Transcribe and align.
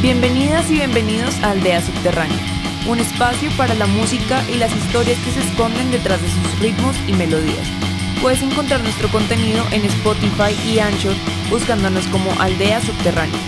Bienvenidas 0.00 0.70
y 0.70 0.74
bienvenidos 0.74 1.34
a 1.42 1.50
Aldea 1.50 1.82
Subterránea, 1.82 2.38
un 2.86 3.00
espacio 3.00 3.50
para 3.56 3.74
la 3.74 3.86
música 3.86 4.44
y 4.48 4.54
las 4.54 4.72
historias 4.76 5.18
que 5.24 5.32
se 5.32 5.40
esconden 5.40 5.90
detrás 5.90 6.22
de 6.22 6.28
sus 6.28 6.60
ritmos 6.60 6.94
y 7.08 7.14
melodías. 7.14 7.66
Puedes 8.22 8.40
encontrar 8.40 8.80
nuestro 8.80 9.08
contenido 9.08 9.64
en 9.72 9.84
Spotify 9.86 10.54
y 10.64 10.78
Anchor 10.78 11.14
buscándonos 11.50 12.06
como 12.06 12.30
Aldea 12.40 12.80
Subterránea 12.80 13.40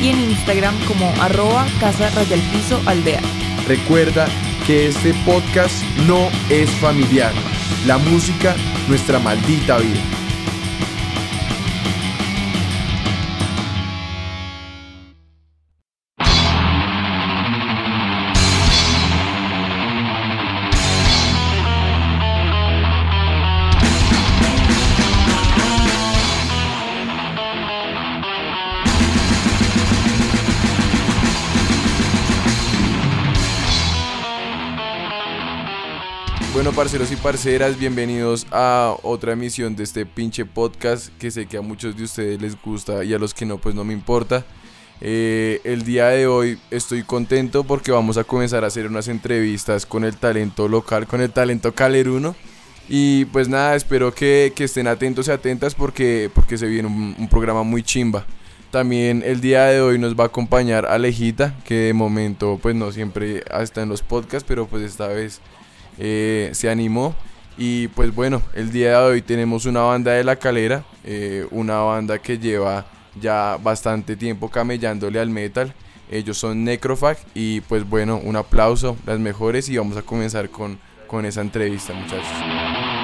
y 0.00 0.08
en 0.08 0.18
Instagram 0.30 0.74
como 0.86 1.12
arroba 1.20 1.66
casa 1.78 2.08
piso 2.52 2.80
aldea. 2.86 3.20
Recuerda 3.66 4.28
que 4.66 4.86
este 4.86 5.12
podcast 5.26 5.82
no 6.06 6.30
es 6.48 6.70
familiar. 6.70 7.34
La 7.86 7.98
música, 7.98 8.56
nuestra 8.88 9.18
maldita 9.18 9.76
vida. 9.76 10.00
Parceros 36.78 37.10
y 37.10 37.16
parceras, 37.16 37.76
bienvenidos 37.76 38.46
a 38.52 38.94
otra 39.02 39.32
emisión 39.32 39.74
de 39.74 39.82
este 39.82 40.06
pinche 40.06 40.44
podcast 40.44 41.08
que 41.18 41.32
sé 41.32 41.46
que 41.46 41.56
a 41.56 41.60
muchos 41.60 41.96
de 41.96 42.04
ustedes 42.04 42.40
les 42.40 42.54
gusta 42.62 43.02
y 43.02 43.12
a 43.12 43.18
los 43.18 43.34
que 43.34 43.44
no, 43.44 43.58
pues 43.58 43.74
no 43.74 43.82
me 43.82 43.92
importa. 43.92 44.44
Eh, 45.00 45.60
el 45.64 45.82
día 45.82 46.06
de 46.06 46.28
hoy 46.28 46.56
estoy 46.70 47.02
contento 47.02 47.64
porque 47.64 47.90
vamos 47.90 48.16
a 48.16 48.22
comenzar 48.22 48.62
a 48.62 48.68
hacer 48.68 48.86
unas 48.86 49.08
entrevistas 49.08 49.86
con 49.86 50.04
el 50.04 50.16
talento 50.18 50.68
local, 50.68 51.08
con 51.08 51.20
el 51.20 51.32
talento 51.32 51.74
caleruno. 51.74 52.36
Y 52.88 53.24
pues 53.24 53.48
nada, 53.48 53.74
espero 53.74 54.14
que, 54.14 54.52
estén 54.56 54.86
atentos 54.86 55.26
y 55.26 55.32
atentas 55.32 55.74
porque, 55.74 56.30
porque 56.32 56.58
se 56.58 56.68
viene 56.68 56.86
un, 56.86 57.16
un, 57.18 57.28
programa 57.28 57.64
muy 57.64 57.82
chimba. 57.82 58.24
También 58.70 59.24
el 59.26 59.40
día 59.40 59.64
de 59.64 59.80
hoy 59.80 59.98
nos 59.98 60.14
va 60.14 60.24
a 60.24 60.26
acompañar 60.28 60.86
Alejita, 60.86 61.58
que 61.64 61.74
de 61.74 61.92
momento 61.92 62.56
pues 62.62 62.76
no 62.76 62.92
siempre 62.92 63.42
está 63.60 63.82
en 63.82 63.88
los 63.88 64.02
podcasts, 64.02 64.46
pero 64.46 64.68
pues 64.68 64.84
esta 64.84 65.08
vez 65.08 65.40
eh, 65.98 66.50
se 66.52 66.70
animó. 66.70 67.14
Y 67.56 67.88
pues 67.88 68.14
bueno, 68.14 68.40
el 68.54 68.70
día 68.70 68.90
de 68.90 68.96
hoy 68.96 69.22
tenemos 69.22 69.66
una 69.66 69.80
banda 69.80 70.12
de 70.12 70.22
la 70.22 70.36
calera, 70.36 70.84
eh, 71.04 71.46
una 71.50 71.78
banda 71.78 72.18
que 72.18 72.38
lleva 72.38 72.86
ya 73.20 73.58
bastante 73.60 74.16
tiempo 74.16 74.48
camellándole 74.48 75.18
al 75.18 75.30
metal. 75.30 75.74
Ellos 76.10 76.38
son 76.38 76.64
Necrofag 76.64 77.18
y 77.34 77.60
pues 77.62 77.88
bueno, 77.88 78.20
un 78.22 78.36
aplauso, 78.36 78.96
las 79.06 79.18
mejores 79.18 79.68
y 79.68 79.76
vamos 79.76 79.96
a 79.96 80.02
comenzar 80.02 80.48
con, 80.50 80.78
con 81.06 81.26
esa 81.26 81.40
entrevista 81.40 81.92
muchachos. 81.92 82.97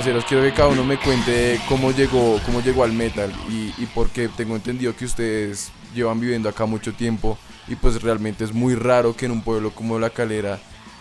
Parceros, 0.00 0.24
quiero 0.24 0.42
que 0.42 0.52
cada 0.52 0.68
uno 0.68 0.82
me 0.82 0.96
cuente 0.96 1.60
cómo 1.68 1.90
llegó, 1.90 2.40
cómo 2.46 2.62
llegó 2.62 2.84
al 2.84 2.92
metal 2.94 3.30
y, 3.50 3.74
y 3.76 3.86
porque 3.94 4.28
tengo 4.28 4.56
entendido 4.56 4.96
que 4.96 5.04
ustedes 5.04 5.70
llevan 5.94 6.18
viviendo 6.18 6.48
acá 6.48 6.64
mucho 6.64 6.94
tiempo 6.94 7.36
y 7.68 7.74
pues 7.74 8.00
realmente 8.00 8.44
es 8.44 8.54
muy 8.54 8.74
raro 8.74 9.14
que 9.14 9.26
en 9.26 9.32
un 9.32 9.42
pueblo 9.42 9.72
como 9.72 9.98
La 9.98 10.08
Calera 10.08 10.58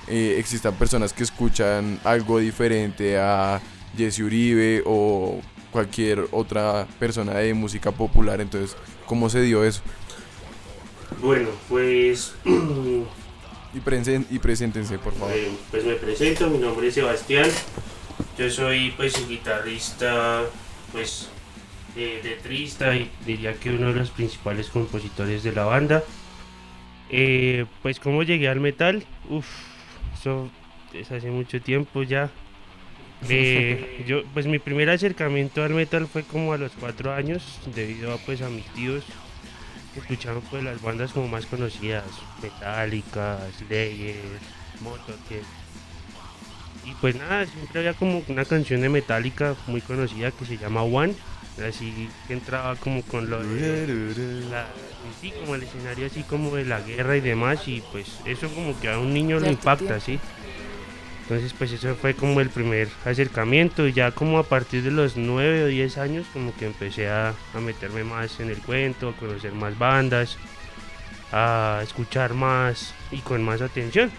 eh, 0.09 0.35
existan 0.37 0.73
personas 0.73 1.13
que 1.13 1.23
escuchan 1.23 1.97
algo 2.03 2.39
diferente 2.39 3.17
a 3.17 3.61
Jesse 3.95 4.19
Uribe 4.19 4.83
o 4.85 5.39
cualquier 5.71 6.27
otra 6.31 6.85
persona 6.99 7.35
de 7.35 7.53
música 7.53 7.93
popular. 7.93 8.41
Entonces, 8.41 8.75
¿cómo 9.05 9.29
se 9.29 9.41
dio 9.43 9.63
eso? 9.63 9.79
Bueno, 11.21 11.47
pues... 11.69 12.33
y, 13.73 13.79
presen 13.79 14.27
y 14.29 14.39
preséntense, 14.39 14.99
por 14.99 15.13
favor. 15.13 15.33
pues 15.71 15.85
me 15.85 15.93
presento, 15.93 16.49
mi 16.49 16.57
nombre 16.57 16.89
es 16.89 16.95
Sebastián. 16.95 17.49
Yo 18.39 18.49
soy 18.49 18.93
pues 18.95 19.27
guitarrista, 19.27 20.45
pues 20.93 21.29
de 21.93 22.39
trista 22.41 22.95
y 22.95 23.11
diría 23.25 23.53
que 23.55 23.69
uno 23.69 23.91
de 23.91 23.99
los 23.99 24.11
principales 24.11 24.69
compositores 24.69 25.43
de 25.43 25.51
la 25.51 25.65
banda. 25.65 26.03
Eh, 27.09 27.65
pues 27.81 27.99
como 27.99 28.23
llegué 28.23 28.47
al 28.47 28.61
metal, 28.61 29.03
uff, 29.27 29.45
eso 30.17 30.49
es 30.93 31.11
hace 31.11 31.29
mucho 31.29 31.61
tiempo 31.61 32.03
ya. 32.03 32.31
Eh, 33.27 34.05
yo, 34.07 34.23
pues 34.33 34.47
mi 34.47 34.59
primer 34.59 34.89
acercamiento 34.89 35.61
al 35.61 35.73
metal 35.73 36.07
fue 36.07 36.23
como 36.23 36.53
a 36.53 36.57
los 36.57 36.71
cuatro 36.79 37.13
años, 37.13 37.59
debido 37.75 38.13
a 38.13 38.17
pues 38.19 38.41
a 38.41 38.47
mis 38.47 38.63
tíos 38.67 39.03
que 39.93 39.99
escuchaban 39.99 40.41
pues 40.49 40.63
las 40.63 40.81
bandas 40.81 41.11
como 41.11 41.27
más 41.27 41.45
conocidas, 41.45 42.05
Metallica, 42.41 43.39
Slayer, 43.57 44.15
Motorhead 44.79 45.43
y 46.89 46.95
pues 46.95 47.15
nada, 47.15 47.45
siempre 47.45 47.79
había 47.79 47.93
como 47.93 48.23
una 48.27 48.45
canción 48.45 48.81
de 48.81 48.89
Metallica 48.89 49.55
muy 49.67 49.79
conocida 49.81 50.31
que 50.31 50.45
se 50.45 50.57
llama 50.57 50.81
One, 50.81 51.13
así 51.67 52.09
que 52.27 52.33
entraba 52.33 52.75
como 52.77 53.03
con 53.03 53.29
lo 53.29 53.43
de 53.43 53.85
sí, 55.21 55.31
como 55.39 55.55
el 55.55 55.63
escenario 55.63 56.07
así 56.07 56.23
como 56.23 56.55
de 56.55 56.65
la 56.65 56.81
guerra 56.81 57.15
y 57.15 57.21
demás 57.21 57.67
y 57.67 57.83
pues 57.91 58.07
eso 58.25 58.49
como 58.49 58.79
que 58.79 58.89
a 58.89 58.97
un 58.97 59.13
niño 59.13 59.39
le 59.39 59.49
impacta, 59.49 59.99
sí. 59.99 60.19
Entonces 61.23 61.53
pues 61.53 61.71
eso 61.71 61.93
fue 61.95 62.15
como 62.15 62.41
el 62.41 62.49
primer 62.49 62.89
acercamiento 63.05 63.87
y 63.87 63.93
ya 63.93 64.09
como 64.09 64.39
a 64.39 64.43
partir 64.43 64.81
de 64.81 64.89
los 64.89 65.15
9 65.15 65.65
o 65.65 65.67
10 65.67 65.97
años 65.99 66.25
como 66.33 66.55
que 66.55 66.65
empecé 66.65 67.07
a, 67.07 67.35
a 67.53 67.59
meterme 67.59 68.03
más 68.03 68.39
en 68.39 68.49
el 68.49 68.57
cuento, 68.57 69.09
a 69.09 69.15
conocer 69.15 69.51
más 69.51 69.77
bandas, 69.77 70.37
a 71.31 71.81
escuchar 71.83 72.33
más 72.33 72.95
y 73.11 73.19
con 73.19 73.43
más 73.43 73.61
atención. 73.61 74.09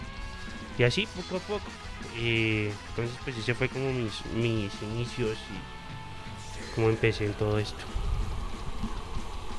Y 0.78 0.84
así 0.84 1.09
poco 1.16 1.36
a 1.36 1.41
poco. 1.41 1.79
Y 2.20 2.66
entonces 2.91 3.16
pues 3.25 3.38
ese 3.38 3.54
fue 3.54 3.69
como 3.69 3.92
mis, 3.92 4.25
mis 4.36 4.70
inicios 4.82 5.38
y 5.50 6.75
cómo 6.75 6.91
empecé 6.91 7.26
en 7.26 7.32
todo 7.34 7.58
esto. 7.58 7.84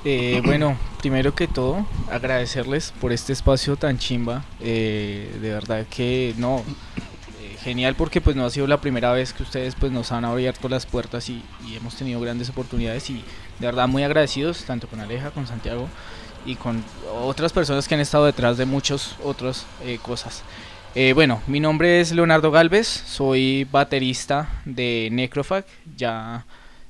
Eh, 0.03 0.41
bueno, 0.43 0.77
primero 0.99 1.35
que 1.35 1.47
todo, 1.47 1.85
agradecerles 2.09 2.91
por 2.99 3.11
este 3.11 3.33
espacio 3.33 3.75
tan 3.75 3.99
chimba. 3.99 4.43
Eh, 4.59 5.37
de 5.39 5.51
verdad 5.51 5.85
que 5.87 6.33
no, 6.37 6.63
eh, 7.39 7.57
genial 7.63 7.95
porque 7.95 8.19
pues 8.19 8.35
no 8.35 8.45
ha 8.45 8.49
sido 8.49 8.65
la 8.65 8.81
primera 8.81 9.11
vez 9.11 9.33
que 9.33 9.43
ustedes 9.43 9.75
pues 9.75 9.91
nos 9.91 10.11
han 10.11 10.25
abierto 10.25 10.69
las 10.69 10.87
puertas 10.87 11.29
y, 11.29 11.43
hemos 11.75 11.95
tenido 11.95 12.19
grandes 12.19 12.49
oportunidades 12.49 13.09
y 13.09 13.23
de 13.59 13.65
verdad 13.65 13.87
muy 13.87 14.03
agradecidos 14.03 14.65
tanto 14.65 14.87
con 14.87 14.99
Aleja, 14.99 15.31
con 15.31 15.47
Santiago 15.47 15.87
y 16.45 16.55
con 16.55 16.83
otras 17.23 17.53
personas 17.53 17.87
que 17.87 17.93
han 17.93 18.01
estado 18.01 18.25
detrás 18.25 18.57
de 18.57 18.65
muchas 18.65 19.15
otras 19.23 19.65
cosas. 20.01 20.43
Eh, 20.93 21.13
bueno, 21.13 21.41
mi 21.47 21.61
nombre 21.61 22.01
es 22.01 22.11
Leonardo 22.11 22.51
Galvez, 22.51 22.85
soy 22.85 23.65
baterista 23.71 24.49
de 24.65 25.07
Necrofag, 25.09 25.65
ya 25.95 26.45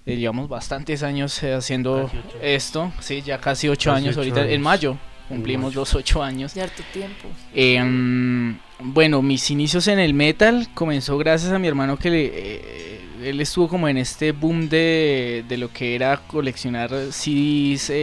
eh, 0.08 0.16
llevamos 0.16 0.50
bastantes 0.50 1.04
años 1.04 1.44
eh, 1.44 1.54
haciendo 1.54 2.10
esto, 2.42 2.92
sí, 3.00 3.22
ya 3.22 3.38
casi 3.38 3.70
ocho 3.70 3.92
años 3.92 4.18
ahorita, 4.18 4.50
en 4.50 4.62
mayo 4.62 4.98
cumplimos 5.30 5.76
los 5.76 5.94
ocho 5.94 6.24
años. 6.24 6.56
De 6.56 6.64
harto 6.64 6.82
tiempo. 6.92 7.30
Em, 7.54 8.58
bueno, 8.80 9.22
mis 9.22 9.52
inicios 9.52 9.88
en 9.88 10.00
el 10.00 10.16
metal 10.16 10.68
comenzó 10.74 11.18
gracias 11.20 11.54
a 11.54 11.60
mi 11.60 11.68
hermano 11.68 11.98
que 11.98 12.10
le, 12.10 13.30
él 13.30 13.40
estuvo 13.40 13.70
como 13.70 13.88
en 13.88 13.98
este 13.98 14.32
boom 14.32 14.68
de, 14.68 15.46
de 15.48 15.58
lo 15.58 15.72
que 15.72 15.94
era 15.94 16.18
coleccionar 16.18 16.90
CDs, 17.12 17.94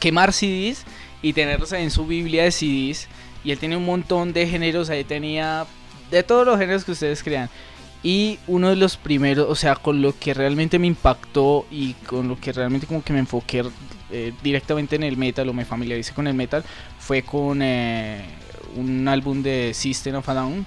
quemar 0.00 0.32
CDs 0.32 0.84
y 1.22 1.32
tenerlos 1.32 1.72
en 1.72 1.90
su 1.92 2.04
biblia 2.04 2.42
de 2.42 2.50
CDs 2.50 3.08
y 3.44 3.50
él 3.52 3.58
tenía 3.58 3.78
un 3.78 3.84
montón 3.84 4.32
de 4.32 4.46
géneros, 4.46 4.90
ahí 4.90 5.04
tenía 5.04 5.66
de 6.10 6.22
todos 6.22 6.46
los 6.46 6.58
géneros 6.58 6.84
que 6.84 6.92
ustedes 6.92 7.22
crean. 7.22 7.50
Y 8.02 8.38
uno 8.46 8.68
de 8.68 8.76
los 8.76 8.96
primeros, 8.96 9.46
o 9.48 9.54
sea, 9.54 9.76
con 9.76 10.02
lo 10.02 10.18
que 10.18 10.34
realmente 10.34 10.78
me 10.78 10.86
impactó 10.86 11.66
y 11.70 11.94
con 12.06 12.28
lo 12.28 12.38
que 12.38 12.52
realmente 12.52 12.86
como 12.86 13.02
que 13.02 13.12
me 13.12 13.18
enfoqué 13.20 13.64
eh, 14.10 14.32
directamente 14.42 14.96
en 14.96 15.04
el 15.04 15.16
metal 15.16 15.48
o 15.48 15.54
me 15.54 15.64
familiaricé 15.64 16.12
con 16.12 16.26
el 16.26 16.34
metal 16.34 16.62
fue 16.98 17.22
con 17.22 17.60
eh, 17.62 18.22
un 18.76 19.08
álbum 19.08 19.42
de 19.42 19.72
System 19.72 20.16
of 20.16 20.28
a 20.28 20.34
Down. 20.34 20.66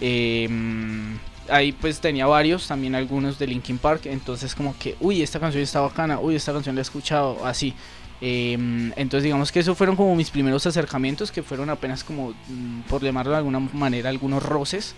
Em, 0.00 1.18
ahí 1.48 1.72
pues 1.72 2.00
tenía 2.00 2.26
varios, 2.26 2.68
también 2.68 2.94
algunos 2.94 3.38
de 3.38 3.48
Linkin 3.48 3.78
Park, 3.78 4.02
entonces 4.06 4.54
como 4.54 4.76
que, 4.78 4.96
uy, 5.00 5.22
esta 5.22 5.40
canción 5.40 5.62
está 5.62 5.80
bacana, 5.80 6.20
uy, 6.20 6.36
esta 6.36 6.52
canción 6.52 6.74
la 6.74 6.80
he 6.80 6.82
escuchado, 6.82 7.44
así. 7.44 7.74
Em, 8.20 8.92
entonces 8.96 9.24
digamos 9.24 9.52
que 9.52 9.60
esos 9.60 9.76
fueron 9.76 9.94
como 9.96 10.14
mis 10.16 10.30
primeros 10.30 10.66
acercamientos, 10.66 11.30
que 11.30 11.42
fueron 11.42 11.68
apenas 11.70 12.02
como, 12.02 12.30
mm, 12.48 12.80
por 12.88 13.02
llamarlo 13.02 13.32
de 13.32 13.38
alguna 13.38 13.60
manera, 13.60 14.08
algunos 14.08 14.42
roces. 14.42 14.94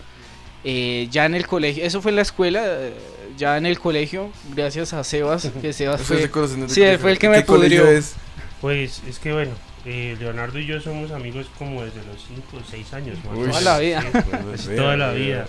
Eh, 0.65 1.09
ya 1.11 1.27
en 1.27 1.35
el 1.35 1.47
colegio, 1.47 1.85
eso 1.85 2.01
fue 2.03 2.11
en 2.11 2.17
la 2.17 2.23
escuela, 2.23 2.63
eh, 2.65 2.93
ya 3.37 3.57
en 3.57 3.67
el 3.67 3.79
colegio, 3.79 4.31
gracias 4.55 4.93
a 4.93 5.03
Sebas, 5.05 5.51
que 5.63 5.73
Sebas 5.73 6.01
fue, 6.03 6.23
se 6.23 6.31
conocen 6.31 6.61
desde 6.63 6.75
sí, 6.75 6.83
él 6.83 6.99
fue 6.99 7.13
el 7.13 7.19
que 7.19 7.29
¿qué 7.29 7.37
me 7.37 7.45
colegio 7.45 7.83
pudrió. 7.83 7.97
es? 7.99 8.15
Pues 8.61 9.03
es 9.09 9.19
que 9.21 9.33
bueno, 9.33 9.53
eh, 9.85 10.17
Leonardo 10.19 10.59
y 10.59 10.67
yo 10.67 10.81
somos 10.81 11.13
amigos 11.13 11.47
como 11.59 11.85
desde 11.85 11.99
los 12.05 12.25
5 12.27 12.57
o 12.57 12.61
6 12.69 12.93
años. 12.93 13.19
más 13.19 13.27
o 13.27 13.31
Uy. 13.33 13.39
menos. 13.47 13.59
Toda 13.59 13.73
la 13.73 13.79
vida. 13.79 14.03
Sí, 14.03 14.09
Casi 14.53 14.69
vea, 14.69 14.77
toda 14.77 14.97
la 14.97 15.07
vea. 15.13 15.15
vida. 15.15 15.49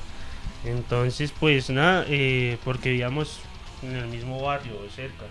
Entonces, 0.66 1.33
pues 1.39 1.69
nada, 1.69 2.06
eh, 2.07 2.57
porque 2.63 2.89
vivíamos 2.89 3.39
en 3.81 3.95
el 3.95 4.07
mismo 4.07 4.42
barrio 4.42 4.74
cerca. 4.95 5.25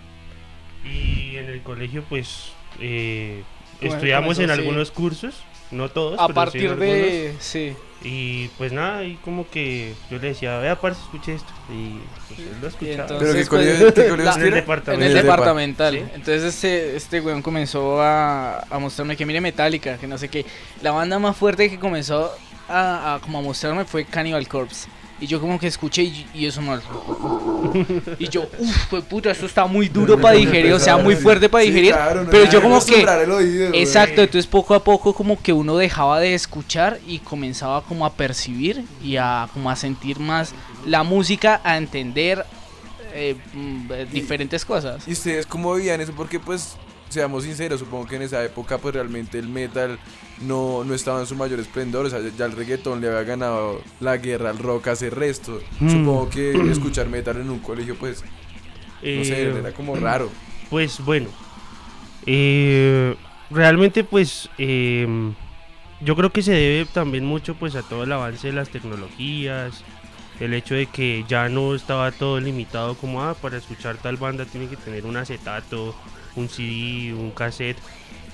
Y 0.85 1.35
en 1.37 1.45
el 1.49 1.61
colegio, 1.61 2.03
pues 2.07 2.51
eh, 2.79 3.43
Bueno, 3.81 3.95
estudiamos 3.95 4.39
en 4.39 4.45
sí. 4.47 4.51
algunos 4.51 4.91
cursos, 4.91 5.35
no 5.71 5.89
todos. 5.89 6.19
a 6.19 6.27
pero 6.27 6.27
sí 6.27 6.29
en 6.29 6.35
partir 6.35 6.69
algunos. 6.69 6.81
de, 6.89 7.35
sí, 7.39 7.73
Y 8.01 8.47
pues 8.57 8.71
nada, 8.71 9.03
y 9.03 9.15
como 9.15 9.49
que 9.49 9.93
yo 10.09 10.17
le 10.19 10.29
decía, 10.29 10.57
vea, 10.59 10.79
parce, 10.79 11.01
escuche 11.01 11.33
esto. 11.35 11.51
Y 11.69 11.99
pues 12.27 12.39
él 12.39 12.55
lo 12.61 12.67
escuchaba. 12.69 13.01
entonces, 13.03 13.17
¿Pero 13.19 13.31
qué 13.31 13.33
pues, 13.37 13.49
colegio, 13.49 13.87
qué 13.93 14.07
colegio 14.09 14.23
la- 14.25 14.31
es 14.31 14.37
que 14.37 14.41
en 14.41 14.47
el 14.47 14.53
era? 14.53 14.57
en 14.59 14.63
departamento. 14.63 14.91
el 15.05 15.11
En 15.11 15.17
el 15.17 15.23
depa. 15.23 15.31
departamental. 15.35 15.93
Sí. 15.95 15.99
Entonces 16.15 16.43
este, 16.43 16.95
este 16.95 17.21
weón 17.21 17.41
comenzó 17.41 18.01
a, 18.01 18.59
a 18.69 18.79
mostrarme 18.79 19.17
que 19.17 19.25
mire 19.25 19.41
Metallica, 19.41 19.97
que 19.97 20.07
no 20.07 20.17
sé 20.17 20.29
qué. 20.29 20.45
La 20.81 20.91
banda 20.91 21.19
más 21.19 21.35
fuerte 21.35 21.69
que 21.69 21.77
comenzó 21.77 22.31
a, 22.69 23.15
a 23.15 23.19
como 23.19 23.39
a 23.39 23.41
mostrarme 23.41 23.83
fue 23.85 24.05
Cannibal 24.05 24.47
Corpse. 24.47 24.87
Y 25.21 25.27
yo 25.27 25.39
como 25.41 25.59
que 25.59 25.67
escuché 25.67 26.03
y, 26.03 26.25
y 26.33 26.45
eso 26.45 26.61
mal. 26.61 26.81
Y 28.19 28.29
yo, 28.29 28.47
uff, 28.57 28.93
puta, 29.09 29.31
esto 29.31 29.45
está 29.45 29.65
muy 29.65 29.89
duro 29.89 30.19
para 30.19 30.35
digerir, 30.35 30.71
o 30.73 30.79
sea, 30.79 30.97
muy 30.97 31.15
fuerte 31.15 31.49
para 31.49 31.63
Sí, 31.63 31.69
digerir. 31.71 31.93
claro, 31.93 32.23
no 32.23 32.29
pero 32.29 32.49
yo 32.49 32.61
como 32.61 32.83
que... 32.83 33.05
oído. 33.05 33.71
Exacto, 33.73 34.21
entonces 34.21 34.47
poco 34.47 34.73
a 34.73 34.83
poco 34.83 35.13
como 35.13 35.41
que 35.41 35.51
uno 35.51 35.75
dejaba 35.75 36.19
de 36.19 36.33
escuchar 36.33 36.99
y 37.05 37.19
comenzaba 37.19 37.81
como 37.83 38.05
a 38.05 38.13
percibir 38.13 38.85
y 39.03 39.17
a 39.17 39.49
como 39.53 39.69
a 39.69 39.75
sentir 39.75 40.19
más 40.19 40.53
la 40.85 41.03
música, 41.03 41.59
a 41.63 41.77
entender 41.77 42.45
eh, 43.13 43.35
mm, 43.53 43.91
diferentes 44.11 44.63
cosas. 44.63 45.05
¿Y 45.07 45.11
ustedes 45.11 45.45
cómo 45.45 45.73
vivían 45.75 45.99
eso? 45.99 46.13
Porque 46.13 46.39
pues, 46.39 46.75
seamos 47.09 47.43
sinceros, 47.43 47.79
supongo 47.79 48.07
que 48.07 48.15
en 48.15 48.21
esa 48.23 48.43
época 48.43 48.77
pues 48.77 48.93
realmente 48.93 49.37
el 49.39 49.49
metal 49.49 49.99
no, 50.41 50.83
no 50.83 50.93
estaba 50.93 51.19
en 51.19 51.25
su 51.25 51.35
mayor 51.35 51.59
esplendor, 51.59 52.05
o 52.05 52.09
sea, 52.09 52.19
ya 52.37 52.45
el 52.45 52.53
reggaetón 52.53 53.01
le 53.01 53.07
había 53.07 53.23
ganado 53.23 53.81
la 53.99 54.17
guerra 54.17 54.51
al 54.51 54.57
rock 54.57 54.87
hace 54.87 55.09
resto. 55.09 55.59
Mm. 55.79 55.89
Supongo 55.89 56.29
que 56.29 56.51
escuchar 56.71 57.07
metal 57.09 57.37
en 57.37 57.49
un 57.49 57.59
colegio 57.59 57.95
pues, 57.95 58.21
no 58.21 59.23
sé, 59.23 59.43
Eh, 59.43 59.55
era 59.59 59.71
como 59.71 59.95
raro. 59.95 60.29
Pues 60.69 61.03
bueno, 61.03 61.29
eh, 62.25 63.15
realmente 63.49 64.03
pues 64.03 64.49
eh, 64.57 65.07
yo 66.01 66.15
creo 66.15 66.31
que 66.31 66.41
se 66.41 66.51
debe 66.53 66.85
también 66.85 67.25
mucho 67.25 67.55
pues 67.55 67.75
a 67.75 67.81
todo 67.81 68.03
el 68.03 68.11
avance 68.11 68.47
de 68.47 68.53
las 68.53 68.69
tecnologías, 68.69 69.83
el 70.39 70.53
hecho 70.53 70.75
de 70.75 70.85
que 70.85 71.25
ya 71.27 71.49
no 71.49 71.75
estaba 71.75 72.11
todo 72.11 72.39
limitado 72.39 72.95
como 72.95 73.23
ah, 73.23 73.33
para 73.33 73.57
escuchar 73.57 73.97
tal 73.97 74.17
banda 74.17 74.45
tiene 74.45 74.67
que 74.67 74.77
tener 74.77 75.05
un 75.05 75.17
acetato, 75.17 75.95
un 76.39 76.49
CD, 76.49 77.13
un 77.13 77.31
cassette, 77.31 77.77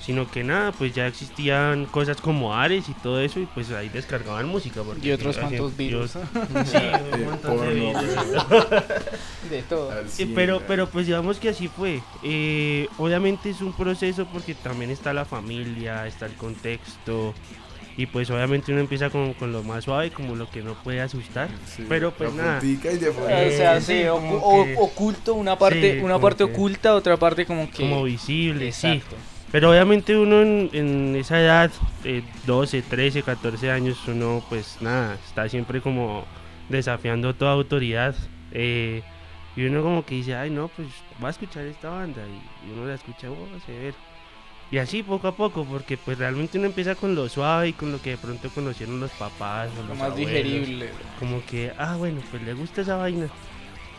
sino 0.00 0.30
que 0.30 0.44
nada, 0.44 0.70
pues 0.72 0.94
ya 0.94 1.06
existían 1.06 1.86
cosas 1.86 2.20
como 2.20 2.54
Ares 2.54 2.88
y 2.88 2.94
todo 2.94 3.20
eso 3.20 3.40
y 3.40 3.46
pues 3.46 3.70
ahí 3.72 3.88
descargaban 3.88 4.46
música. 4.46 4.82
porque, 4.82 5.08
Y 5.08 5.10
otros 5.12 5.36
cuantos 5.36 5.76
virus. 5.76 6.12
Sí, 6.64 6.78
un 7.12 7.24
montón 7.24 7.60
de 7.60 7.74
virus. 7.74 8.02
De 9.50 9.62
todo. 9.68 9.92
Sí, 10.08 10.32
pero, 10.34 10.62
pero 10.66 10.88
pues 10.88 11.06
digamos 11.06 11.38
que 11.38 11.48
así 11.48 11.68
fue. 11.68 12.00
Eh, 12.22 12.88
obviamente 12.98 13.50
es 13.50 13.60
un 13.60 13.72
proceso 13.72 14.26
porque 14.26 14.54
también 14.54 14.90
está 14.90 15.12
la 15.12 15.24
familia, 15.24 16.06
está 16.06 16.26
el 16.26 16.34
contexto. 16.34 17.34
Y 17.98 18.06
pues 18.06 18.28
obviamente 18.30 18.72
uno 18.72 18.80
empieza 18.82 19.08
con, 19.08 19.32
con 19.34 19.52
lo 19.52 19.62
más 19.62 19.84
suave, 19.84 20.10
como 20.10 20.36
lo 20.36 20.50
que 20.50 20.62
no 20.62 20.74
puede 20.74 21.00
asustar. 21.00 21.48
Sí, 21.64 21.84
pero, 21.88 22.10
pues, 22.12 22.34
la 22.34 22.42
nada. 22.42 22.60
y 22.62 22.76
de 22.76 23.08
O 23.08 23.14
sea, 23.14 23.76
Eh, 23.76 23.80
sí, 23.80 23.86
sí, 24.02 24.04
o- 24.08 24.64
que- 24.64 24.74
oculto, 24.78 25.34
una 25.34 25.58
parte, 25.58 25.94
Sí, 25.94 26.04
una 26.04 26.18
parte 26.18 26.44
que- 26.44 26.52
oculta, 26.52 26.94
otra 26.94 27.16
parte 27.16 27.46
como 27.46 27.70
que... 27.70 27.78
Como 27.78 28.04
visible, 28.04 28.70
sí. 28.72 28.86
Exacto. 28.88 29.16
Pero 29.50 29.70
obviamente 29.70 30.14
uno 30.16 30.42
en, 30.42 30.68
en 30.74 31.16
esa 31.16 31.40
edad, 31.40 31.70
eh, 32.04 32.22
12, 32.46 32.82
13, 32.82 33.22
14 33.22 33.70
años, 33.70 33.96
uno 34.08 34.44
pues 34.48 34.76
nada, 34.80 35.14
está 35.26 35.48
siempre 35.48 35.80
como 35.80 36.26
desafiando 36.68 37.34
toda 37.34 37.52
autoridad. 37.52 38.14
eh, 38.52 39.02
y 39.56 39.64
uno 39.64 39.82
como 39.82 40.04
que 40.04 40.16
dice, 40.16 40.34
ay 40.34 40.50
no, 40.50 40.68
pues 40.68 40.88
va 41.24 41.28
a 41.28 41.30
escuchar 41.30 41.64
esta 41.64 41.88
banda. 41.88 42.20
Y, 42.26 42.68
y 42.68 42.72
uno 42.74 42.86
la 42.86 42.94
escucha, 42.94 43.30
oh, 43.30 43.60
severo. 43.64 43.96
Y 44.70 44.78
así 44.78 45.02
poco 45.04 45.28
a 45.28 45.36
poco, 45.36 45.64
porque 45.64 45.96
pues 45.96 46.18
realmente 46.18 46.58
uno 46.58 46.66
empieza 46.66 46.96
con 46.96 47.14
lo 47.14 47.28
suave 47.28 47.68
y 47.68 47.72
con 47.72 47.92
lo 47.92 48.02
que 48.02 48.10
de 48.10 48.16
pronto 48.16 48.50
conocieron 48.52 48.98
los 48.98 49.12
papás 49.12 49.70
o 49.78 49.82
Lo 49.82 49.88
los 49.88 49.98
más 49.98 50.10
abuelos. 50.10 50.28
digerible. 50.30 50.88
Como 51.20 51.40
que, 51.46 51.72
ah, 51.78 51.94
bueno, 51.96 52.20
pues 52.30 52.42
le 52.42 52.52
gusta 52.54 52.80
esa 52.82 52.96
vaina. 52.96 53.28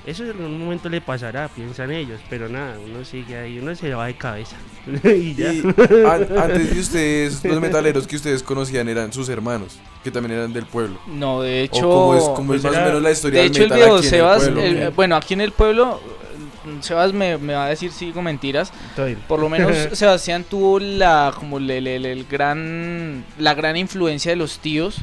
Eso 0.05 0.23
en 0.23 0.29
algún 0.31 0.59
momento 0.63 0.87
le 0.87 1.01
pasará, 1.01 1.49
piensan 1.49 1.91
ellos, 1.91 2.19
pero 2.29 2.47
nada, 2.47 2.77
uno 2.79 3.03
sigue 3.03 3.37
ahí, 3.37 3.59
uno 3.59 3.75
se 3.75 3.93
va 3.93 4.07
de 4.07 4.15
cabeza. 4.15 4.55
y 5.03 5.35
ya. 5.35 5.51
Y 5.53 5.59
an- 6.05 6.27
antes 6.37 6.73
de 6.73 6.79
ustedes, 6.79 7.43
los 7.43 7.59
metaleros 7.59 8.07
que 8.07 8.15
ustedes 8.15 8.41
conocían 8.41 8.87
eran 8.87 9.11
sus 9.11 9.27
hermanos, 9.27 9.77
que 10.05 10.11
también 10.11 10.37
eran 10.39 10.53
del 10.53 10.65
pueblo. 10.65 10.97
No, 11.07 11.41
de 11.41 11.61
O 11.61 11.63
hecho... 11.63 11.81
cómo 11.89 12.15
es, 12.15 12.23
pues 12.47 12.63
más 12.63 12.75
o 12.77 12.85
menos 12.85 13.01
la 13.01 13.11
historia 13.11 13.41
De 13.41 13.49
del 13.49 13.51
hecho, 13.57 13.63
el 13.73 13.73
viejo 13.79 13.95
aquí 13.97 14.05
en 14.05 14.09
Sebas, 14.11 14.47
el 14.47 14.53
pueblo. 14.53 14.81
el- 14.85 14.89
bueno, 14.91 15.15
aquí 15.17 15.33
en 15.33 15.41
el 15.41 15.51
pueblo, 15.51 15.99
eh, 16.05 16.16
Sebas 16.81 17.13
me, 17.13 17.37
me 17.37 17.53
va 17.53 17.65
a 17.65 17.69
decir 17.69 17.91
si 17.91 18.05
digo 18.07 18.21
mentiras. 18.21 18.71
Por 19.27 19.39
lo 19.39 19.49
menos 19.49 19.75
Sebastián 19.93 20.43
tuvo 20.43 20.79
la 20.79 21.33
como 21.37 21.57
el, 21.57 21.69
el- 21.69 21.87
el- 21.87 22.05
el 22.05 22.25
gran 22.25 23.23
la 23.37 23.53
gran 23.53 23.77
influencia 23.77 24.31
de 24.31 24.35
los 24.37 24.59
tíos 24.59 24.97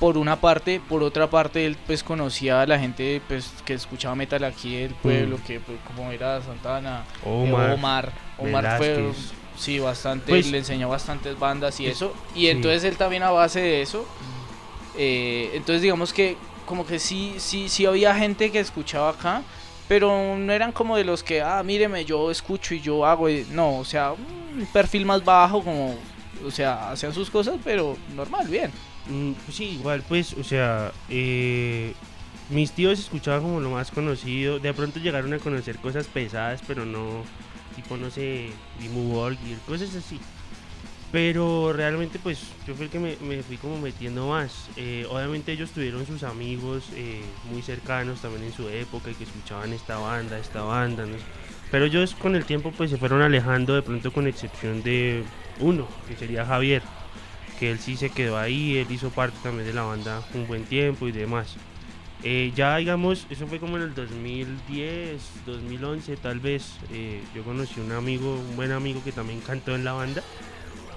por 0.00 0.18
una 0.18 0.36
parte, 0.40 0.80
por 0.88 1.02
otra 1.02 1.30
parte 1.30 1.64
él 1.66 1.76
pues 1.86 2.02
conocía 2.02 2.60
a 2.60 2.66
la 2.66 2.78
gente 2.78 3.22
pues 3.28 3.52
que 3.64 3.74
escuchaba 3.74 4.14
metal 4.14 4.42
aquí 4.44 4.74
del 4.76 4.94
pueblo, 4.94 5.38
que 5.46 5.60
pues, 5.60 5.78
como 5.86 6.10
era 6.10 6.42
Santana, 6.42 7.04
eh, 7.24 7.28
Omar. 7.28 7.70
Omar, 7.70 8.12
Omar 8.38 8.76
fue 8.76 9.10
sí 9.56 9.78
bastante, 9.78 10.30
Pues- 10.30 10.50
le 10.50 10.58
enseñó 10.58 10.88
bastantes 10.88 11.38
bandas 11.38 11.78
y 11.80 11.86
eso 11.86 12.12
y 12.34 12.40
sí. 12.40 12.48
entonces 12.48 12.84
él 12.84 12.96
también 12.96 13.22
a 13.22 13.30
base 13.30 13.60
de 13.60 13.82
eso 13.82 14.04
eh, 14.98 15.50
entonces 15.54 15.82
digamos 15.82 16.12
que 16.12 16.36
como 16.66 16.86
que 16.86 16.98
sí 16.98 17.34
sí 17.38 17.68
sí 17.68 17.86
había 17.86 18.14
gente 18.14 18.50
que 18.50 18.60
escuchaba 18.60 19.10
acá 19.10 19.42
pero 19.88 20.36
no 20.38 20.52
eran 20.52 20.72
como 20.72 20.96
de 20.96 21.04
los 21.04 21.22
que 21.22 21.42
ah 21.42 21.62
míreme 21.62 22.04
yo 22.04 22.30
escucho 22.30 22.74
y 22.74 22.80
yo 22.80 23.04
hago 23.04 23.28
no 23.50 23.78
o 23.78 23.84
sea 23.84 24.12
un 24.12 24.66
perfil 24.72 25.04
más 25.06 25.24
bajo 25.24 25.62
como 25.62 25.96
o 26.44 26.50
sea 26.50 26.90
hacían 26.90 27.12
sus 27.12 27.30
cosas 27.30 27.56
pero 27.64 27.96
normal 28.14 28.46
bien 28.48 28.70
Mm, 29.08 29.32
pues 29.32 29.56
sí, 29.56 29.64
igual, 29.64 30.02
pues, 30.08 30.32
o 30.34 30.44
sea, 30.44 30.92
eh, 31.10 31.92
mis 32.50 32.72
tíos 32.72 32.98
escuchaban 32.98 33.42
como 33.42 33.60
lo 33.60 33.70
más 33.70 33.90
conocido. 33.90 34.58
De 34.58 34.72
pronto 34.72 34.98
llegaron 34.98 35.32
a 35.34 35.38
conocer 35.38 35.76
cosas 35.78 36.06
pesadas, 36.06 36.62
pero 36.66 36.84
no, 36.84 37.22
tipo, 37.76 37.96
no 37.96 38.10
sé, 38.10 38.50
Dimmu 38.80 39.12
Borgir, 39.12 39.58
cosas 39.66 39.94
así. 39.94 40.18
Pero 41.14 41.72
realmente, 41.72 42.18
pues, 42.18 42.40
yo 42.66 42.74
fui 42.74 42.86
el 42.86 42.90
que 42.90 42.98
me, 42.98 43.14
fui 43.44 43.56
como 43.56 43.78
metiendo 43.78 44.26
más. 44.26 44.68
Eh, 44.76 45.06
obviamente 45.08 45.52
ellos 45.52 45.70
tuvieron 45.70 46.04
sus 46.04 46.24
amigos 46.24 46.88
eh, 46.96 47.22
muy 47.52 47.62
cercanos 47.62 48.20
también 48.20 48.42
en 48.42 48.52
su 48.52 48.68
época 48.68 49.12
y 49.12 49.14
que 49.14 49.22
escuchaban 49.22 49.72
esta 49.72 49.96
banda, 49.96 50.36
esta 50.40 50.62
banda, 50.62 51.06
¿no? 51.06 51.14
Pero 51.70 51.84
ellos 51.84 52.16
con 52.16 52.34
el 52.34 52.44
tiempo, 52.44 52.72
pues, 52.76 52.90
se 52.90 52.96
fueron 52.96 53.22
alejando 53.22 53.76
de 53.76 53.82
pronto 53.82 54.12
con 54.12 54.26
excepción 54.26 54.82
de 54.82 55.22
uno, 55.60 55.86
que 56.08 56.16
sería 56.16 56.44
Javier 56.44 56.82
que 57.60 57.70
él 57.70 57.78
sí 57.78 57.96
se 57.96 58.10
quedó 58.10 58.36
ahí, 58.36 58.78
él 58.78 58.90
hizo 58.90 59.10
parte 59.10 59.38
también 59.40 59.68
de 59.68 59.72
la 59.72 59.82
banda 59.82 60.20
un 60.34 60.48
buen 60.48 60.64
tiempo 60.64 61.06
y 61.06 61.12
demás. 61.12 61.54
Eh, 62.24 62.50
ya 62.56 62.78
digamos, 62.78 63.28
eso 63.30 63.46
fue 63.46 63.60
como 63.60 63.76
en 63.76 63.84
el 63.84 63.94
2010, 63.94 65.22
2011 65.46 66.16
tal 66.16 66.40
vez, 66.40 66.72
yo 67.32 67.44
conocí 67.44 67.78
un 67.78 67.92
amigo, 67.92 68.34
un 68.34 68.56
buen 68.56 68.72
amigo 68.72 69.04
que 69.04 69.12
también 69.12 69.40
cantó 69.40 69.76
en 69.76 69.84
la 69.84 69.92
banda, 69.92 70.24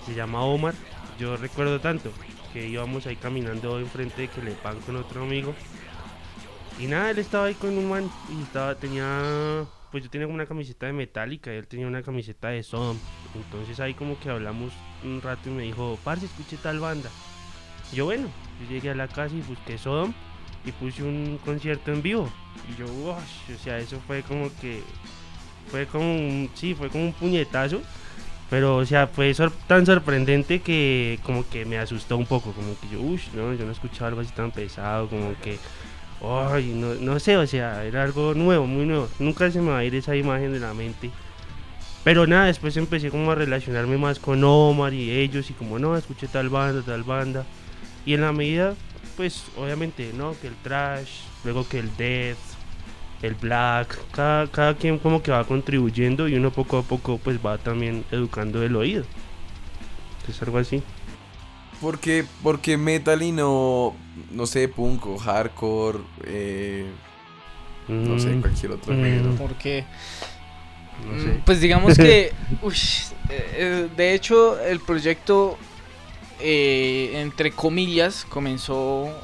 se 0.08 0.16
llama 0.16 0.42
Omar, 0.42 0.74
yo 1.20 1.36
recuerdo 1.36 1.82
tanto 1.82 2.14
que 2.54 2.66
íbamos 2.66 3.06
ahí 3.08 3.18
caminando 3.18 3.78
enfrente 3.78 4.22
de 4.22 4.28
Quelepan 4.30 4.80
con 4.80 4.96
otro 4.96 5.22
amigo 5.22 5.54
y 6.80 6.86
nada, 6.88 7.12
él 7.12 7.20
estaba 7.20 7.48
ahí 7.48 7.56
con 7.56 7.78
un 7.78 7.90
man 7.90 8.10
y 8.30 8.42
estaba, 8.44 8.76
tenía, 8.76 9.66
pues 9.92 10.04
yo 10.06 10.10
tenía 10.10 10.28
una 10.28 10.46
camiseta 10.46 10.86
de 10.86 10.94
Metallica 10.94 11.54
y 11.54 11.58
él 11.58 11.68
tenía 11.68 11.88
una 11.88 12.04
camiseta 12.04 12.50
de 12.50 12.64
Sodom. 12.64 12.98
Entonces 13.36 13.80
ahí 13.82 13.94
como 13.96 14.18
que 14.18 14.30
hablamos 14.30 14.72
un 15.04 15.22
rato 15.22 15.50
y 15.50 15.52
me 15.52 15.64
dijo, 15.64 16.00
parce, 16.06 16.28
escuche 16.28 16.56
tal 16.58 16.80
banda. 16.80 17.10
Yo 17.92 18.06
bueno, 18.06 18.30
yo 18.62 18.68
llegué 18.68 18.92
a 18.92 18.96
la 18.96 19.08
casa 19.10 19.36
y 19.36 19.42
busqué 19.42 19.78
Sodom 19.78 20.14
y 20.66 20.72
puse 20.72 21.04
un 21.04 21.38
concierto 21.44 21.92
en 21.92 22.02
vivo. 22.02 22.30
Y 22.72 22.80
yo, 22.80 22.86
"Ush", 22.86 23.54
o 23.56 23.58
sea, 23.58 23.80
eso 23.80 24.00
fue 24.08 24.24
como 24.24 24.50
que, 24.62 24.84
fue 25.70 25.86
como 25.86 26.06
un, 26.06 26.50
sí, 26.54 26.74
fue 26.76 26.90
como 26.90 27.06
un 27.06 27.14
puñetazo. 27.14 27.82
Pero, 28.50 28.78
o 28.78 28.86
sea, 28.86 29.08
fue 29.08 29.34
sor- 29.34 29.52
tan 29.68 29.86
sorprendente 29.86 30.62
que 30.62 31.20
como 31.24 31.48
que 31.50 31.66
me 31.66 31.78
asustó 31.78 32.16
un 32.18 32.26
poco, 32.26 32.54
como 32.54 32.80
que 32.80 32.88
yo, 32.88 33.02
uff, 33.02 33.34
no, 33.34 33.54
yo 33.54 33.66
no 33.66 33.72
he 33.72 33.74
escuchado 33.74 34.06
algo 34.08 34.22
así 34.22 34.32
tan 34.32 34.52
pesado, 34.52 35.10
como 35.10 35.34
que, 35.42 35.58
ay, 36.24 36.72
no, 36.74 36.94
no 36.96 37.20
sé, 37.20 37.36
o 37.36 37.46
sea, 37.46 37.84
era 37.84 38.04
algo 38.04 38.34
nuevo, 38.34 38.66
muy 38.66 38.86
nuevo. 38.86 39.10
Nunca 39.20 39.52
se 39.52 39.60
me 39.60 39.72
va 39.72 39.80
a 39.80 39.84
ir 39.84 39.96
esa 39.96 40.16
imagen 40.16 40.54
de 40.54 40.60
la 40.60 40.74
mente. 40.74 41.12
Pero 42.06 42.26
nada, 42.26 42.46
después 42.46 42.78
empecé 42.78 43.10
como 43.10 43.32
a 43.32 43.36
relacionarme 43.36 43.98
más 43.98 44.18
con 44.20 44.42
Omar 44.46 44.94
y 44.94 45.12
ellos 45.12 45.50
y 45.50 45.54
como, 45.54 45.78
no, 45.78 45.98
escuché 45.98 46.28
tal 46.28 46.48
banda, 46.48 46.82
tal 46.86 47.04
banda. 47.04 47.46
Y 48.06 48.14
en 48.14 48.22
la 48.22 48.32
medida, 48.32 48.76
pues, 49.18 49.44
obviamente, 49.58 50.14
¿no? 50.16 50.40
Que 50.40 50.48
el 50.48 50.56
trash, 50.56 51.24
luego 51.44 51.68
que 51.68 51.80
el 51.80 51.94
death, 51.98 52.38
el 53.22 53.36
black, 53.36 54.00
cada, 54.12 54.48
cada 54.52 54.76
quien 54.78 55.00
como 55.00 55.22
que 55.24 55.32
va 55.32 55.46
contribuyendo 55.48 56.28
y 56.28 56.36
uno 56.36 56.52
poco 56.52 56.78
a 56.80 56.84
poco 56.84 57.18
pues 57.20 57.40
va 57.46 57.58
también 57.58 58.06
educando 58.12 58.64
el 58.64 58.76
oído. 58.76 59.08
Es 60.28 60.42
algo 60.42 60.58
así. 60.60 60.84
¿Por 61.80 62.00
qué, 62.00 62.26
por 62.42 62.60
qué 62.62 62.78
metal 62.78 63.22
y 63.22 63.32
no, 63.32 64.00
no 64.32 64.46
sé, 64.48 64.68
punk 64.68 65.06
o 65.08 65.18
hardcore? 65.18 66.00
eh, 66.24 66.98
no 67.88 68.20
sé, 68.20 68.36
Mm, 68.36 68.42
cualquier 68.42 68.72
otro 68.74 68.96
mm. 68.96 69.02
género. 69.02 69.36
Porque, 69.36 69.88
no 70.98 71.14
mm, 71.14 71.20
sé. 71.24 71.42
pues 71.46 71.62
digamos 71.62 71.98
que, 72.00 72.28
eh, 72.28 72.34
eh, 73.30 73.90
de 73.96 74.14
hecho, 74.14 74.60
el 74.60 74.82
proyecto, 74.82 75.60
eh, 76.40 77.12
entre 77.16 77.54
comillas, 77.56 78.26
comenzó, 78.26 78.76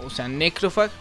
o 0.04 0.10
sea, 0.10 0.28
Necrofag, 0.28 0.92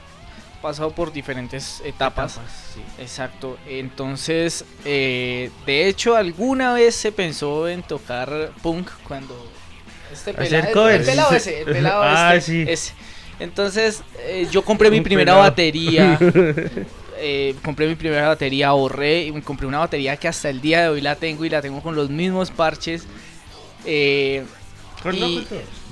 pasado 0.62 0.92
por 0.92 1.12
diferentes 1.12 1.82
etapas. 1.84 2.40
sí. 2.72 2.80
Exacto. 2.98 3.58
Entonces, 3.68 4.64
eh, 4.84 5.50
de 5.66 5.88
hecho, 5.88 6.16
alguna 6.16 6.72
vez 6.74 6.94
se 6.94 7.12
pensó 7.12 7.68
en 7.68 7.82
tocar 7.82 8.52
punk 8.62 8.88
cuando 9.06 9.50
este 10.12 10.32
pelado, 10.32 10.68
el, 10.68 10.72
covers. 10.74 11.06
pelado 11.06 11.32
ese, 11.34 11.58
el 11.60 11.64
pelado 11.72 12.02
Ah, 12.04 12.34
este, 12.36 12.64
sí. 12.64 12.64
ese. 12.70 12.92
Entonces, 13.40 14.02
eh, 14.20 14.46
yo 14.50 14.62
compré 14.64 14.90
mi 14.90 15.00
primera 15.00 15.32
pelado. 15.32 15.40
batería. 15.50 16.18
eh, 17.18 17.54
compré 17.64 17.88
mi 17.88 17.94
primera 17.96 18.28
batería, 18.28 18.68
ahorré 18.68 19.24
y 19.24 19.32
compré 19.42 19.66
una 19.66 19.78
batería 19.80 20.16
que 20.16 20.28
hasta 20.28 20.48
el 20.48 20.60
día 20.60 20.82
de 20.82 20.88
hoy 20.90 21.00
la 21.00 21.16
tengo 21.16 21.44
y 21.44 21.50
la 21.50 21.60
tengo 21.60 21.82
con 21.82 21.94
los 21.96 22.08
mismos 22.10 22.50
parches. 22.50 23.04
Eh, 23.84 24.44
No, 25.04 25.10
Y- 25.26 25.46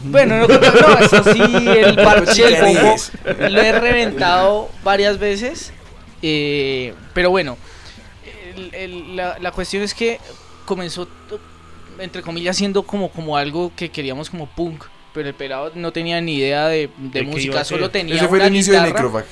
bueno, 0.04 0.38
no, 0.38 0.46
no, 0.48 0.98
eso 1.00 1.24
sí, 1.32 1.40
el 1.42 1.94
parche 2.04 2.44
del 2.46 3.52
lo 3.52 3.60
he 3.60 3.72
reventado 3.72 4.68
varias 4.84 5.18
veces. 5.18 5.72
eh, 6.22 6.94
pero 7.14 7.30
bueno, 7.30 7.56
el- 8.56 8.74
el- 8.74 9.16
la, 9.16 9.38
la 9.38 9.52
cuestión 9.52 9.82
es 9.82 9.94
que 9.94 10.18
comenzó, 10.64 11.06
to- 11.06 11.40
entre 11.98 12.22
comillas, 12.22 12.56
siendo 12.56 12.82
como, 12.84 13.10
como 13.10 13.36
algo 13.36 13.72
que 13.76 13.90
queríamos 13.90 14.30
como 14.30 14.46
punk. 14.46 14.84
Pero 15.12 15.28
el 15.28 15.34
pelado 15.34 15.72
no 15.74 15.92
tenía 15.92 16.20
ni 16.20 16.36
idea 16.36 16.68
de, 16.68 16.86
de 16.86 16.90
¿De 16.96 17.10
qué 17.12 17.18
iba 17.20 17.30
música, 17.32 17.64
solo 17.64 17.90
tenía 17.90 18.14
Ese 18.14 18.28
fue 18.28 18.40
el 18.42 18.46
inicio 18.48 18.72
de 18.74 18.86
guitarra. 18.86 19.24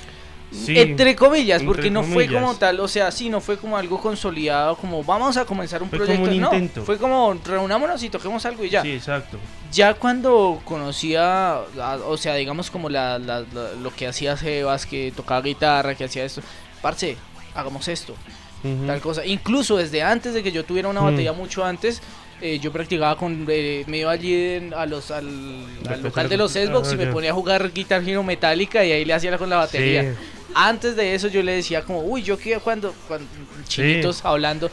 Sí. 0.50 0.78
Entre 0.78 1.14
comillas, 1.14 1.60
entre 1.60 1.66
porque 1.66 1.90
no 1.90 2.02
fue 2.02 2.26
como 2.26 2.54
tal, 2.54 2.80
o 2.80 2.88
sea, 2.88 3.10
sí, 3.10 3.28
no 3.28 3.38
fue 3.40 3.58
como 3.58 3.76
algo 3.76 4.00
consolidado, 4.00 4.76
como 4.76 5.04
vamos 5.04 5.36
a 5.36 5.44
comenzar 5.44 5.82
un 5.82 5.90
Fue 5.90 5.98
como 5.98 6.06
proyecto, 6.24 6.30
un 6.34 6.40
no, 6.40 6.46
intento. 6.54 6.84
fue 6.84 6.96
como 6.96 7.38
reunámonos 7.44 8.02
y 8.02 8.08
toquemos 8.08 8.46
algo 8.46 8.64
y 8.64 8.70
ya. 8.70 8.80
Sí, 8.82 8.92
exacto. 8.92 9.36
Ya 9.72 9.92
cuando 9.92 10.58
conocía, 10.64 11.58
o 12.06 12.16
sea, 12.16 12.34
digamos 12.34 12.70
como 12.70 12.88
la, 12.88 13.18
la- 13.18 13.40
la- 13.40 13.72
lo 13.82 13.90
que 13.94 14.06
hacía 14.06 14.36
Sebas, 14.38 14.86
que 14.86 15.12
tocaba 15.14 15.42
guitarra, 15.42 15.94
que 15.94 16.04
hacía 16.04 16.24
esto, 16.24 16.40
parce, 16.80 17.16
hagamos 17.54 17.86
esto, 17.88 18.14
tal 18.86 19.00
cosa. 19.02 19.26
Incluso 19.26 19.76
desde 19.76 20.02
antes 20.02 20.32
de 20.32 20.42
que 20.42 20.50
yo 20.50 20.64
tuviera 20.64 20.88
una 20.88 21.02
Mm. 21.02 21.04
batería, 21.04 21.32
mucho 21.34 21.62
antes, 21.62 22.00
eh, 22.40 22.58
yo 22.58 22.72
practicaba 22.72 23.16
con, 23.18 23.44
eh, 23.50 23.84
me 23.86 23.98
iba 23.98 24.10
allí 24.10 24.32
en- 24.54 24.72
a 24.72 24.86
los, 24.86 25.10
al, 25.10 25.26
local 26.02 26.28
de- 26.30 26.36
los 26.38 26.52
Xbox 26.52 26.88
ah, 26.90 26.94
y 26.94 26.96
me 26.96 27.04
ya. 27.04 27.10
ponía 27.12 27.30
a 27.32 27.34
jugar 27.34 27.70
Guitar 27.72 28.02
Hero 28.08 28.22
Metallica 28.22 28.82
y 28.84 28.92
ahí 28.92 29.04
le 29.04 29.12
hacía 29.12 29.36
con 29.36 29.50
la 29.50 29.56
batería. 29.56 30.02
Sí. 30.02 30.08
Antes 30.54 30.96
de 30.96 31.14
eso 31.14 31.28
yo 31.28 31.42
le 31.42 31.52
decía 31.52 31.82
como, 31.82 32.00
uy, 32.00 32.22
yo 32.22 32.38
que 32.38 32.58
cuando, 32.58 32.94
cuando 33.06 33.26
chinitos 33.66 34.24
hablando. 34.24 34.70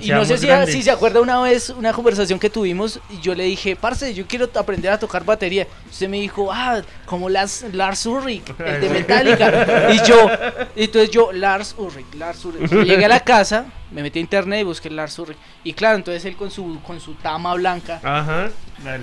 Y 0.00 0.10
no 0.10 0.24
sé 0.24 0.38
si, 0.38 0.46
si 0.66 0.82
se 0.82 0.90
acuerda 0.90 1.20
una 1.20 1.40
vez, 1.42 1.70
una 1.70 1.92
conversación 1.92 2.38
que 2.38 2.48
tuvimos, 2.50 3.00
y 3.10 3.20
yo 3.20 3.34
le 3.34 3.44
dije, 3.44 3.74
parce, 3.76 4.14
yo 4.14 4.24
quiero 4.26 4.48
aprender 4.54 4.92
a 4.92 4.98
tocar 4.98 5.24
batería. 5.24 5.66
Usted 5.90 6.08
me 6.08 6.20
dijo, 6.20 6.50
ah, 6.52 6.82
como 7.04 7.28
Lars, 7.28 7.64
Lars 7.72 8.06
Ulrich, 8.06 8.42
el 8.64 8.80
de 8.80 8.88
Metallica. 8.98 9.90
y 9.92 9.98
yo, 10.06 10.30
y 10.76 10.84
entonces 10.84 11.10
yo, 11.10 11.32
Lars 11.32 11.74
Ulrich, 11.76 12.14
Lars 12.14 12.44
Ulrich. 12.44 12.70
Llegué 12.70 13.04
a 13.04 13.08
la 13.08 13.20
casa, 13.20 13.66
me 13.90 14.02
metí 14.02 14.18
a 14.18 14.22
internet 14.22 14.60
y 14.60 14.64
busqué 14.64 14.88
Lars 14.90 15.18
Ulrich. 15.18 15.38
Y 15.64 15.72
claro, 15.72 15.96
entonces 15.96 16.24
él 16.24 16.36
con 16.36 16.50
su, 16.50 16.80
con 16.82 17.00
su 17.00 17.14
tama 17.14 17.54
blanca. 17.54 18.00
Ajá. 18.02 18.50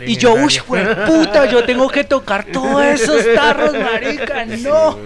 Y 0.05 0.17
yo, 0.17 0.33
uy, 0.33 0.59
puta, 1.07 1.45
yo 1.49 1.63
tengo 1.65 1.87
que 1.89 2.03
tocar 2.03 2.45
todos 2.45 2.83
esos 2.85 3.23
tarros, 3.33 3.73
marica, 3.73 4.45
no. 4.45 4.97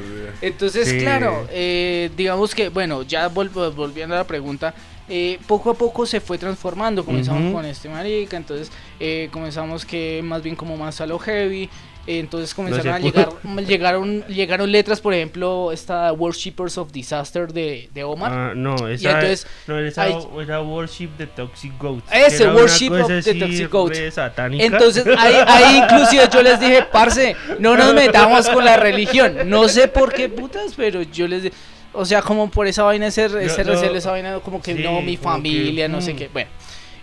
Entonces, 0.41 0.89
Sí. 0.89 0.99
claro, 0.99 1.47
eh, 1.51 2.09
digamos 2.17 2.53
que, 2.55 2.69
bueno, 2.69 3.03
ya 3.03 3.29
vol- 3.29 3.49
volviendo 3.73 4.15
a 4.15 4.19
la 4.19 4.23
pregunta, 4.27 4.73
eh, 5.09 5.37
poco 5.47 5.71
a 5.71 5.73
poco 5.73 6.05
se 6.05 6.21
fue 6.21 6.37
transformando. 6.37 7.03
Comenzamos 7.03 7.53
con 7.53 7.65
este 7.65 7.89
marica, 7.89 8.37
entonces 8.37 8.71
eh, 8.99 9.29
comenzamos 9.31 9.85
que 9.85 10.21
más 10.23 10.41
bien 10.41 10.55
como 10.55 10.77
más 10.77 11.01
a 11.01 11.05
lo 11.05 11.19
heavy. 11.19 11.69
eh, 12.05 12.19
entonces 12.19 12.53
comenzaron 12.53 12.93
a 12.93 12.99
llegar, 12.99 13.29
llegaron, 13.67 14.25
llegaron 14.27 14.71
letras, 14.71 14.99
por 15.01 15.13
ejemplo, 15.13 15.71
esta 15.71 16.11
Worshippers 16.13 16.77
of 16.77 16.91
Disaster 16.91 17.51
de, 17.51 17.89
de 17.93 18.03
Omar. 18.03 18.31
Ah, 18.33 18.53
no, 18.55 18.75
y 18.89 18.93
esa, 18.93 19.11
entonces, 19.11 19.47
no, 19.67 19.79
esa 19.79 20.07
era 20.07 20.61
Worship 20.61 21.09
the 21.17 21.27
Toxic 21.27 21.77
Goat. 21.79 22.03
Ese, 22.11 22.47
Worship 22.49 22.91
of 22.91 23.07
the 23.07 23.35
Toxic 23.35 23.69
Goat. 23.69 23.89
re 23.93 24.11
satánica. 24.11 24.63
Entonces 24.65 25.05
ahí, 25.17 25.35
ahí 25.47 25.77
inclusive 25.77 26.29
yo 26.33 26.41
les 26.41 26.59
dije, 26.59 26.85
parce, 26.91 27.35
no 27.59 27.75
nos 27.75 27.93
metamos 27.93 28.49
con 28.49 28.63
la 28.63 28.77
religión. 28.77 29.49
No 29.49 29.67
sé 29.67 29.87
por 29.87 30.13
qué 30.13 30.29
putas, 30.29 30.73
pero 30.75 31.01
yo 31.03 31.27
les 31.27 31.43
dije, 31.43 31.55
o 31.93 32.05
sea, 32.05 32.21
como 32.21 32.49
por 32.49 32.67
esa 32.67 32.83
vaina, 32.83 33.07
ese, 33.07 33.25
ese 33.25 33.63
no, 33.63 33.71
recelo, 33.71 33.97
esa 33.97 34.11
vaina, 34.11 34.39
como 34.39 34.61
que 34.61 34.75
sí, 34.75 34.83
no, 34.83 35.01
mi 35.01 35.17
familia, 35.17 35.87
no 35.87 36.01
sé 36.01 36.13
mm. 36.13 36.17
qué. 36.17 36.27
Bueno, 36.27 36.49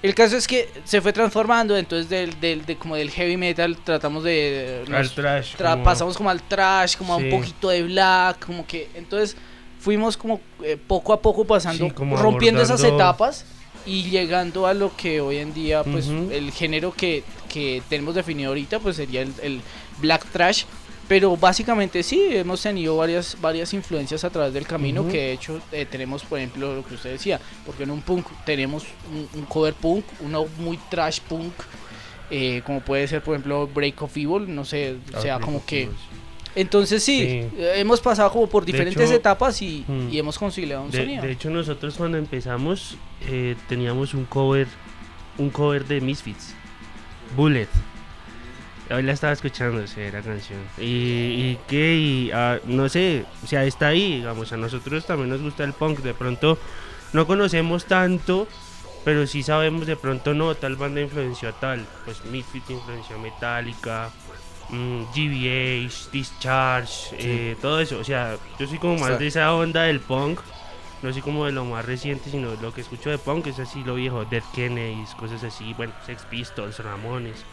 el 0.02 0.14
caso 0.14 0.36
es 0.36 0.46
que 0.46 0.68
se 0.84 1.00
fue 1.00 1.12
transformando, 1.12 1.76
entonces 1.76 2.08
del, 2.08 2.38
del, 2.40 2.64
de, 2.64 2.76
como 2.76 2.96
del 2.96 3.10
heavy 3.10 3.36
metal 3.36 3.76
tratamos 3.84 4.24
de... 4.24 4.84
Al 4.92 5.10
trash. 5.10 5.56
tra- 5.56 5.72
como- 5.72 5.84
pasamos 5.84 6.16
como 6.16 6.30
al 6.30 6.42
trash, 6.42 6.96
como 6.96 7.12
a 7.14 7.16
un 7.16 7.30
poquito 7.30 7.68
de 7.68 7.82
black, 7.82 8.44
como 8.46 8.66
que... 8.66 8.88
Entonces 8.94 9.36
fuimos 9.78 10.16
como 10.16 10.40
eh, 10.62 10.76
poco 10.86 11.12
a 11.12 11.20
poco 11.20 11.44
pasando, 11.46 11.86
Sí, 11.86 11.90
como 11.92 12.16
rompiendo 12.16 12.62
esas 12.62 12.82
etapas 12.84 13.44
y 13.86 14.04
llegando 14.10 14.66
a 14.66 14.74
lo 14.74 14.94
que 14.96 15.20
hoy 15.20 15.38
en 15.38 15.54
día, 15.54 15.82
pues 15.84 16.06
Ujú. 16.08 16.30
el 16.32 16.50
género 16.52 16.92
que, 16.92 17.22
que 17.48 17.82
tenemos 17.88 18.14
definido 18.14 18.48
ahorita, 18.50 18.78
pues 18.78 18.96
sería 18.96 19.22
el, 19.22 19.32
el 19.42 19.60
black 19.98 20.24
trash. 20.32 20.64
Pero 21.10 21.36
básicamente 21.36 22.04
sí, 22.04 22.22
hemos 22.30 22.62
tenido 22.62 22.96
varias, 22.96 23.36
varias 23.40 23.74
influencias 23.74 24.22
a 24.22 24.30
través 24.30 24.54
del 24.54 24.64
camino, 24.64 25.08
que 25.08 25.16
de 25.18 25.32
hecho 25.32 25.60
eh, 25.72 25.84
tenemos, 25.84 26.22
por 26.22 26.38
ejemplo, 26.38 26.72
lo 26.76 26.84
que 26.84 26.94
usted 26.94 27.10
decía, 27.10 27.40
porque 27.66 27.82
en 27.82 27.90
un 27.90 28.00
punk 28.00 28.26
tenemos 28.46 28.84
un, 29.12 29.28
un 29.40 29.44
cover 29.46 29.74
punk, 29.74 30.04
uno 30.20 30.46
muy 30.58 30.78
trash 30.88 31.18
punk, 31.28 31.52
eh, 32.30 32.62
como 32.64 32.80
puede 32.80 33.08
ser, 33.08 33.22
por 33.22 33.34
ejemplo, 33.34 33.66
Break 33.66 34.00
of 34.02 34.16
Evil, 34.16 34.54
no 34.54 34.64
sé, 34.64 34.98
o 35.12 35.16
Ah, 35.16 35.20
sea, 35.20 35.34
Break 35.38 35.44
como 35.46 35.66
que... 35.66 35.82
Evil, 35.82 35.96
Entonces 36.54 37.02
sí, 37.02 37.18
Sí. 37.18 37.26
eh, 37.58 37.72
hemos 37.78 38.00
pasado 38.00 38.30
como 38.30 38.46
por 38.46 38.64
diferentes 38.64 39.02
hecho, 39.08 39.14
etapas 39.16 39.60
y, 39.62 39.84
mm, 39.88 40.10
y 40.12 40.18
hemos 40.20 40.38
conciliado 40.38 40.82
un 40.84 40.92
De, 40.92 40.98
sonido. 40.98 41.22
de 41.24 41.32
hecho, 41.32 41.50
nosotros 41.50 41.94
cuando 41.96 42.18
empezamos 42.18 42.96
eh, 43.28 43.56
teníamos 43.68 44.14
un 44.14 44.26
cover, 44.26 44.68
un 45.38 45.50
cover 45.50 45.84
de 45.86 46.00
Misfits, 46.00 46.54
Bullet. 47.36 47.66
Hoy 48.90 49.04
la 49.04 49.12
estaba 49.12 49.32
escuchando, 49.32 49.86
sí, 49.86 50.00
la 50.12 50.20
canción. 50.20 50.58
Y, 50.76 50.82
y 50.82 51.58
qué, 51.68 51.94
y, 51.94 52.30
ah, 52.32 52.58
no 52.64 52.88
sé, 52.88 53.24
o 53.44 53.46
sea, 53.46 53.64
está 53.64 53.88
ahí, 53.88 54.16
digamos, 54.16 54.52
a 54.52 54.56
nosotros 54.56 55.06
también 55.06 55.28
nos 55.28 55.40
gusta 55.40 55.62
el 55.62 55.72
punk. 55.72 56.00
De 56.00 56.12
pronto 56.12 56.58
no 57.12 57.24
conocemos 57.24 57.84
tanto, 57.84 58.48
pero 59.04 59.28
sí 59.28 59.44
sabemos 59.44 59.86
de 59.86 59.94
pronto 59.94 60.34
no, 60.34 60.56
tal 60.56 60.74
banda 60.74 61.00
influenció 61.00 61.50
a 61.50 61.52
tal. 61.52 61.86
Pues 62.04 62.24
Misfits 62.24 62.70
influenció 62.70 63.14
a 63.14 63.20
Metallica, 63.20 64.10
mm, 64.70 65.02
GBH, 65.14 66.10
Discharge, 66.10 67.14
eh, 67.18 67.56
todo 67.62 67.78
eso. 67.78 67.96
O 67.98 68.04
sea, 68.04 68.38
yo 68.58 68.66
soy 68.66 68.78
como 68.78 68.98
más 68.98 69.20
de 69.20 69.28
esa 69.28 69.54
onda 69.54 69.82
del 69.82 70.00
punk. 70.00 70.40
No 71.02 71.12
soy 71.12 71.22
como 71.22 71.46
de 71.46 71.52
lo 71.52 71.64
más 71.64 71.84
reciente, 71.84 72.28
sino 72.28 72.56
lo 72.56 72.74
que 72.74 72.80
escucho 72.80 73.08
de 73.08 73.18
punk 73.18 73.46
es 73.46 73.58
así 73.60 73.82
lo 73.84 73.94
viejo, 73.94 74.24
Dead 74.24 74.42
Kennedys, 74.52 75.14
cosas 75.14 75.42
así, 75.44 75.72
bueno, 75.74 75.94
Sex 76.04 76.24
Pistols, 76.24 76.78
Ramones. 76.80 77.44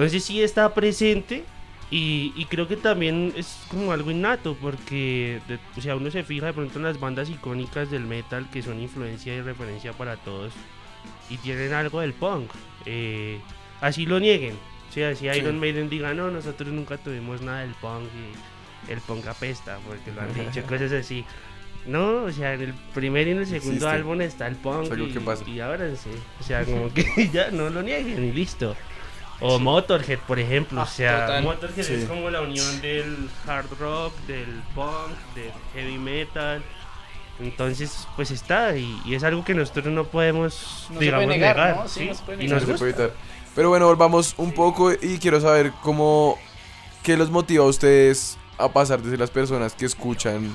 Entonces 0.00 0.24
sí 0.24 0.42
está 0.42 0.72
presente 0.72 1.44
y, 1.90 2.32
y 2.34 2.46
creo 2.46 2.66
que 2.66 2.76
también 2.76 3.34
es 3.36 3.64
como 3.68 3.92
algo 3.92 4.10
innato 4.10 4.56
porque, 4.62 5.40
de- 5.46 5.58
o 5.76 5.80
sea, 5.82 5.94
uno 5.94 6.10
se 6.10 6.22
fija 6.24 6.46
de 6.46 6.52
pronto 6.54 6.78
en 6.78 6.84
las 6.84 6.98
bandas 6.98 7.28
icónicas 7.28 7.90
del 7.90 8.04
metal 8.06 8.48
que 8.50 8.62
son 8.62 8.80
influencia 8.80 9.34
y 9.34 9.42
referencia 9.42 9.92
para 9.92 10.16
todos 10.16 10.54
y 11.28 11.36
tienen 11.36 11.74
algo 11.74 12.00
del 12.00 12.14
punk. 12.14 12.50
eh, 12.86 13.40
así 13.82 14.06
lo 14.06 14.18
nieguen. 14.20 14.54
O 14.88 14.92
sea, 14.92 15.14
si 15.14 15.26
Iron 15.26 15.60
Maiden 15.60 15.90
diga, 15.90 16.14
no, 16.14 16.30
nosotros 16.30 16.70
nunca 16.72 16.96
tuvimos 16.96 17.42
nada 17.42 17.60
del 17.60 17.74
punk. 17.74 18.04
y 18.88 18.90
el 18.92 19.00
ponga 19.02 19.34
pesta, 19.34 19.78
porque 19.86 20.10
lo 20.12 20.22
han 20.22 20.32
dicho, 20.32 20.66
cosas 20.66 20.92
así. 20.92 21.24
No, 21.86 22.24
o 22.24 22.32
sea, 22.32 22.54
en 22.54 22.62
el 22.62 22.74
primer 22.94 23.28
y 23.28 23.32
en 23.32 23.38
el 23.38 23.46
segundo 23.46 23.72
Existe. 23.74 23.86
álbum 23.88 24.20
está 24.22 24.46
el 24.48 24.56
punk 24.56 24.90
y, 25.46 25.50
y 25.52 25.60
ábranse. 25.60 26.10
O 26.40 26.42
sea, 26.42 26.64
como 26.64 26.92
que 26.92 27.28
ya 27.32 27.50
no 27.50 27.68
lo 27.68 27.82
nieguen 27.82 28.24
y 28.24 28.32
listo. 28.32 28.74
O 29.42 29.58
Motorhead, 29.58 30.18
por 30.26 30.38
ejemplo. 30.38 30.80
Ah, 30.80 30.84
o 30.84 30.86
sea, 30.86 31.26
total. 31.26 31.42
Motorhead 31.44 31.84
Sí. 31.84 31.94
es 31.94 32.04
como 32.06 32.28
la 32.30 32.42
unión 32.42 32.80
del 32.80 33.28
hard 33.46 33.66
rock, 33.78 34.14
del 34.26 34.62
punk, 34.74 35.16
del 35.34 35.52
heavy 35.74 35.98
metal. 35.98 36.62
Entonces, 37.40 38.06
pues 38.16 38.30
está, 38.30 38.76
y, 38.76 39.00
y 39.06 39.14
es 39.14 39.24
algo 39.24 39.42
que 39.44 39.54
nosotros 39.54 39.86
no 39.86 40.04
podemos, 40.04 40.86
No 40.90 40.98
se 40.98 41.04
digamos, 41.04 41.24
puede 41.24 41.38
negar, 41.38 41.56
negar. 41.56 41.76
¿no? 41.76 41.88
Sí, 41.88 42.00
¿sí? 42.00 42.06
no 42.08 42.14
se 42.14 42.22
puede 42.24 42.44
y 42.44 42.48
No 42.48 42.54
nos 42.56 42.62
se 42.64 42.70
gusta. 42.72 42.78
puede 42.78 42.90
evitar. 42.92 43.10
Pero 43.54 43.68
bueno, 43.70 43.86
volvamos 43.86 44.34
un 44.36 44.52
poco 44.52 44.92
y 44.92 45.18
quiero 45.18 45.40
saber 45.40 45.72
cómo, 45.82 46.38
qué 47.02 47.16
los 47.16 47.30
motiva 47.30 47.64
a 47.64 47.68
ustedes 47.68 48.36
a 48.58 48.68
pasar 48.68 49.00
de 49.00 49.08
ser 49.10 49.18
las 49.18 49.30
personas 49.30 49.72
que 49.74 49.86
escuchan 49.86 50.54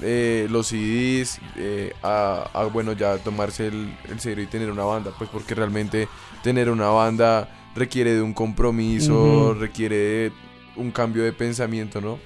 eh, 0.00 0.46
los 0.50 0.68
CDs 0.68 1.38
eh, 1.56 1.92
a, 2.02 2.48
a, 2.54 2.64
bueno, 2.64 2.92
ya 2.94 3.18
tomarse 3.18 3.66
el, 3.68 3.94
el 4.08 4.18
serio 4.18 4.42
y 4.42 4.46
tener 4.46 4.70
una 4.70 4.84
banda. 4.84 5.12
Pues 5.18 5.28
porque 5.30 5.54
realmente 5.54 6.08
tener 6.42 6.70
una 6.70 6.88
banda 6.88 7.48
requiere 7.76 8.14
de 8.14 8.22
un 8.22 8.32
compromiso, 8.32 9.54
requiere 9.54 9.96
de 9.96 10.32
un 10.76 10.90
cambio 10.90 11.22
de 11.22 11.32
pensamiento, 11.32 12.00
¿no? 12.00 12.18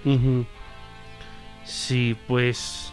Sí, 1.65 2.17
pues. 2.27 2.90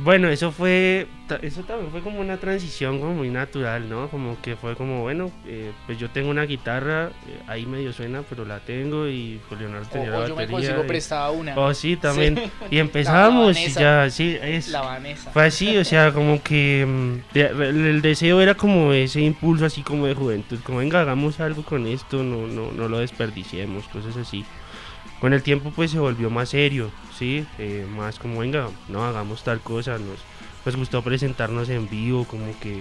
Bueno, 0.00 0.28
eso 0.28 0.52
fue. 0.52 1.08
Eso 1.42 1.62
también 1.62 1.90
fue 1.90 2.00
como 2.00 2.20
una 2.20 2.38
transición 2.38 3.00
como 3.00 3.14
muy 3.14 3.28
natural, 3.28 3.88
¿no? 3.90 4.08
Como 4.08 4.40
que 4.40 4.56
fue 4.56 4.76
como, 4.76 5.02
bueno, 5.02 5.30
eh, 5.46 5.72
pues 5.86 5.98
yo 5.98 6.08
tengo 6.08 6.30
una 6.30 6.44
guitarra, 6.44 7.10
eh, 7.26 7.42
ahí 7.48 7.66
medio 7.66 7.92
suena, 7.92 8.22
pero 8.30 8.44
la 8.46 8.60
tengo 8.60 9.06
y 9.08 9.38
pues 9.48 9.60
Leonardo 9.60 9.86
O, 9.86 9.92
tenía 9.92 10.10
la 10.10 10.18
o 10.20 10.28
yo 10.28 10.36
me 10.36 10.46
consigo 10.46 10.84
y- 10.84 10.86
prestada 10.86 11.30
una. 11.30 11.58
Oh, 11.58 11.74
sí, 11.74 11.96
también. 11.96 12.36
Sí. 12.36 12.50
Y 12.70 12.78
empezamos 12.78 13.56
y 13.58 13.60
Vanessa. 13.62 13.80
ya, 13.80 14.10
sí, 14.10 14.38
es. 14.40 14.68
La 14.68 14.80
Vanessa. 14.82 15.30
Fue 15.32 15.44
así, 15.44 15.76
o 15.76 15.84
sea, 15.84 16.12
como 16.12 16.42
que 16.42 16.86
mm, 16.86 17.34
de- 17.34 17.68
el 17.68 18.00
deseo 18.00 18.40
era 18.40 18.54
como 18.54 18.92
ese 18.92 19.20
impulso 19.20 19.66
así 19.66 19.82
como 19.82 20.06
de 20.06 20.14
juventud, 20.14 20.58
como 20.64 20.78
venga, 20.78 21.00
hagamos 21.00 21.40
algo 21.40 21.62
con 21.64 21.86
esto, 21.86 22.22
no, 22.22 22.46
no, 22.46 22.70
no 22.72 22.88
lo 22.88 22.98
desperdiciemos, 23.00 23.86
cosas 23.88 24.16
así. 24.16 24.44
Con 25.20 25.32
el 25.32 25.42
tiempo 25.42 25.72
pues 25.74 25.90
se 25.90 25.98
volvió 25.98 26.30
más 26.30 26.50
serio, 26.50 26.90
¿sí? 27.18 27.44
Eh, 27.58 27.86
más 27.90 28.18
como 28.18 28.40
venga, 28.40 28.68
no 28.88 29.04
hagamos 29.04 29.42
tal 29.42 29.60
cosa, 29.60 29.92
nos, 29.98 30.18
nos 30.64 30.76
gustó 30.76 31.02
presentarnos 31.02 31.68
en 31.68 31.88
vivo, 31.88 32.24
como 32.24 32.58
que... 32.60 32.80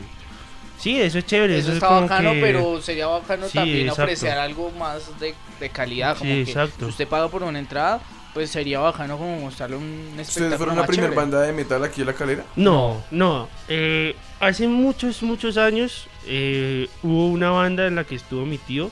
Sí, 0.79 1.01
eso 1.01 1.17
es 1.17 1.25
chévere, 1.25 1.53
Eso 1.58 1.62
eso, 1.70 1.72
es 1.72 1.75
está 1.77 1.88
como 1.88 2.01
bacano, 2.01 2.34
que- 2.34 2.41
pero 2.41 2.82
sería 2.82 3.08
bacano 3.08 3.48
Sí, 3.48 3.56
también 3.56 3.82
exacto. 3.88 4.03
ofrecer 4.03 4.38
algo 4.38 4.70
más 4.77 5.20
de, 5.20 5.34
de 5.60 5.70
calidad. 5.72 6.15
Como 6.17 6.29
Sí, 6.29 6.44
que 6.46 6.51
exacto. 6.51 6.86
si 6.86 6.91
usted 6.91 7.08
paga 7.08 7.27
por 7.29 7.41
una 7.41 7.58
entrada, 7.58 8.00
pues 8.36 8.51
sería 8.51 8.79
bacano 8.82 9.17
como 9.17 9.39
mostrarle 9.39 9.77
un 9.77 9.86
espectáculo 10.20 10.22
¿Ustedes 10.46 10.58
fueron 10.58 10.75
la 10.75 10.86
primera 10.86 11.13
banda 11.15 11.41
de 11.41 11.51
metal 11.53 11.84
aquí 11.84 12.01
en 12.01 12.08
la 12.08 12.13
calera? 12.13 12.44
No, 12.56 13.03
no. 13.10 13.50
eh, 13.67 14.15
hace 14.39 14.67
muchos, 14.67 15.24
muchos 15.24 15.58
años 15.58 16.08
eh, 16.27 16.88
hubo 17.01 17.29
una 17.29 17.50
banda 17.50 17.88
en 17.88 17.96
la 17.96 18.03
que 18.03 18.13
estuvo 18.13 18.46
mi 18.46 18.60
tío, 18.60 18.91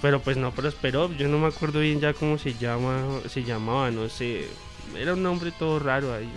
pero 0.00 0.20
pues 0.20 0.36
no 0.36 0.52
prosperó. 0.52 1.12
Yo 1.12 1.28
no 1.28 1.38
me 1.38 1.48
acuerdo 1.48 1.80
bien 1.80 2.00
ya 2.00 2.14
cómo 2.14 2.38
se 2.38 2.54
llama, 2.54 3.02
se 3.28 3.44
llamaba, 3.44 3.90
no 3.90 4.08
sé. 4.08 4.48
Era 4.96 5.14
un 5.14 5.22
nombre 5.22 5.52
todo 5.52 5.78
raro 5.78 6.14
ahí, 6.14 6.28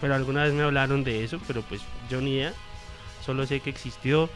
pero 0.00 0.14
alguna 0.14 0.44
vez 0.44 0.54
me 0.54 0.62
hablaron 0.62 1.04
de 1.04 1.24
eso, 1.24 1.38
pero 1.46 1.62
pues 1.62 1.82
yo 2.08 2.20
ni 2.20 2.34
idea. 2.34 2.54
Solo 3.24 3.46
sé 3.46 3.60
que 3.60 3.70
existió. 3.70 4.30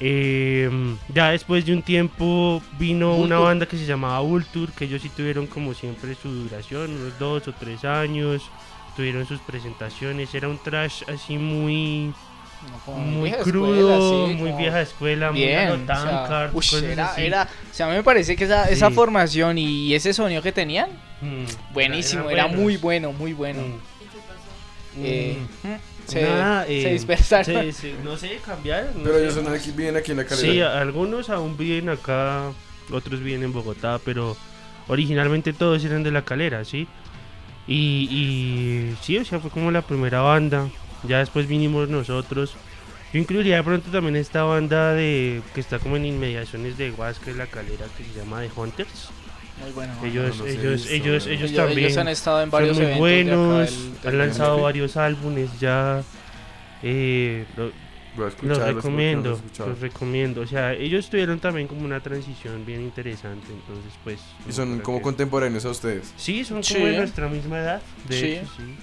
Eh, 0.00 0.68
ya 1.14 1.30
después 1.30 1.64
de 1.64 1.74
un 1.74 1.82
tiempo 1.82 2.60
vino 2.78 3.14
una 3.14 3.38
banda 3.38 3.66
que 3.66 3.76
se 3.76 3.86
llamaba 3.86 4.18
Vulture, 4.20 4.72
que 4.76 4.86
ellos 4.86 5.02
sí 5.02 5.10
tuvieron 5.10 5.46
como 5.46 5.74
siempre 5.74 6.16
su 6.16 6.28
duración, 6.28 6.90
unos 6.90 7.18
dos 7.20 7.46
o 7.46 7.52
tres 7.52 7.84
años 7.84 8.42
tuvieron 8.96 9.26
sus 9.26 9.40
presentaciones, 9.40 10.34
era 10.34 10.48
un 10.48 10.58
trash 10.58 11.02
así 11.08 11.38
muy 11.38 12.12
muy 12.96 13.30
vieja 13.30 13.42
crudo, 13.44 13.74
escuela, 13.74 14.28
sí, 14.28 14.34
muy 14.34 14.50
como- 14.50 14.58
vieja 14.60 14.80
escuela, 14.80 15.30
Bien, 15.30 15.68
muy 15.68 15.82
o 16.54 16.62
sea, 16.62 16.78
era, 16.92 17.14
era, 17.16 17.48
o 17.70 17.74
sea, 17.74 17.86
a 17.86 17.90
mí 17.90 17.96
me 17.96 18.02
parece 18.02 18.36
que 18.36 18.44
esa, 18.44 18.68
esa 18.70 18.88
Sí. 18.88 18.94
formación 18.94 19.58
y 19.58 19.94
ese 19.94 20.12
sonido 20.12 20.42
que 20.42 20.52
tenían, 20.52 20.90
Mm, 21.20 21.44
buenísimo, 21.72 22.22
eran 22.24 22.32
era 22.32 22.42
buenos. 22.46 22.60
muy 22.62 22.76
bueno, 22.76 23.12
muy 23.12 23.32
bueno. 23.32 23.60
Mm. 23.62 23.80
Eh, 25.04 25.38
Mm. 25.62 25.68
mm, 25.68 25.76
se, 26.06 26.22
Nada, 26.22 26.66
se 26.66 26.88
eh, 26.88 26.92
dispersaron. 26.92 27.44
se- 27.44 27.72
se- 27.72 27.94
no 28.04 28.16
sé, 28.16 28.38
cambiaron. 28.44 28.90
no 28.98 29.02
Pero 29.04 29.14
sé. 29.16 29.22
ellos 29.22 29.34
son 29.34 29.48
aquí, 29.54 29.70
viven 29.70 29.96
aquí 29.96 30.10
en 30.10 30.16
la 30.18 30.24
calera. 30.26 30.52
Sí, 30.52 30.60
algunos 30.60 31.30
aún 31.30 31.56
viven 31.56 31.88
acá, 31.88 32.50
otros 32.90 33.20
viven 33.20 33.42
en 33.44 33.52
Bogotá, 33.52 33.98
pero 34.04 34.36
originalmente 34.88 35.52
todos 35.52 35.82
eran 35.84 36.02
de 36.02 36.10
la 36.10 36.22
calera, 36.24 36.64
¿sí? 36.64 36.86
Y, 37.66 38.08
y 38.10 38.96
sí, 39.00 39.16
o 39.18 39.24
sea, 39.24 39.38
fue 39.38 39.50
como 39.50 39.70
la 39.70 39.82
primera 39.82 40.20
banda. 40.20 40.68
Ya 41.04 41.18
después 41.18 41.46
vinimos 41.48 41.88
nosotros. 41.88 42.54
Yo 43.12 43.18
incluiría 43.20 43.56
de 43.56 43.62
pronto 43.62 43.90
también 43.90 44.16
esta 44.16 44.42
banda 44.44 44.94
de 44.94 45.42
que 45.54 45.60
está 45.60 45.78
como 45.78 45.96
en 45.96 46.06
inmediaciones 46.06 46.78
de 46.78 46.90
Huasca 46.92 47.30
y 47.30 47.34
la 47.34 47.46
calera 47.46 47.86
que 47.96 48.04
se 48.04 48.18
llama 48.18 48.40
The 48.40 48.50
Hunters. 48.58 49.08
Muy 49.62 49.70
bueno. 49.72 49.92
Ellos, 50.02 50.38
no 50.38 50.46
ellos, 50.46 50.72
visto, 50.82 50.90
ellos, 50.94 51.26
ellos, 51.26 51.26
Ellos- 51.50 51.52
también 51.56 51.78
ellos 51.80 51.96
han 51.98 52.08
estado 52.08 52.38
en 52.42 52.50
son 52.50 52.58
varios 52.58 52.76
muy 52.76 52.86
de 52.86 52.90
acá 52.92 52.98
buenos, 53.00 53.70
del- 53.70 54.00
del 54.00 54.08
han 54.12 54.18
lanzado 54.18 54.62
varios 54.62 54.96
álbumes 54.96 55.50
ya. 55.60 56.02
eh, 56.82 57.44
lo- 57.56 57.70
los 58.16 58.58
recomiendo, 58.58 59.40
los 59.58 59.80
recomiendo. 59.80 60.40
O 60.42 60.46
sea, 60.46 60.72
ellos 60.74 61.08
tuvieron 61.08 61.38
también 61.38 61.66
como 61.68 61.84
una 61.84 62.00
transición 62.00 62.66
bien 62.66 62.80
interesante, 62.82 63.46
entonces 63.52 63.92
pues... 64.04 64.18
Y 64.48 64.52
son 64.52 64.80
como 64.80 64.98
que- 64.98 65.02
contemporáneos 65.04 65.64
a 65.64 65.70
ustedes. 65.70 66.12
Sí, 66.16 66.44
son 66.44 66.62
Sí. 66.64 66.74
como 66.74 66.86
de 66.86 66.96
nuestra 66.98 67.28
misma 67.28 67.58
edad, 67.60 67.82
de 68.08 68.18
Sí. 68.20 68.26
hecho, 68.32 68.46
sí. 68.56 68.74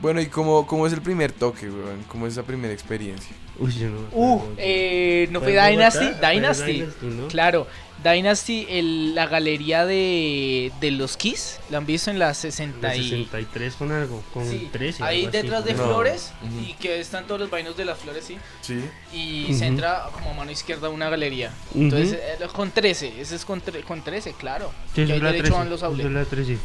Bueno, 0.00 0.20
¿y 0.20 0.26
cómo, 0.26 0.66
cómo 0.66 0.86
es 0.86 0.92
el 0.92 1.00
primer 1.00 1.32
toque, 1.32 1.70
weón? 1.70 2.02
¿Cómo 2.08 2.26
es 2.26 2.34
esa 2.34 2.42
primera 2.42 2.72
experiencia? 2.72 3.34
Uy, 3.58 3.72
yo 3.72 3.88
no... 3.88 4.00
Uh, 4.12 4.42
eh, 4.58 5.26
¿no 5.30 5.40
fue 5.40 5.52
Dynasty? 5.52 6.10
Dynasty. 6.20 6.84
¿no? 7.00 7.28
Claro, 7.28 7.66
Dynasty, 8.04 8.66
el- 8.68 9.14
la 9.14 9.26
galería 9.26 9.86
de, 9.86 10.70
de 10.80 10.90
los 10.90 11.16
Kiss, 11.16 11.58
la 11.70 11.78
han 11.78 11.86
visto 11.86 12.10
en 12.10 12.18
la 12.18 12.34
60 12.34 12.88
De 12.88 12.98
y... 12.98 13.02
63 13.08 13.74
con 13.76 13.90
algo, 13.90 14.22
con 14.34 14.46
Sí, 14.46 14.68
13. 14.70 15.02
ahí 15.02 15.24
algo 15.24 15.28
así, 15.30 15.38
detrás 15.38 15.64
de 15.64 15.72
No. 15.72 15.84
flores 15.86 16.32
y 16.62 16.74
que 16.74 17.00
están 17.00 17.26
todos 17.26 17.40
los 17.40 17.48
vainos 17.48 17.74
de 17.78 17.86
las 17.86 17.98
flores, 17.98 18.22
sí. 18.24 18.36
Sí. 18.60 18.84
Y 19.14 19.54
se 19.54 19.64
entra 19.64 20.04
como 20.12 20.32
a 20.32 20.34
mano 20.34 20.50
izquierda 20.50 20.90
una 20.90 21.08
galería. 21.08 21.50
Entonces, 21.74 22.12
eh, 22.12 22.46
con 22.52 22.70
13, 22.70 23.18
ese 23.22 23.34
es 23.34 23.46
con, 23.46 23.62
tre- 23.62 23.82
con 23.82 24.02
13, 24.04 24.34
claro. 24.34 24.70
Sí, 24.94 25.00
Y 25.00 25.04
eso 25.04 25.14
ahí 25.14 25.20
derecho 25.20 25.42
13, 25.44 25.58
van 25.58 25.70
los 25.70 25.78
eso 25.80 25.86
es 25.86 25.90
outlets. 25.92 26.12
la 26.12 26.24
13. 26.26 26.58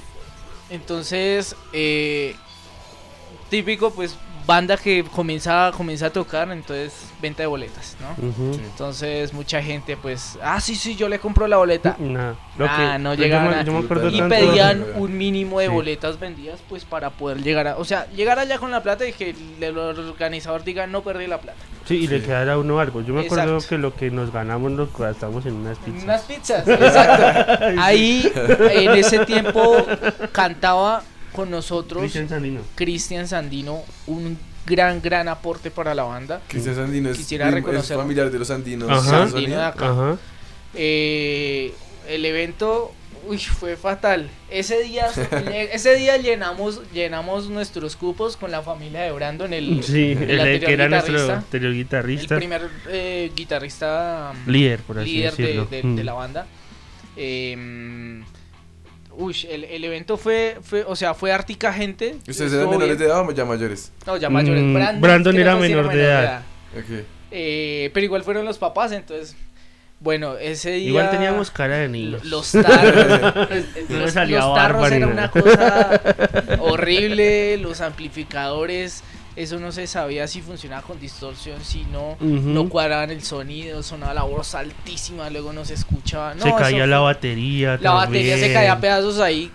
Entonces, 0.70 1.56
eh, 1.74 2.36
típico, 3.52 3.92
pues, 3.92 4.18
banda 4.48 4.76
que 4.76 5.04
comienza, 5.04 5.72
comienza 5.78 6.08
a 6.08 6.10
tocar, 6.10 6.50
entonces, 6.52 6.94
venta 7.22 7.44
de 7.44 7.48
boletas, 7.48 7.96
¿no? 8.02 8.16
Entonces, 8.54 9.34
mucha 9.34 9.62
gente, 9.62 9.96
pues, 9.96 10.38
ah, 10.42 10.60
sí, 10.60 10.74
sí, 10.76 10.96
yo 10.96 11.08
le 11.08 11.20
compro 11.20 11.48
la 11.48 11.58
boleta. 11.58 11.96
Nada. 12.00 12.36
Lo 12.58 12.66
Ah, 12.68 12.94
que- 12.96 13.00
no 13.00 13.14
yo 13.14 13.24
llegaban 13.24 13.50
me- 13.52 13.56
a- 13.58 13.62
Yo 13.64 13.72
me 13.72 13.80
acuerdo 13.86 14.10
Y 14.10 14.18
tanto- 14.18 14.36
pedían 14.36 14.84
un 14.96 15.16
mínimo 15.16 15.60
de 15.60 15.68
Sí. 15.68 15.72
boletas 15.72 16.20
vendidas, 16.20 16.60
pues, 16.68 16.84
para 16.86 17.12
poder 17.12 17.44
llegar 17.44 17.68
a... 17.68 17.78
O 17.78 17.86
sea, 17.86 18.08
llegar 18.16 18.40
allá 18.40 18.58
con 18.58 18.72
la 18.72 18.82
plata 18.82 19.06
y 19.08 19.14
que 19.14 19.36
el 19.62 19.78
organizador 19.78 20.64
diga, 20.64 20.88
no 20.88 21.04
perdí 21.04 21.28
la 21.28 21.40
plata. 21.40 21.60
Sí, 21.86 21.98
y 21.98 22.08
le 22.08 22.22
quedara 22.24 22.54
a 22.54 22.58
uno 22.58 22.80
algo. 22.80 23.02
Yo 23.02 23.14
me 23.14 23.22
acuerdo 23.22 23.60
que 23.68 23.78
lo 23.78 23.96
que 23.96 24.10
nos 24.10 24.32
ganamos 24.34 24.72
lo 24.72 24.88
gastamos 24.98 25.46
en 25.46 25.54
unas 25.54 25.78
pizzas. 25.78 26.04
Unas 26.04 26.22
pizzas, 26.24 26.68
exacto. 26.68 27.66
Ahí, 27.80 28.32
en 28.72 28.92
ese 28.96 29.20
tiempo, 29.26 29.78
cantaba 30.32 31.04
con 31.32 31.50
nosotros 31.52 32.02
Cristian 32.02 32.30
Sandino. 32.30 32.62
Cristian 32.76 33.28
Sandino, 33.28 33.84
un 34.08 34.38
gran, 34.65 35.02
gran 35.02 35.28
aporte 35.28 35.72
para 35.72 35.94
la 35.96 36.04
banda. 36.04 36.41
Cristian 36.48 36.76
Sandino 36.76 37.10
es, 37.10 37.17
Quisiera 37.17 37.48
es 37.50 37.54
reconocerlo. 37.56 38.04
familiar 38.04 38.30
de 38.32 38.39
los 38.39 38.50
andinos. 38.52 38.89
Ajá. 38.89 39.02
¿sí? 39.02 39.10
Sandino 39.10 39.32
Sonido? 39.32 39.60
de 39.60 39.65
acá. 39.65 39.89
Ajá. 39.91 40.17
Eh, 40.76 41.74
el 42.08 42.26
evento 42.26 42.94
uy, 43.28 43.38
fue 43.38 43.76
fatal. 43.78 44.30
Ese 44.50 44.82
día, 44.82 45.06
ese 45.72 45.96
día 45.96 46.17
llenamos, 46.17 46.82
llenamos 46.91 47.50
nuestros 47.50 47.96
cupos 47.96 48.36
con 48.36 48.50
la 48.52 48.62
familia 48.63 49.02
de 49.02 49.12
Brandon, 49.12 49.54
el, 49.54 49.84
Sí, 49.84 50.12
el 50.13 50.30
el, 50.32 50.39
anterior 50.39 50.65
que 50.67 50.74
era 50.74 50.89
nuestro 50.89 51.13
guitarrista. 51.13 51.38
anterior 51.38 51.72
el 51.72 51.78
guitarrista. 51.78 52.36
primer 52.38 52.70
eh, 52.89 53.32
guitarrista 53.36 54.34
líder, 54.48 54.80
por 54.80 55.00
así 55.00 55.12
líder 55.17 55.36
de, 55.38 55.65
de- 55.70 55.84
Mm. 55.84 55.96
de 55.96 56.04
la 56.04 56.13
banda. 56.13 56.48
Eh, 57.15 58.24
uy, 59.17 59.36
el, 59.50 59.63
el 59.63 59.84
evento 59.84 60.17
fue, 60.17 60.58
fue, 60.62 60.84
o 60.84 60.95
sea, 60.95 61.13
fue 61.13 61.32
artica 61.32 61.74
gente. 61.74 62.17
¿Ustedes 62.28 62.54
eran 62.54 62.69
menores 62.69 62.97
de 62.97 63.06
edad 63.06 63.28
o 63.28 63.32
ya 63.32 63.45
mayores? 63.45 63.91
No, 64.06 64.17
ya 64.17 64.30
mayores. 64.30 64.63
Mm, 64.63 64.74
Brandon, 64.74 65.02
Brandon 65.02 65.38
era 65.38 65.56
menor 65.56 65.89
de 65.89 66.04
edad. 66.04 66.43
Eh, 67.32 67.89
pero 67.93 68.06
igual 68.06 68.24
fueron 68.24 68.45
los 68.45 68.58
papás, 68.58 68.91
entonces, 68.91 69.36
bueno, 70.00 70.38
ese 70.38 70.71
día... 70.71 70.89
Igual 70.89 71.12
teníamos 71.12 71.52
cara 71.52 71.78
de 71.78 71.88
niños. 71.88 72.26
Los 72.26 72.52
tarros, 72.52 72.95
No 73.89 74.00
me 74.00 74.06
los, 74.06 74.15
los 74.15 74.56
tarros 74.56 74.91
era 74.91 75.08
una 75.08 75.32
cosa 75.32 76.02
horrible, 76.60 77.58
los 77.58 77.82
amplificadores 77.82 79.04
eso 79.36 79.60
no 79.60 79.72
se 79.72 79.88
sabía 79.88 80.28
si 80.28 80.41
funcionaba 80.41 80.82
con 80.82 81.00
distorsión, 81.00 81.63
si 81.63 81.86
no, 81.86 82.17
no 82.20 82.67
cuadraban 82.70 83.12
el 83.12 83.24
sonido, 83.24 83.82
sonaba 83.84 84.13
la 84.13 84.24
voz 84.24 84.54
altísima, 84.56 85.30
luego 85.30 85.54
no 85.54 85.63
se 85.65 85.74
escuchaba. 85.76 86.34
No, 86.36 86.44
se 86.44 86.54
caía 86.56 86.86
la 86.88 87.00
batería. 87.00 87.78
la 87.82 87.91
batería 87.94 88.38
se 88.38 88.52
caía 88.54 88.74
a 88.74 88.80
pedazos 88.80 89.20
ahí. 89.20 89.52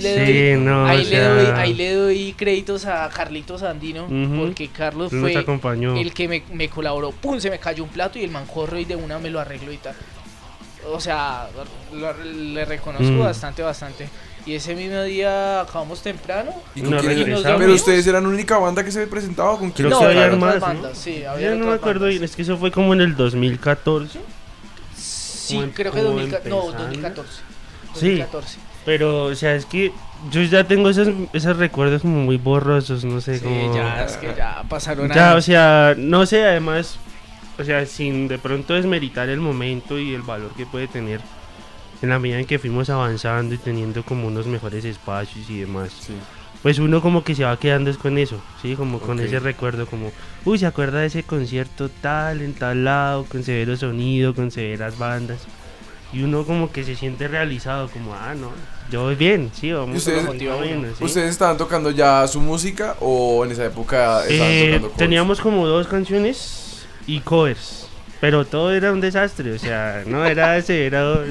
Le 0.00 0.26
Sí, 0.26 0.50
doy, 0.52 0.60
no, 0.62 0.86
ahí, 0.86 0.98
le 0.98 1.04
sea- 1.06 1.28
doy, 1.34 1.46
ahí 1.56 1.72
le 1.74 1.94
doy 1.94 2.34
créditos 2.36 2.84
a 2.84 3.08
Carlitos 3.08 3.62
Andino, 3.62 4.06
porque 4.38 4.68
Carlos 4.68 5.10
nos 5.10 5.22
fue 5.22 5.36
acompañó. 5.40 5.96
el 5.96 6.12
que 6.12 6.28
me, 6.28 6.42
me 6.52 6.68
colaboró. 6.68 7.12
¡Pum! 7.12 7.40
Se 7.40 7.48
me 7.48 7.58
cayó 7.58 7.82
un 7.82 7.88
plato 7.88 8.18
y 8.18 8.24
el 8.24 8.30
man 8.30 8.44
corre 8.46 8.82
y 8.82 8.84
de 8.84 8.94
una 8.96 9.18
me 9.18 9.30
lo 9.30 9.40
arregló 9.40 9.72
y 9.72 9.78
tal. 9.78 9.94
O 10.92 11.00
sea, 11.00 11.48
lo- 11.94 12.12
le 12.24 12.64
reconozco 12.66 13.04
Mm. 13.10 13.20
bastante, 13.20 13.62
bastante. 13.62 14.08
Y 14.46 14.54
ese 14.54 14.74
mismo 14.76 15.02
día 15.02 15.60
acabamos 15.62 16.00
temprano. 16.02 16.52
¿Y 16.76 16.82
No 16.82 16.90
con 16.90 17.00
quién- 17.00 17.16
regresamos. 17.18 17.58
Pero 17.60 17.74
ustedes 17.74 18.06
eran 18.06 18.22
la 18.22 18.28
única 18.28 18.58
banda 18.58 18.84
que 18.84 18.92
se 18.92 19.06
presentaba 19.08 19.58
con 19.58 19.70
quién 19.72 19.88
no, 19.90 19.98
había 19.98 20.26
otras 20.26 20.38
más, 20.38 20.54
¿no? 20.54 20.60
bandas, 20.60 20.98
sí, 20.98 21.24
había 21.24 21.50
Yo 21.50 21.56
no 21.56 21.66
me 21.66 21.72
acuerdo 21.74 22.00
bandas. 22.02 22.10
bien, 22.10 22.24
es 22.24 22.36
que 22.36 22.42
eso 22.42 22.56
fue 22.56 22.70
como 22.70 22.92
en 22.94 23.00
el 23.00 23.16
2014. 23.16 24.20
Sí, 24.96 25.54
como 25.54 25.66
em- 25.66 25.72
creo 25.72 25.92
que 25.92 25.98
como 25.98 26.10
2014. 26.12 26.48
No, 26.50 26.62
empezando. 26.66 26.84
2014. 26.84 27.32
Sí. 27.94 28.06
2014. 28.18 28.58
Pero, 28.84 29.24
o 29.24 29.34
sea, 29.34 29.54
es 29.56 29.66
que 29.66 29.92
yo 30.30 30.42
ya 30.42 30.62
tengo 30.64 30.90
esos, 30.90 31.08
esos 31.32 31.56
recuerdos 31.56 32.02
como 32.02 32.20
muy 32.20 32.36
borrosos, 32.36 33.04
no 33.04 33.20
sé, 33.20 33.38
Sí, 33.38 33.44
como... 33.44 33.74
ya, 33.74 34.04
es 34.04 34.16
que 34.16 34.32
ya 34.36 34.62
pasaron 34.68 35.08
Ya, 35.12 35.30
o 35.30 35.32
años. 35.32 35.44
sea, 35.44 35.94
no 35.98 36.24
sé, 36.24 36.44
además, 36.44 36.98
o 37.58 37.64
sea, 37.64 37.84
sin 37.86 38.28
de 38.28 38.38
pronto 38.38 38.74
desmeritar 38.74 39.28
el 39.28 39.40
momento 39.40 39.98
y 39.98 40.14
el 40.14 40.22
valor 40.22 40.52
que 40.56 40.66
puede 40.66 40.86
tener 40.86 41.20
en 42.02 42.08
la 42.10 42.18
medida 42.18 42.38
en 42.38 42.46
que 42.46 42.58
fuimos 42.58 42.90
avanzando 42.90 43.54
y 43.54 43.58
teniendo 43.58 44.02
como 44.04 44.26
unos 44.28 44.46
mejores 44.46 44.84
espacios 44.84 45.48
y 45.50 45.60
demás. 45.60 45.90
Sí. 46.00 46.12
Pues 46.62 46.78
uno 46.78 47.00
como 47.00 47.22
que 47.22 47.34
se 47.34 47.44
va 47.44 47.56
quedando 47.58 47.90
es 47.90 47.96
con 47.98 48.18
eso, 48.18 48.40
¿sí? 48.60 48.74
Como 48.74 48.98
con 48.98 49.20
ese 49.20 49.38
recuerdo, 49.38 49.86
como, 49.86 50.10
uy, 50.44 50.58
¿se 50.58 50.66
acuerda 50.66 50.98
de 51.00 51.06
ese 51.06 51.22
concierto 51.22 51.88
tal, 51.88 52.40
en 52.42 52.54
tal 52.54 52.84
lado, 52.84 53.24
con 53.24 53.44
severo 53.44 53.76
sonido, 53.76 54.34
con 54.34 54.50
severas 54.50 54.98
bandas? 54.98 55.42
Y 56.12 56.22
uno 56.22 56.44
como 56.44 56.72
que 56.72 56.82
se 56.82 56.96
siente 56.96 57.28
realizado, 57.28 57.88
como, 57.88 58.14
ah, 58.14 58.34
no, 58.34 58.50
yo 58.90 59.02
voy 59.02 59.14
bien, 59.16 59.50
sí, 59.54 59.70
vamos 59.72 59.96
ustedes- 59.98 60.24
¿sí? 60.98 61.04
¿Ustedes 61.04 61.30
estaban 61.30 61.56
tocando 61.56 61.90
ya 61.90 62.26
su 62.26 62.40
música 62.40 62.96
o 63.00 63.44
en 63.44 63.52
esa 63.52 63.64
época 63.66 64.24
estaban 64.26 64.52
Eh, 64.52 64.60
tocando 64.66 64.80
covers? 64.88 64.96
teníamos 64.98 65.40
como 65.40 65.66
dos 65.66 65.86
canciones 65.88 66.86
y 67.06 67.20
covers. 67.20 67.85
Pero 68.20 68.46
todo 68.46 68.72
era 68.72 68.92
un 68.92 69.00
desastre, 69.00 69.52
o 69.52 69.58
sea, 69.58 70.02
no 70.06 70.24
era 70.24 70.60
severo, 70.62 71.22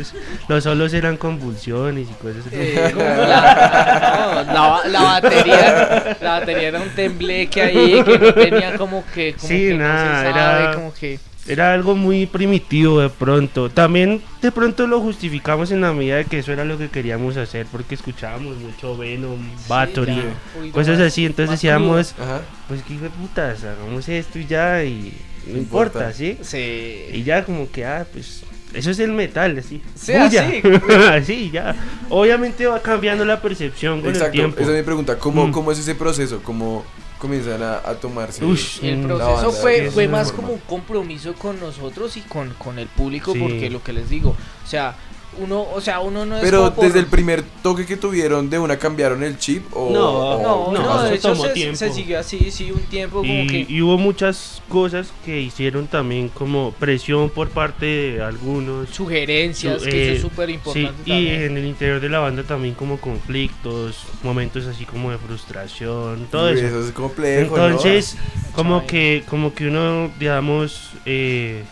los 0.48 0.63
solos 0.63 0.93
eran 0.93 1.17
convulsiones 1.17 2.08
y 2.10 2.13
cosas 2.13 2.45
así. 2.45 2.56
Eh, 2.56 2.91
como 2.93 3.06
la, 3.06 4.45
no, 4.54 4.84
la, 4.84 4.89
la 4.89 5.02
batería 5.04 6.17
la 6.21 6.39
batería 6.39 6.67
era 6.67 6.82
un 6.82 6.89
tembleque 6.89 7.62
ahí 7.62 8.04
que 8.04 8.19
no 8.19 8.34
tenía 8.34 8.78
como 8.78 9.04
que 9.13 9.34
como 9.34 9.48
Sí, 9.48 9.67
que 9.69 9.74
no 9.74 9.80
nada, 9.80 10.30
era- 10.30 10.34
sabe, 10.63 10.76
como 10.76 10.93
que 10.93 11.19
Era 11.48 11.74
algo 11.74 11.95
muy 11.95 12.26
primitivo 12.26 13.02
de 13.02 13.10
pronto. 13.10 13.69
También 13.69 14.21
de 14.41 14.52
pronto 14.52 14.88
lo 14.88 15.00
justificamos 15.00 15.71
en 15.71 15.82
la 15.82 15.91
medida 15.93 16.17
de 16.17 16.26
que 16.26 16.39
eso 16.39 16.52
era 16.52 16.65
lo 16.65 16.78
que 16.78 16.89
queríamos 16.89 17.38
hacer, 17.38 17.65
porque 17.71 17.95
escuchábamos 17.95 18.58
mucho 18.58 18.98
Venom, 18.98 19.39
Sí, 19.58 20.21
poquito 20.56 20.74
cosas 20.74 21.00
así. 21.00 21.26
Entonces 21.26 21.52
decíamos, 21.52 22.13
Ajá. 22.19 22.41
pues 22.67 22.82
qué 22.84 22.93
hijo 22.95 23.04
de 23.04 23.10
putas, 23.12 23.63
hagamos 23.63 24.08
esto 24.10 24.39
y 24.39 24.45
ya, 24.48 24.84
y 24.84 25.13
no 25.47 25.58
importa, 25.58 25.99
importa. 26.10 26.13
¿sí? 26.13 26.38
Sí. 26.41 27.05
Y 27.13 27.23
ya 27.23 27.43
como 27.45 27.69
que, 27.71 27.86
ah, 27.86 28.05
pues 28.12 28.43
eso 28.73 28.91
es 28.91 28.99
el 28.99 29.12
metal, 29.13 29.58
así. 29.58 29.81
Sí, 29.95 30.12
Bulla. 30.13 30.47
así. 30.47 30.62
Así, 31.12 31.51
ya. 31.51 31.75
Obviamente 32.10 32.65
va 32.67 32.81
cambiando 32.81 33.23
la 33.25 33.41
percepción 33.41 33.99
con 34.01 34.10
el 34.10 34.15
Exacto, 34.15 34.34
tiempo. 34.34 34.60
esa 34.60 34.71
es 34.71 34.77
mi 34.77 34.84
pregunta. 34.84 35.17
¿Cómo, 35.17 35.47
Mm. 35.47 35.51
cómo 35.51 35.71
es 35.71 35.79
ese 35.79 35.95
proceso? 35.95 36.41
¿Cómo 36.43 36.84
comienzan 37.17 37.63
a, 37.63 37.75
a 37.77 37.95
tomarse? 37.95 38.43
Ush, 38.43 38.84
el 38.84 39.01
proceso 39.03 39.51
fue, 39.53 39.89
fue 39.91 40.08
más 40.10 40.27
forma. 40.27 40.41
como 40.41 40.53
un 40.55 40.60
compromiso 40.67 41.34
con 41.36 41.60
nosotros 41.60 42.17
y 42.17 42.21
con, 42.21 42.49
con 42.55 42.77
el 42.77 42.88
público, 42.88 43.31
Sí. 43.34 43.39
porque 43.39 43.69
lo 43.69 43.81
que 43.81 43.93
les 43.93 44.10
digo, 44.10 44.31
o 44.31 44.67
sea, 44.67 44.95
uno, 45.39 45.62
o 45.74 45.82
sea, 45.82 46.00
uno 46.00 46.26
no 46.26 46.38
es 46.38 46.41
Pero 46.43 46.60
como 46.63 46.76
por- 46.76 46.86
desde 46.86 47.00
el 47.00 47.08
primer 47.08 47.43
toque 47.62 47.86
que 47.86 47.98
tuvieron, 47.98 48.50
¿de 48.50 48.60
una 48.60 48.78
cambiaron 48.78 49.24
el 49.24 49.38
chip? 49.38 49.65
O, 49.71 49.91
No, 49.91 50.10
o- 50.10 50.41
no, 50.41 50.74
no, 50.74 50.84
no, 50.84 50.95
eso 50.95 51.04
de 51.10 51.15
hecho 51.15 51.36
se, 51.36 51.50
tiempo. 51.50 51.78
se 51.78 51.91
siguió 51.91 52.19
así, 52.19 52.52
sí, 52.52 52.71
un 52.71 52.82
tiempo 52.84 53.17
como 53.17 53.34
Y, 53.43 53.48
que 53.48 53.65
y 53.74 53.82
hubo 53.82 53.98
muchas 53.98 54.62
cosas 54.69 55.12
que 55.24 55.39
hicieron 55.41 55.88
también 55.88 56.30
como 56.30 56.71
presión 56.74 57.30
por 57.30 57.50
parte 57.50 57.86
de 57.86 58.21
algunos. 58.21 58.89
sugerencias, 58.89 59.82
Su- 59.82 59.89
que 59.89 60.02
eso 60.04 60.12
eh, 60.12 60.15
es 60.15 60.21
súper 60.21 60.50
Sí, 60.50 60.54
importante. 60.56 61.10
y 61.10 61.28
en 61.30 61.58
el 61.58 61.65
interior 61.65 62.00
de 62.00 62.10
la 62.10 62.19
banda 62.19 62.43
también 62.43 62.74
como 62.76 62.98
conflictos, 63.00 64.04
momentos 64.24 64.65
así 64.67 64.86
como 64.86 65.12
de 65.12 65.17
frustración, 65.17 66.28
todo 66.32 66.52
Uy, 66.52 66.60
eso. 66.60 66.80
es 66.86 66.91
complejo, 66.91 67.58
¿no? 67.58 67.65
Entonces, 67.65 68.17
como 68.54 68.76
Chaval. 68.76 68.88
que, 68.88 69.24
como 69.30 69.54
que 69.54 69.67
uno, 69.67 70.12
digamos, 70.19 70.91
eh, 71.06 71.63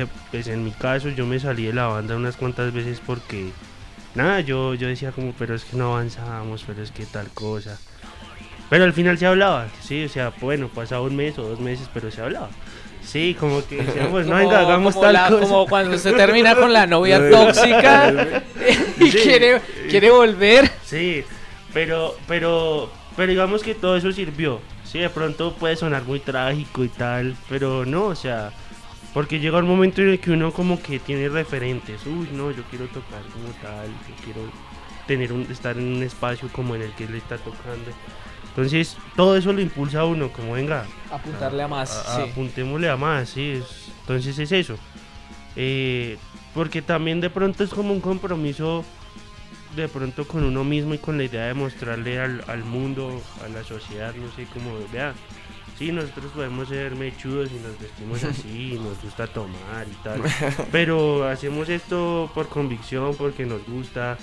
de- 0.00 0.08
pues 0.30 0.46
en 0.48 0.64
mi 0.64 0.70
caso 0.72 1.08
yo 1.10 1.26
me 1.26 1.38
salí 1.40 1.64
de 1.66 1.72
la 1.72 1.86
banda 1.86 2.16
unas 2.16 2.36
cuantas 2.36 2.72
veces 2.72 3.00
porque, 3.04 3.50
nada, 4.14 4.40
yo, 4.40 4.74
yo 4.74 4.88
decía 4.88 5.12
como, 5.12 5.32
pero 5.38 5.54
es 5.54 5.64
que 5.64 5.76
no 5.76 5.92
avanzamos, 5.94 6.64
pero 6.66 6.82
es 6.82 6.90
que 6.90 7.04
tal 7.06 7.28
cosa. 7.30 7.78
Pero 8.68 8.84
al 8.84 8.92
final 8.92 9.16
se 9.18 9.26
hablaba, 9.26 9.68
sí, 9.80 10.04
o 10.04 10.08
sea, 10.08 10.32
bueno, 10.40 10.68
pasaba 10.68 11.02
un 11.02 11.14
mes 11.16 11.38
o 11.38 11.42
dos 11.42 11.60
meses, 11.60 11.88
pero 11.94 12.10
se 12.10 12.20
hablaba. 12.20 12.48
Sí, 13.02 13.36
como 13.38 13.64
que 13.64 13.76
decíamos, 13.76 14.26
no, 14.26 14.32
Como- 14.32 14.38
venga, 14.38 14.60
hagamos 14.60 14.94
como 14.94 15.06
tal 15.06 15.12
la- 15.14 15.28
cosa. 15.28 15.40
Como 15.42 15.66
cuando 15.66 15.94
usted 15.96 16.16
termina 16.16 16.56
con 16.56 16.72
la 16.72 16.86
novia 16.86 17.20
tóxica 17.30 18.12
y 19.00 19.10
Sí. 19.12 19.18
quiere, 19.22 19.60
quiere 19.88 20.10
volver. 20.10 20.68
Sí, 20.84 21.22
pero, 21.72 22.16
pero, 22.26 22.90
pero 23.16 23.30
digamos 23.30 23.62
que 23.62 23.74
todo 23.76 23.96
eso 23.96 24.10
sirvió. 24.10 24.60
Sí, 24.82 24.98
de 24.98 25.10
pronto 25.10 25.52
puede 25.54 25.76
sonar 25.76 26.02
muy 26.04 26.18
trágico 26.20 26.82
y 26.82 26.88
tal, 26.88 27.36
pero 27.48 27.84
no, 27.84 28.06
o 28.06 28.14
sea, 28.16 28.50
porque 29.16 29.40
llega 29.40 29.56
un 29.60 29.66
momento 29.66 30.02
en 30.02 30.10
el 30.10 30.20
que 30.20 30.30
uno 30.30 30.52
como 30.52 30.78
que 30.82 30.98
tiene 30.98 31.30
referentes. 31.30 32.04
Uy, 32.04 32.28
no, 32.34 32.50
yo 32.50 32.62
quiero 32.64 32.84
tocar 32.88 33.22
como 33.32 33.48
tal, 33.62 33.86
yo 33.88 34.14
quiero 34.22 34.42
tener 35.06 35.32
un, 35.32 35.50
estar 35.50 35.78
en 35.78 35.84
un 35.96 36.02
espacio 36.02 36.50
como 36.52 36.74
en 36.76 36.82
el 36.82 36.92
que 36.92 37.04
él 37.04 37.14
está 37.14 37.38
tocando. 37.38 37.90
Entonces, 38.48 38.98
todo 39.16 39.34
eso 39.38 39.54
lo 39.54 39.62
impulsa 39.62 40.00
a 40.00 40.04
uno, 40.04 40.28
como 40.30 40.52
venga, 40.52 40.84
Apuntarle 41.10 41.62
a 41.62 41.66
más, 41.66 41.90
a- 41.90 42.16
sí. 42.16 42.30
apuntémosle 42.30 42.90
a 42.90 42.98
más, 42.98 43.30
sí. 43.30 43.52
es- 43.52 43.88
entonces 44.00 44.38
es 44.38 44.52
eso. 44.52 44.76
Eh, 45.56 46.18
porque 46.52 46.82
también 46.82 47.22
de 47.22 47.30
pronto 47.30 47.64
es 47.64 47.70
como 47.70 47.94
un 47.94 48.02
compromiso 48.02 48.84
de 49.76 49.88
pronto 49.88 50.28
con 50.28 50.44
uno 50.44 50.62
mismo 50.62 50.92
y 50.92 50.98
con 50.98 51.16
la 51.16 51.24
idea 51.24 51.46
de 51.46 51.54
mostrarle 51.54 52.20
al, 52.20 52.44
al 52.48 52.64
mundo, 52.64 53.22
a 53.42 53.48
la 53.48 53.64
sociedad, 53.64 54.12
no 54.14 54.30
sé, 54.32 54.44
como, 54.52 54.76
vean, 54.92 55.14
sí, 55.78 55.92
nosotros 55.92 56.32
podemos 56.32 56.68
ser 56.68 56.94
mechudos 56.94 57.50
y 57.52 57.56
nos 57.56 57.78
vestimos 57.78 58.24
así, 58.24 58.74
y 58.74 58.78
nos 58.78 59.00
gusta 59.02 59.26
tomar 59.26 59.86
y 59.90 59.94
tal, 60.02 60.22
pero 60.72 61.28
hacemos 61.28 61.68
esto 61.68 62.30
por 62.34 62.48
convicción, 62.48 63.14
porque 63.16 63.46
nos 63.46 63.64
gusta, 63.66 64.18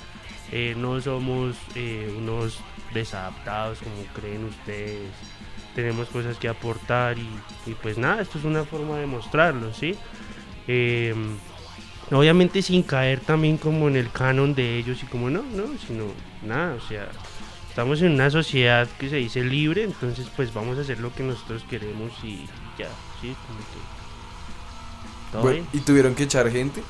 eh, 0.51 0.75
no 0.77 0.99
somos 1.01 1.55
eh, 1.75 2.13
unos 2.17 2.59
desadaptados 2.93 3.79
como 3.79 4.03
creen 4.13 4.45
ustedes, 4.45 5.09
tenemos 5.75 6.07
cosas 6.09 6.37
que 6.37 6.47
aportar 6.47 7.17
y, 7.17 7.27
y 7.65 7.73
pues 7.81 7.97
nada, 7.97 8.21
esto 8.21 8.37
es 8.37 8.43
una 8.43 8.63
forma 8.63 8.97
de 8.97 9.07
mostrarlo, 9.07 9.73
¿sí? 9.73 9.95
Eh, 10.67 11.13
obviamente 12.11 12.61
sin 12.61 12.83
caer 12.83 13.19
también 13.19 13.57
como 13.57 13.87
en 13.87 13.95
el 13.95 14.11
canon 14.11 14.53
de 14.53 14.77
ellos 14.77 15.01
y 15.03 15.05
como 15.07 15.29
no, 15.29 15.41
no, 15.41 15.65
sino 15.85 16.05
nada, 16.43 16.75
o 16.75 16.87
sea, 16.87 17.09
estamos 17.73 18.03
en 18.03 18.11
una 18.11 18.29
sociedad 18.29 18.87
que 18.99 19.09
se 19.09 19.15
dice 19.15 19.43
libre, 19.43 19.81
entonces 19.83 20.27
pues 20.35 20.53
vamos 20.53 20.77
a 20.77 20.81
hacer 20.81 20.99
lo 20.99 21.11
que 21.11 21.23
nosotros 21.23 21.65
queremos 21.67 22.11
y 22.23 22.45
ya, 22.77 22.87
¿sí? 23.19 23.35
Como 23.47 23.57
que... 23.59 25.31
¿Todo 25.31 25.41
Bueno, 25.41 25.65
¿Y 25.73 25.79
tuvieron 25.79 26.13
que 26.13 26.23
echar 26.25 26.51
gente? 26.51 26.83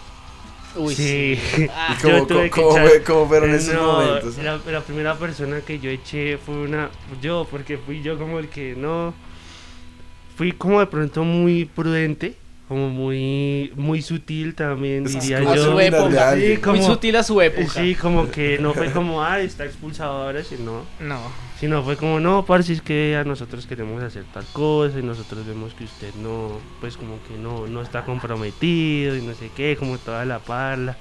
Uy, 0.76 0.94
bien? 0.94 1.40
Sí. 1.40 1.68
Ah, 1.74 1.96
¿Y 1.98 2.02
cómo, 2.02 2.28
cómo- 2.28 2.50
cómo 2.52 2.72
echar- 2.78 2.88
fue- 2.90 3.04
cómo 3.04 3.28
fueron 3.30 3.56
esos 3.56 3.74
No, 3.76 3.94
momentos? 3.94 4.38
La, 4.40 4.58
la 4.58 4.82
primera 4.82 5.16
persona 5.18 5.62
que 5.62 5.80
yo 5.80 5.90
eché 5.90 6.38
fue 6.38 6.56
una. 6.56 6.90
Yo, 7.22 7.48
porque 7.50 7.78
fui 7.78 8.02
yo 8.02 8.18
como 8.20 8.40
el 8.40 8.50
que 8.50 8.76
no. 8.76 9.14
Fui 10.36 10.52
como 10.52 10.80
de 10.82 10.88
pronto 10.88 11.24
muy 11.24 11.64
prudente, 11.64 12.36
como 12.74 12.90
muy 12.90 13.72
muy 13.76 14.02
sutil 14.02 14.56
también, 14.56 15.06
Es 15.06 15.14
diría 15.14 15.40
como 15.40 15.52
a 15.52 15.56
yo. 15.56 15.64
su 15.64 15.70
dominar 15.70 15.92
de 15.92 15.98
época. 15.98 16.36
Sí, 16.36 16.58
como- 16.62 16.78
Muy 16.78 16.86
sutil 16.86 17.16
a 17.16 17.24
su 17.24 17.42
época. 17.42 17.68
Sí, 17.70 17.96
como 17.96 18.30
que 18.32 18.58
no 18.60 18.74
fue 18.74 18.92
como, 18.92 19.24
ah, 19.24 19.40
está 19.40 19.66
expulsado 19.66 20.24
ahora, 20.24 20.44
sino, 20.44 20.84
No. 21.00 21.20
sino 21.60 21.84
fue 21.84 21.96
como, 21.98 22.20
no, 22.20 22.46
parce, 22.46 22.74
es 22.74 22.82
que 22.82 23.16
a 23.16 23.24
nosotros 23.24 23.66
queremos 23.68 24.02
hacer 24.04 24.24
tal 24.34 24.46
cosa 24.54 25.00
y 25.00 25.04
nosotros 25.04 25.46
vemos 25.46 25.74
que 25.74 25.84
usted 25.84 26.14
no, 26.22 26.60
pues 26.82 26.98
como 26.98 27.18
que 27.28 27.38
no, 27.38 27.68
no 27.68 27.82
está 27.82 28.04
comprometido 28.06 29.16
y 29.16 29.22
no 29.22 29.34
sé 29.34 29.50
qué, 29.56 29.76
como 29.78 29.98
toda 29.98 30.26
la 30.26 30.40
parla. 30.40 30.98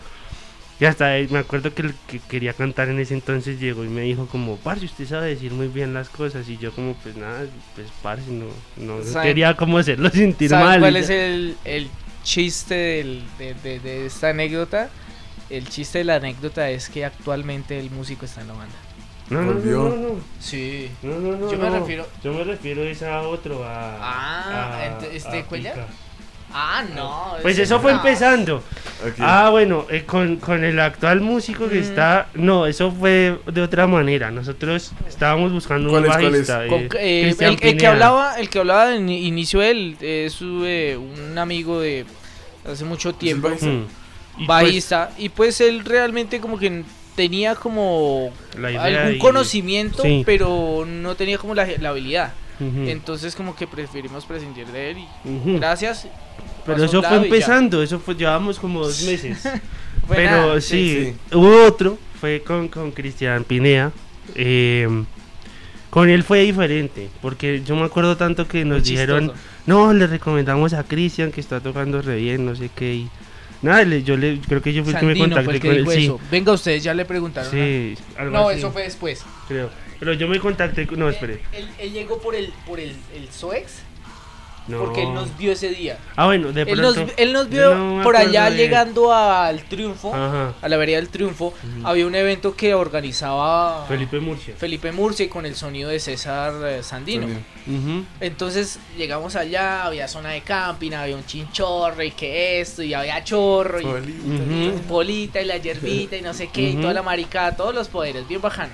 Y 0.82 0.84
hasta 0.84 1.06
ahí, 1.12 1.28
me 1.28 1.38
acuerdo 1.38 1.72
que 1.72 1.82
el 1.82 1.94
que 2.08 2.18
quería 2.18 2.54
cantar 2.54 2.88
en 2.88 2.98
ese 2.98 3.14
entonces 3.14 3.60
llegó 3.60 3.84
y 3.84 3.88
me 3.88 4.00
dijo 4.00 4.26
como, 4.26 4.56
parce, 4.56 4.84
usted 4.86 5.06
sabe 5.06 5.28
decir 5.28 5.52
muy 5.52 5.68
bien 5.68 5.94
las 5.94 6.08
cosas. 6.08 6.48
Y 6.48 6.58
yo 6.58 6.72
como, 6.72 6.94
pues 6.94 7.14
nada, 7.14 7.44
pues 7.76 7.86
parce, 8.02 8.28
no, 8.28 8.46
no 8.78 9.00
¿Saben- 9.04 9.22
quería 9.28 9.56
como 9.56 9.78
hacerlo 9.78 10.10
sentir 10.12 10.48
¿Saben 10.50 10.66
mal. 10.66 10.80
cuál 10.80 10.96
es 10.96 11.08
el, 11.08 11.56
el 11.64 11.88
chiste 12.24 12.74
del- 12.74 13.22
de, 13.38 13.54
de- 13.54 13.78
de 13.78 14.06
esta 14.06 14.30
anécdota? 14.30 14.90
El 15.50 15.68
chiste 15.68 15.98
de 15.98 16.04
la 16.04 16.16
anécdota 16.16 16.68
es 16.70 16.88
que 16.88 17.04
actualmente 17.04 17.78
el 17.78 17.88
músico 17.92 18.24
está 18.24 18.40
en 18.40 18.48
la 18.48 18.54
banda. 18.54 18.74
No, 19.30 19.40
no. 19.40 20.16
Sí. 20.40 20.90
No, 21.02 21.16
no, 21.20 21.36
no, 21.36 21.48
Yo 21.52 21.58
me 21.58 21.70
no. 21.70 21.78
refiero- 21.78 22.08
Yo 22.24 22.32
me 22.34 22.42
refiero 22.42 22.82
es 22.82 23.04
a 23.04 23.22
otro, 23.22 23.62
a. 23.64 23.98
Ah, 24.00 24.98
a- 25.00 25.06
este 25.06 25.38
a 25.38 25.44
Cuellar. 25.44 25.74
Pica. 25.74 25.86
Ah, 26.54 26.84
no. 26.94 27.34
Pues 27.42 27.58
eso 27.58 27.80
fue 27.80 27.92
no. 27.92 27.98
empezando. 27.98 28.62
Ah, 29.18 29.48
bueno, 29.50 29.86
eh, 29.90 30.04
con, 30.04 30.36
con 30.36 30.62
el 30.64 30.78
actual 30.78 31.20
músico 31.20 31.68
que 31.68 31.76
Mm. 31.80 31.82
está. 31.82 32.28
No, 32.34 32.66
eso 32.66 32.92
fue 32.92 33.38
de 33.46 33.60
otra 33.62 33.86
manera. 33.86 34.30
Nosotros 34.30 34.92
estábamos 35.08 35.52
buscando 35.52 35.92
un 35.92 36.06
bajista. 36.06 36.64
Eh, 36.66 36.88
eh, 36.98 37.34
el, 37.40 37.58
el 37.60 37.76
que 37.76 37.86
hablaba, 37.86 38.38
el 38.38 38.48
que 38.48 38.58
hablaba 38.60 38.86
de 38.90 38.98
ini- 38.98 39.22
inicio 39.26 39.60
él 39.62 39.96
es 40.00 40.38
eh, 40.42 40.96
un 40.98 41.36
amigo 41.38 41.80
de 41.80 42.04
hace 42.70 42.84
mucho 42.84 43.12
tiempo, 43.14 43.48
bajista? 43.48 43.66
Mm. 43.66 43.86
Y 44.38 44.46
bajista, 44.46 45.10
y 45.18 45.28
pues 45.30 45.60
él 45.60 45.84
realmente 45.84 46.40
como 46.40 46.58
que 46.58 46.84
tenía 47.16 47.54
como 47.54 48.32
pues, 48.52 48.62
la 48.62 48.70
idea 48.70 48.84
algún 49.02 49.16
y- 49.16 49.18
conocimiento, 49.18 50.02
Sí. 50.02 50.22
pero 50.24 50.84
no 50.86 51.14
tenía 51.16 51.38
como 51.38 51.54
la, 51.54 51.66
la 51.80 51.88
habilidad. 51.90 52.32
Entonces 52.88 53.34
como 53.34 53.54
que 53.56 53.66
preferimos 53.66 54.24
prescindir 54.24 54.66
de 54.68 54.90
él 54.90 54.98
y 54.98 55.56
gracias. 55.58 56.06
Pero 56.64 56.84
eso 56.84 57.02
fue 57.02 57.16
empezando, 57.16 57.82
eso 57.82 57.98
fue, 57.98 58.14
llevamos 58.14 58.58
como 58.58 58.80
dos 58.80 59.02
meses. 59.02 59.42
Pero 60.08 60.30
nada, 60.30 60.60
sí, 60.60 61.14
hubo 61.32 61.64
otro, 61.66 61.98
fue 62.20 62.42
con, 62.42 62.68
con 62.68 62.90
Cristian 62.92 63.44
Pinea. 63.44 63.92
eh, 64.34 64.88
con 65.90 66.08
él 66.08 66.22
fue 66.22 66.40
diferente, 66.40 67.10
porque 67.20 67.62
yo 67.64 67.76
me 67.76 67.82
acuerdo 67.84 68.16
tanto 68.16 68.48
que 68.48 68.64
nos 68.64 68.80
Muy 68.80 68.90
dijeron, 68.90 69.24
chistoso. 69.28 69.42
no, 69.66 69.92
le 69.92 70.06
recomendamos 70.06 70.72
a 70.72 70.84
Cristian 70.84 71.30
que 71.30 71.40
está 71.42 71.60
tocando 71.60 72.00
re 72.00 72.16
bien, 72.16 72.46
no 72.46 72.56
sé 72.56 72.70
qué. 72.74 72.94
Y, 72.94 73.10
nada, 73.60 73.84
le- 73.84 74.02
yo 74.02 74.16
le, 74.16 74.40
creo 74.40 74.62
que 74.62 74.72
yo 74.72 74.84
fui 74.84 74.94
el 74.94 75.00
que 75.00 75.04
me 75.06 75.18
contacté 75.18 75.50
el 75.52 75.60
que 75.60 75.68
con 75.68 75.76
él. 75.76 75.86
Sí, 75.90 76.04
eso. 76.04 76.18
Venga, 76.30 76.52
ustedes 76.52 76.82
ya 76.82 76.94
le 76.94 77.04
preguntaron. 77.04 77.50
sí, 77.50 77.94
algo 78.16 78.32
No, 78.32 78.48
así, 78.48 78.58
eso 78.60 78.70
fue 78.72 78.84
después. 78.84 79.22
creo. 79.48 79.68
Pero 80.02 80.14
yo 80.14 80.26
me 80.26 80.40
contacté 80.40 80.84
con, 80.84 80.98
no, 80.98 81.08
espere. 81.08 81.40
Él, 81.52 81.68
él 81.78 81.92
llegó 81.92 82.18
por 82.18 82.34
el 82.34 82.52
por 82.66 82.80
el, 82.80 82.90
el 83.14 83.30
SOEX 83.30 83.82
No. 84.66 84.78
porque 84.80 85.04
él 85.04 85.14
nos 85.14 85.36
vio 85.38 85.52
ese 85.52 85.68
día. 85.68 85.96
Ah, 86.16 86.26
bueno, 86.26 86.50
de 86.52 86.62
Él 86.62 86.80
nos, 86.80 86.94
pronto. 86.94 87.12
él 87.16 87.32
nos 87.32 87.48
vio 87.48 87.72
no 87.72 88.02
por 88.02 88.16
allá 88.16 88.50
de- 88.50 88.56
llegando 88.56 89.12
al 89.12 89.62
Triunfo, 89.62 90.12
Ajá, 90.12 90.54
a 90.60 90.68
la 90.68 90.76
vereda 90.76 90.96
del 90.96 91.08
Triunfo. 91.08 91.54
Había 91.84 92.04
un 92.04 92.16
evento 92.16 92.56
que 92.56 92.74
organizaba 92.74 93.86
Felipe 93.86 94.18
Murcia. 94.18 94.54
Felipe 94.56 94.90
Murcia 94.90 95.30
con 95.30 95.46
el 95.46 95.54
sonido 95.54 95.88
de 95.90 96.00
César 96.00 96.52
eh, 96.66 96.82
Sandino. 96.82 97.28
Entonces 98.20 98.80
llegamos 98.98 99.36
allá, 99.36 99.84
había 99.84 100.08
zona 100.08 100.30
de 100.30 100.40
camping, 100.40 100.92
había 100.94 101.14
un 101.14 101.24
chinchorro 101.26 102.02
y 102.02 102.10
que 102.10 102.60
esto, 102.60 102.82
y 102.82 102.92
había 102.92 103.22
chorro 103.22 103.80
y 103.80 103.84
Polito. 103.84 104.22
Ujú. 104.26 104.80
polita 104.88 105.40
y 105.40 105.44
la 105.44 105.58
hierbita 105.58 106.16
y 106.16 106.22
no 106.22 106.34
sé 106.34 106.48
qué, 106.52 106.70
y 106.70 106.74
toda 106.74 106.92
la 106.92 107.02
maricada, 107.02 107.56
todos 107.56 107.72
los 107.72 107.86
poderes, 107.88 108.26
bien 108.26 108.40
bajano. 108.40 108.72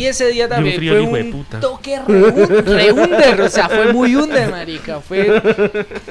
Y 0.00 0.06
ese 0.06 0.28
día 0.28 0.48
también 0.48 0.76
frío 0.76 0.92
fue 1.08 1.20
el 1.20 1.26
un 1.26 1.32
puta. 1.32 1.60
toque 1.60 1.98
re, 2.06 2.14
un- 2.14 2.66
re 2.66 2.92
under, 2.92 3.40
o 3.42 3.48
sea, 3.48 3.68
fue 3.68 3.92
muy 3.92 4.16
under, 4.16 4.50
marica. 4.50 5.00
Fue. 5.00 5.42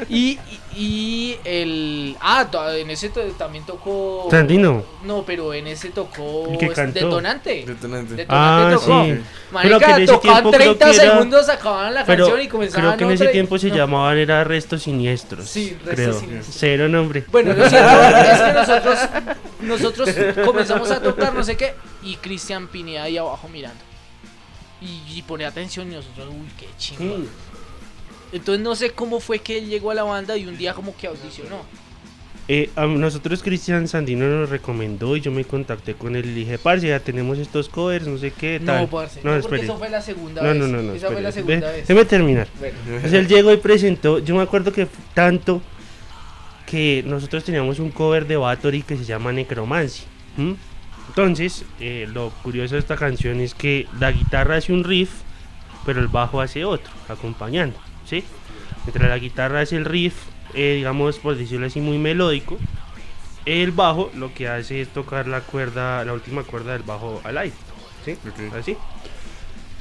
Y, 0.09 0.37
y, 0.75 1.37
el. 1.43 2.15
Ah, 2.21 2.47
en 2.77 2.89
ese 2.91 3.09
to- 3.09 3.21
también 3.37 3.65
tocó. 3.65 4.27
Sandino. 4.29 4.83
No, 5.03 5.23
pero 5.25 5.53
en 5.53 5.67
ese 5.67 5.89
tocó. 5.89 6.47
Detonante. 6.59 7.63
Detonante. 7.65 8.15
Detonante 8.15 8.25
Ah, 8.29 8.71
tocó. 8.73 9.03
sí. 9.05 9.19
Marica, 9.51 10.05
tocaban 10.05 10.19
tiempo 10.43 10.51
creo 10.51 10.75
30 10.75 10.85
que 10.91 10.95
era- 10.95 11.11
segundos, 11.13 11.49
acababan 11.49 11.93
la 11.93 12.05
Pero 12.05 12.25
canción 12.25 12.45
y 12.45 12.47
comenzaban 12.47 12.85
creo 12.85 12.97
que 12.97 13.03
en 13.05 13.11
ese 13.11 13.23
otra 13.23 13.31
tiempo 13.31 13.57
se 13.57 13.69
no. 13.69 13.75
llamaban 13.75 14.17
era 14.17 14.43
restos 14.43 14.83
siniestros. 14.83 15.49
Sí, 15.49 15.75
Restos 15.83 15.95
creo. 15.95 16.13
Siniestros. 16.19 16.55
Cero 16.57 16.87
nombre. 16.89 17.23
Bueno, 17.31 17.53
lo 17.53 17.67
cierto 17.69 17.89
es 18.03 18.41
que 18.41 18.53
nosotros, 18.53 18.99
nosotros 19.61 20.09
comenzamos 20.45 20.89
a 20.91 21.01
tocar 21.01 21.33
no 21.33 21.43
sé 21.43 21.57
qué 21.57 21.73
y 22.03 22.15
Cristian 22.17 22.67
Pineda 22.67 23.03
ahí 23.03 23.17
abajo 23.17 23.47
mirando. 23.49 23.79
Y, 24.81 25.01
y 25.17 25.21
pone 25.23 25.45
atención 25.45 25.91
y 25.91 25.95
nosotros, 25.95 26.27
uy, 26.29 26.47
qué 26.57 26.67
chingo. 26.77 27.17
Entonces 28.31 28.63
no 28.63 28.75
sé 28.75 28.91
cómo 28.91 29.19
fue 29.19 29.39
que 29.39 29.57
él 29.57 29.67
llegó 29.67 29.91
a 29.91 29.95
la 29.95 30.03
banda 30.03 30.37
y 30.37 30.45
un 30.45 30.57
día 30.57 30.73
como 30.73 30.95
que 30.95 31.07
audicionó. 31.07 31.57
Eh, 32.51 32.69
a 32.75 32.87
nosotros 32.87 33.43
Cristian 33.43 33.87
Sandino 33.87 34.25
nos 34.27 34.49
recomendó 34.49 35.15
y 35.15 35.21
yo 35.21 35.31
me 35.31 35.45
contacté 35.45 35.93
con 35.93 36.15
él 36.15 36.25
y 36.27 36.33
dije, 36.33 36.57
parce, 36.57 36.87
ya 36.87 36.99
tenemos 36.99 37.37
estos 37.37 37.69
covers, 37.69 38.07
no 38.07 38.17
sé 38.17 38.31
qué, 38.31 38.59
tal. 38.59 38.81
No, 38.83 38.89
parce. 38.89 39.21
No, 39.23 39.35
No, 39.35 39.41
porque 39.41 39.61
eso 39.61 39.77
fue 39.77 39.89
la 39.89 40.01
segunda 40.01 40.41
No, 40.41 40.49
vez. 40.49 40.57
no, 40.57 40.67
no, 40.67 40.81
no. 40.81 40.93
Esa 40.93 41.07
fue 41.07 41.17
espere. 41.17 41.21
la 41.21 41.31
segunda 41.31 41.55
Ve- 41.67 41.71
vez. 41.77 41.87
Déjeme 41.87 42.05
terminar. 42.05 42.47
Bueno, 42.57 42.75
Entonces 42.87 43.13
él 43.13 43.27
llegó 43.27 43.53
y 43.53 43.57
presentó, 43.57 44.17
yo 44.19 44.35
me 44.35 44.41
acuerdo 44.41 44.71
que 44.73 44.87
tanto 45.13 45.61
que 46.69 47.03
nosotros 47.05 47.43
teníamos 47.43 47.79
un 47.79 47.89
cover 47.89 48.27
de 48.27 48.37
Bathory 48.37 48.83
que 48.83 48.95
se 48.95 49.03
llama 49.03 49.31
Necromancy. 49.31 50.03
Entonces, 51.07 51.65
eh, 51.79 52.07
lo 52.13 52.29
curioso 52.43 52.75
de 52.75 52.79
esta 52.79 52.95
canción 52.95 53.39
es 53.39 53.55
que 53.55 53.87
la 53.99 54.11
guitarra 54.11 54.57
hace 54.57 54.71
un 54.71 54.83
riff, 54.83 55.09
pero 55.85 55.99
el 55.99 56.07
bajo 56.07 56.39
hace 56.41 56.63
otro, 56.65 56.91
acompañando, 57.09 57.75
¿sí? 58.05 58.23
Mientras 58.85 59.09
la 59.09 59.17
guitarra 59.17 59.61
hace 59.61 59.77
el 59.77 59.85
riff, 59.85 60.13
eh, 60.53 60.75
digamos, 60.77 61.17
por 61.17 61.35
decirlo 61.35 61.65
así, 61.65 61.81
muy 61.81 61.97
melódico, 61.97 62.59
el 63.45 63.71
bajo 63.71 64.11
lo 64.13 64.33
que 64.33 64.47
hace 64.47 64.81
es 64.81 64.89
tocar 64.89 65.27
la 65.27 65.41
cuerda, 65.41 66.05
la 66.05 66.13
última 66.13 66.43
cuerda 66.43 66.73
del 66.73 66.83
bajo 66.83 67.19
al 67.23 67.39
aire, 67.39 67.55
¿sí? 68.05 68.15
Así. 68.57 68.77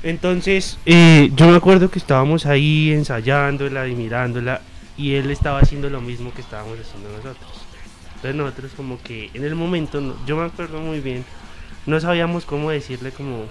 Entonces, 0.02 0.78
eh, 0.86 1.30
yo 1.34 1.48
me 1.48 1.56
acuerdo 1.56 1.90
que 1.90 1.98
estábamos 1.98 2.46
ahí 2.46 2.92
ensayándola 2.92 3.86
y 3.88 3.94
mirándola 3.94 4.62
y 4.98 5.14
él 5.14 5.30
estaba 5.30 5.60
haciendo 5.60 5.88
lo 5.88 6.00
mismo 6.02 6.34
que 6.34 6.40
estábamos 6.42 6.78
haciendo 6.78 7.08
nosotros. 7.10 7.48
Entonces 8.16 8.34
nosotros 8.34 8.72
como 8.76 9.00
que 9.02 9.30
en 9.32 9.44
el 9.44 9.54
momento, 9.54 10.00
no- 10.00 10.14
yo 10.26 10.36
me 10.36 10.44
acuerdo 10.44 10.80
muy 10.80 11.00
bien, 11.00 11.24
no 11.86 11.98
sabíamos 12.00 12.44
cómo 12.44 12.70
decirle 12.70 13.12
como... 13.12 13.44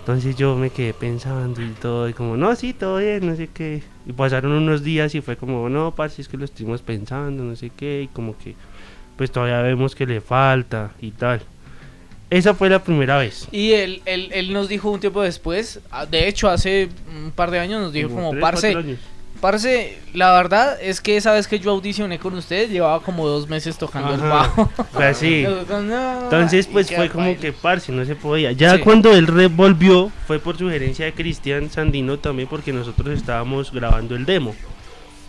Entonces 0.00 0.36
yo 0.36 0.54
me 0.56 0.70
quedé 0.70 0.94
pensando 0.94 1.60
y 1.60 1.70
todo, 1.70 2.08
y 2.08 2.12
como, 2.12 2.36
no, 2.36 2.54
sí, 2.54 2.72
todo 2.72 2.98
bien, 2.98 3.26
no 3.26 3.34
sé 3.34 3.48
qué. 3.52 3.82
Y 4.06 4.12
pasaron 4.12 4.52
unos 4.52 4.84
días 4.84 5.14
y 5.16 5.20
fue 5.20 5.36
como, 5.36 5.68
no, 5.68 5.94
parce, 5.96 6.22
es 6.22 6.28
que 6.28 6.36
lo 6.36 6.44
estuvimos 6.44 6.80
pensando, 6.80 7.42
no 7.42 7.56
sé 7.56 7.70
qué, 7.70 8.02
y 8.04 8.06
como 8.08 8.38
que, 8.38 8.54
pues 9.16 9.32
todavía 9.32 9.60
vemos 9.62 9.96
que 9.96 10.06
le 10.06 10.20
falta 10.20 10.92
y 11.00 11.10
tal. 11.10 11.40
Esa 12.30 12.54
fue 12.54 12.70
la 12.70 12.82
primera 12.84 13.18
vez. 13.18 13.48
Y 13.50 13.72
él, 13.72 14.00
él, 14.04 14.30
él 14.32 14.52
nos 14.52 14.68
dijo 14.68 14.90
un 14.92 15.00
tiempo 15.00 15.22
después, 15.22 15.80
ah, 15.90 16.06
de 16.06 16.28
hecho 16.28 16.48
hace 16.48 16.88
un 17.12 17.32
par 17.32 17.50
de 17.50 17.58
años 17.58 17.80
nos 17.82 17.92
dijo 17.92 18.08
como, 18.08 18.30
tres, 18.30 18.42
parce. 18.42 18.72
Parce, 19.40 19.98
la 20.14 20.32
verdad 20.32 20.76
es 20.80 21.00
que 21.00 21.16
esa 21.16 21.32
vez 21.32 21.46
que 21.48 21.58
yo 21.58 21.70
audicioné 21.70 22.18
con 22.18 22.34
ustedes 22.34 22.70
llevaba 22.70 23.00
como 23.02 23.26
dos 23.26 23.48
meses 23.48 23.78
tocando 23.78 24.14
el 24.14 24.20
bajo. 24.20 24.70
Sea, 24.96 25.14
sí. 25.14 25.44
Entonces, 26.24 26.66
pues 26.66 26.88
fue 26.94 27.08
como 27.08 27.24
baile. 27.24 27.38
que 27.40 27.52
parce, 27.52 27.92
no 27.92 28.04
se 28.04 28.16
podía. 28.16 28.52
Ya 28.52 28.76
Sí. 28.76 28.80
cuando 28.82 29.12
él 29.14 29.26
volvió, 29.48 30.10
fue 30.26 30.38
por 30.38 30.56
sugerencia 30.58 31.04
de 31.06 31.12
Cristian 31.12 31.70
Sandino 31.70 32.18
también, 32.18 32.48
porque 32.48 32.72
nosotros 32.72 33.08
estábamos 33.16 33.72
grabando 33.72 34.16
el 34.16 34.24
demo. 34.26 34.54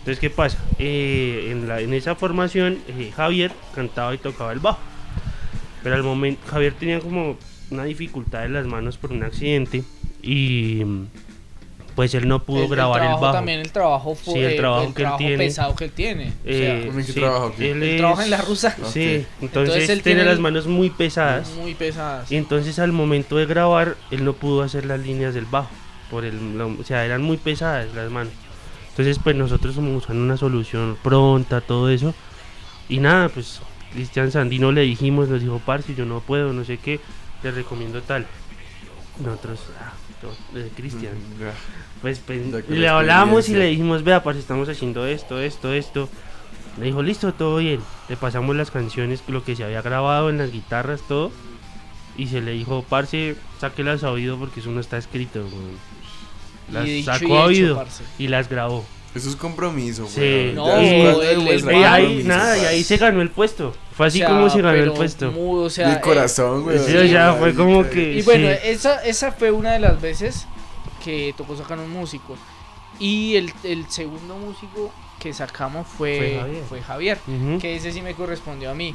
Entonces, 0.00 0.20
¿qué 0.20 0.30
pasa? 0.30 0.58
Eh, 0.78 1.48
en, 1.50 1.68
la, 1.68 1.80
en 1.80 1.92
esa 1.92 2.14
formación, 2.14 2.78
eh, 2.88 3.12
Javier 3.14 3.52
cantaba 3.74 4.14
y 4.14 4.18
tocaba 4.18 4.52
el 4.52 4.58
bajo. 4.60 4.78
Pero 5.82 5.94
al 5.94 6.02
momento, 6.02 6.40
Javier 6.50 6.72
tenía 6.78 7.00
como 7.00 7.36
una 7.70 7.84
dificultad 7.84 8.44
en 8.46 8.54
las 8.54 8.66
manos 8.66 8.96
por 8.96 9.12
un 9.12 9.22
accidente 9.22 9.84
y 10.22 10.82
pues 11.98 12.14
él 12.14 12.28
no 12.28 12.44
pudo 12.44 12.62
El- 12.62 12.68
grabar 12.68 13.00
el, 13.00 13.06
trabajo 13.06 13.22
bajo. 13.22 13.34
También 13.34 13.58
el 13.58 13.72
trabajo 13.72 14.14
fue 14.14 14.34
Sí, 14.34 14.38
el 14.40 14.56
trabajo 14.56 14.82
el 14.84 14.94
que 14.94 15.02
él 15.02 15.04
trabajo 15.06 15.18
tiene. 15.18 15.36
pesado 15.38 15.74
que 15.74 15.84
él 15.86 15.90
tiene. 15.90 16.26
O 16.28 16.32
Eh, 16.44 16.84
¿Con 16.86 16.96
qué 16.96 17.02
sí, 17.02 17.12
trabaja 17.20 17.46
aquí? 17.48 17.64
él 17.66 17.82
Él 17.82 17.96
trabaja 17.96 18.22
en 18.24 18.30
la 18.30 18.40
rusa. 18.42 18.70
Sí, 18.70 18.80
entonces, 18.84 19.26
Entonces 19.40 19.88
él 19.90 20.02
tiene 20.04 20.22
las 20.24 20.34
el- 20.36 20.40
manos 20.40 20.68
muy 20.68 20.90
pesadas. 20.90 21.48
sea, 21.48 21.56
muy 21.60 21.74
pesadas. 21.74 22.30
Y 22.30 22.36
entonces 22.36 22.78
al 22.78 22.92
momento 22.92 23.34
de 23.36 23.46
grabar, 23.46 23.96
él 24.12 24.24
no 24.24 24.32
pudo 24.34 24.62
hacer 24.62 24.84
las 24.86 25.00
líneas 25.00 25.34
del 25.34 25.46
bajo. 25.46 25.70
Por 26.08 26.24
el, 26.24 26.56
la- 26.56 26.66
o 26.66 26.84
sea, 26.84 27.04
eran 27.04 27.20
muy 27.22 27.36
pesadas 27.36 27.92
las 27.96 28.08
manos. 28.12 28.32
Entonces, 28.90 29.18
pues 29.20 29.34
nosotros 29.34 29.74
como 29.74 29.92
buscando 29.92 30.22
una 30.22 30.36
solución 30.36 30.96
pronta, 31.02 31.60
todo 31.60 31.90
eso. 31.90 32.14
Y 32.88 32.98
nada, 33.00 33.28
pues 33.28 33.58
Cristian 33.92 34.30
Sandino 34.30 34.70
le 34.70 34.82
dijimos, 34.82 35.28
nos 35.28 35.40
dijo, 35.40 35.60
parce, 35.66 35.96
yo 35.96 36.04
no 36.04 36.20
puedo, 36.20 36.52
no 36.52 36.64
sé 36.64 36.76
qué, 36.78 37.00
te 37.42 37.50
recomiendo 37.50 38.02
tal. 38.02 38.24
Nosotros, 39.20 39.58
ah, 39.80 39.92
eh, 40.54 40.70
Cristian. 40.76 41.14
Pues, 42.02 42.20
pues, 42.24 42.40
le 42.68 42.78
la 42.78 42.98
hablamos 42.98 43.48
y 43.48 43.54
le 43.54 43.66
dijimos, 43.66 44.04
vea, 44.04 44.22
parce, 44.22 44.40
estamos 44.40 44.68
haciendo 44.68 45.04
esto, 45.06 45.40
esto, 45.40 45.72
esto. 45.72 46.08
Le 46.78 46.86
dijo, 46.86 47.02
listo, 47.02 47.32
todo 47.34 47.56
bien. 47.56 47.80
Le 48.08 48.16
pasamos 48.16 48.54
las 48.54 48.70
canciones, 48.70 49.20
lo 49.26 49.44
que 49.44 49.56
se 49.56 49.64
había 49.64 49.82
grabado 49.82 50.30
en 50.30 50.38
las 50.38 50.52
guitarras, 50.52 51.00
todo. 51.08 51.32
Y 52.16 52.28
se 52.28 52.40
le 52.40 52.52
dijo, 52.52 52.84
parce, 52.88 53.34
sáquelas 53.60 54.04
a 54.04 54.12
oído 54.12 54.38
porque 54.38 54.60
eso 54.60 54.70
no 54.70 54.80
está 54.80 54.96
escrito. 54.96 55.40
weón". 55.40 55.78
Las 56.72 56.86
Y 56.86 57.02
sacó 57.02 57.38
a 57.38 57.44
oído 57.46 57.76
parce. 57.76 58.04
y 58.18 58.28
las 58.28 58.48
grabó. 58.48 58.84
Eso 59.14 59.30
es 59.30 59.36
compromiso, 59.36 60.06
Sí. 60.06 60.52
No, 60.54 60.66
Ya 60.80 60.82
y- 60.82 61.82
ahí, 61.84 62.22
nada, 62.24 62.58
y 62.58 62.64
ahí 62.66 62.84
se 62.84 62.98
ganó 62.98 63.22
el 63.22 63.30
puesto. 63.30 63.74
Fue 63.96 64.06
así 64.06 64.22
O 64.22 64.26
sea, 64.26 64.28
como 64.36 64.50
se 64.50 64.60
ganó 64.62 64.76
el 64.76 64.92
puesto. 64.92 65.32
muy- 65.32 65.64
o 65.64 65.70
sea, 65.70 65.88
De 65.88 65.94
eh, 65.96 66.00
corazón, 66.00 66.62
güey. 66.64 66.78
Sí, 66.78 66.94
o 66.96 67.08
sea, 67.08 67.32
fue 67.34 67.54
como 67.54 67.88
que- 67.88 68.12
Y 68.18 68.22
bueno, 68.22 68.48
Sí. 68.48 68.54
esa, 68.68 69.02
esa 69.04 69.32
fue 69.32 69.50
una 69.50 69.72
de 69.72 69.80
las 69.80 70.00
veces 70.00 70.46
que 71.04 71.34
tocó 71.36 71.56
sacar 71.56 71.78
un 71.78 71.90
músico. 71.90 72.36
Y 72.98 73.36
el, 73.36 73.52
el 73.64 73.86
segundo 73.88 74.36
músico 74.36 74.92
que 75.20 75.32
sacamos 75.32 75.86
Fue 75.86 76.18
fue, 76.18 76.36
Javier. 76.40 76.64
fue 76.68 76.82
Javier, 76.82 77.18
Ujú. 77.26 77.58
que 77.60 77.76
ese 77.76 77.92
sí 77.92 78.02
me 78.02 78.14
correspondió 78.14 78.70
a 78.70 78.74
mí. 78.74 78.94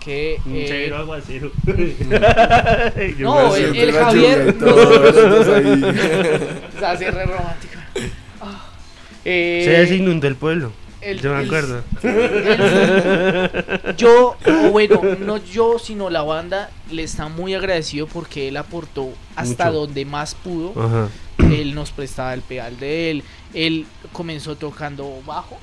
que... 0.00 0.40
Un 0.46 0.52
eh, 0.56 0.90
No, 3.18 3.54
el- 3.54 3.76
el 3.76 3.94
Javier- 3.94 4.56
así 6.84 7.04
re 7.10 7.24
romántico. 7.24 7.74
Ah. 8.40 8.66
Eh, 9.24 9.62
Se 9.64 9.70
desinundó 9.70 10.26
el 10.26 10.36
pueblo. 10.36 10.72
el- 11.00 11.20
Yo 11.20 11.32
me 11.34 11.40
el- 11.40 11.46
acuerdo. 11.46 11.82
Yo, 13.96 14.36
o 14.46 14.70
bueno, 14.70 15.00
no 15.20 15.36
yo, 15.38 15.78
sino 15.78 16.10
la 16.10 16.22
banda 16.22 16.70
le 16.90 17.02
está 17.04 17.28
muy 17.28 17.54
agradecido 17.54 18.06
porque 18.06 18.48
él 18.48 18.56
aportó 18.56 19.10
hasta 19.36 19.66
Mucho. 19.66 19.78
donde 19.80 20.04
más 20.04 20.34
pudo. 20.34 20.72
Ajá. 20.80 21.08
Él 21.60 21.74
nos 21.74 21.90
prestaba 21.90 22.32
el 22.34 22.40
pedal 22.42 22.78
de 22.78 23.10
él. 23.10 23.24
Él 23.54 23.86
comenzó 24.12 24.56
tocando 24.56 25.20
bajo. 25.26 25.58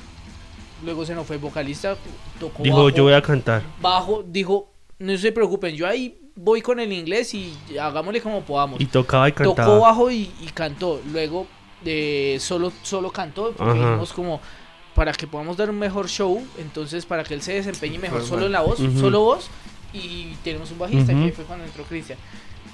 Luego 0.83 1.05
se 1.05 1.13
nos 1.15 1.25
fue 1.27 1.37
vocalista. 1.37 1.97
Tocó 2.39 2.63
Dijo, 2.63 2.77
bajo, 2.77 2.89
yo 2.89 3.03
voy 3.03 3.13
a 3.13 3.21
cantar. 3.21 3.63
bajo. 3.81 4.23
Dijo, 4.25 4.71
no 4.99 5.17
se 5.17 5.31
preocupen, 5.31 5.75
yo 5.75 5.87
ahí 5.87 6.15
voy 6.35 6.61
con 6.61 6.79
el 6.79 6.91
inglés 6.93 7.33
y 7.33 7.53
hagámosle 7.79 8.21
como 8.21 8.41
podamos. 8.43 8.79
Y 8.79 8.85
tocaba 8.85 9.27
y 9.27 9.31
Tocó 9.33 9.55
cantaba. 9.55 9.79
bajo 9.79 10.09
y, 10.11 10.31
y 10.41 10.45
cantó. 10.53 11.01
Luego 11.11 11.47
eh, 11.85 12.37
solo, 12.39 12.71
solo 12.83 13.11
cantó 13.11 13.51
porque 13.57 13.73
dijimos 13.73 14.13
como 14.13 14.39
para 14.95 15.11
que 15.13 15.27
podamos 15.27 15.55
dar 15.55 15.69
un 15.69 15.79
mejor 15.79 16.09
show, 16.09 16.41
entonces 16.57 17.05
para 17.05 17.23
que 17.23 17.33
él 17.33 17.41
se 17.41 17.53
desempeñe 17.53 17.97
mejor 17.99 18.23
solo 18.25 18.45
en 18.47 18.51
la 18.51 18.61
voz, 18.61 18.79
Ujú. 18.81 18.99
solo 18.99 19.21
voz 19.21 19.47
y 19.93 20.33
tenemos 20.43 20.71
un 20.71 20.79
bajista 20.79 21.13
Ujú. 21.13 21.25
que 21.25 21.31
fue 21.31 21.45
cuando 21.45 21.63
entró 21.65 21.83
Cristian. 21.85 22.19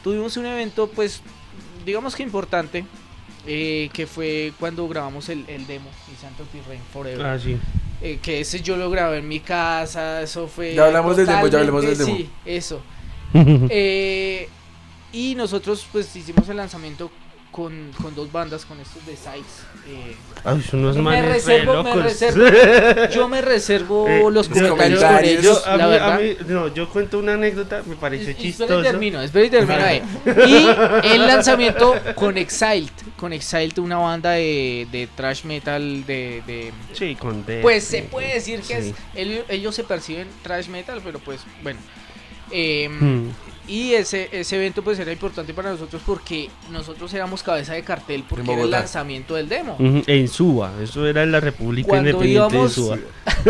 Tuvimos 0.03 0.35
un 0.37 0.45
evento 0.47 0.87
pues 0.87 1.21
digamos 1.85 2.15
que 2.15 2.23
importante 2.23 2.83
eh, 3.47 3.89
que 3.93 4.07
fue 4.07 4.53
cuando 4.59 4.87
grabamos 4.87 5.29
el, 5.29 5.45
el 5.47 5.67
demo 5.67 5.89
y 6.11 6.21
Santo 6.21 6.45
Rain 6.67 6.81
Forever. 6.91 7.25
Ah, 7.25 7.39
sí. 7.39 7.57
Eh, 8.01 8.19
que 8.21 8.41
ese 8.41 8.61
yo 8.61 8.75
lo 8.77 8.89
grabé 8.89 9.19
en 9.19 9.27
mi 9.27 9.39
casa, 9.39 10.21
eso 10.21 10.47
fue 10.47 10.75
Ya 10.75 10.85
hablamos 10.85 11.15
del 11.17 11.27
demo, 11.27 11.47
ya 11.47 11.59
hablemos 11.59 11.83
del 11.83 11.97
demo. 11.97 12.15
Sí, 12.15 12.29
eso. 12.45 12.81
Eh, 13.69 14.47
y 15.11 15.35
nosotros 15.35 15.85
pues 15.91 16.15
hicimos 16.15 16.47
el 16.47 16.57
lanzamiento 16.57 17.11
con, 17.55 17.91
con 18.01 18.13
dos 18.15 18.29
bandas, 18.33 18.65
con 18.65 18.77
estos 18.81 19.05
de 19.05 19.15
Sites. 19.15 19.63
eh, 19.87 20.13
Ay, 20.43 20.61
son 20.61 20.81
unos 20.81 20.97
Me 20.97 21.21
reservo- 21.21 21.55
re 21.55 21.83
me 21.83 21.95
locos. 21.95 22.03
reservo- 22.03 23.09
yo 23.13 23.29
me 23.29 23.41
reservo 23.41 24.07
Eh, 24.09 24.23
los 24.29 24.49
comentarios 24.49 24.99
yo- 24.99 25.07
sobre 25.07 25.33
yo- 25.35 25.39
ellos, 25.39 25.63
a 25.65 25.77
la 25.77 25.85
mí- 25.85 25.91
verdad. 25.91 26.11
a 26.13 26.17
mí- 26.19 26.35
no, 26.47 26.67
yo 26.73 26.89
cuento 26.89 27.17
una 27.17 27.35
anécdota, 27.35 27.81
me 27.85 27.95
pareció 27.95 28.25
Es- 28.25 28.35
Espera 28.35 28.49
y 28.49 28.51
chistoso. 28.51 28.81
termino, 28.81 29.21
espera 29.21 29.45
y 29.45 29.49
termino 29.49 29.81
ahí. 29.85 30.01
Y 31.05 31.07
el 31.13 31.25
lanzamiento 31.27 31.95
con 32.15 32.37
Exiled, 32.37 32.89
con 33.15 33.31
Exiled, 33.31 33.77
una 33.77 33.99
banda 33.99 34.31
de, 34.31 34.85
de 34.91 35.07
thrash 35.15 35.45
metal 35.45 36.05
de, 36.05 36.43
de- 36.45 36.73
Sí, 36.91 37.15
con 37.15 37.45
D. 37.45 37.61
Pues 37.61 37.85
se 37.85 38.01
puede 38.01 38.33
decir 38.33 38.59
que 38.63 38.81
Sí. 38.81 38.89
es, 38.89 38.95
el- 39.15 39.45
ellos 39.47 39.73
se 39.73 39.85
perciben 39.85 40.27
thrash 40.43 40.67
metal, 40.67 40.99
pero 41.01 41.19
pues 41.19 41.39
bueno. 41.63 41.79
Em, 42.51 42.99
Hmm. 42.99 43.29
Y 43.67 43.93
ese, 43.93 44.29
ese 44.31 44.57
evento 44.57 44.83
pues 44.83 44.99
era 44.99 45.11
importante 45.11 45.51
para 45.51 45.71
nosotros 45.71 45.99
porque 46.05 46.51
nosotros 46.69 47.11
éramos 47.15 47.41
cabeza 47.41 47.73
de 47.73 47.81
cartel 47.83 48.23
porque 48.29 48.53
era 48.53 48.61
el 48.61 48.69
lanzamiento 48.69 49.33
del 49.33 49.49
demo. 49.49 49.75
En 49.79 50.27
Suba, 50.27 50.71
eso 50.83 51.07
era 51.07 51.23
en 51.23 51.31
la 51.31 51.39
República 51.39 51.87
Cuando 51.89 52.11
Independiente 52.11 52.55
íbamos- 52.57 52.69
de 52.69 52.75
Suba. 52.75 52.97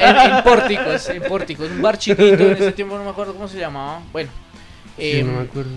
en, 0.00 0.32
en 0.36 0.44
Pórticos, 0.44 1.08
en 1.08 1.22
Pórticos, 1.24 1.70
un 1.70 1.82
bar 1.82 1.98
chiquito, 1.98 2.22
en 2.44 2.52
ese 2.52 2.70
tiempo 2.70 2.96
no 2.96 3.02
me 3.02 3.10
acuerdo 3.10 3.32
cómo 3.34 3.48
se 3.48 3.58
llamaba. 3.58 4.00
Bueno, 4.12 4.30
Sí, 4.96 5.18
em, 5.18 5.26
no 5.26 5.40
me 5.40 5.44
acuerdo. 5.48 5.70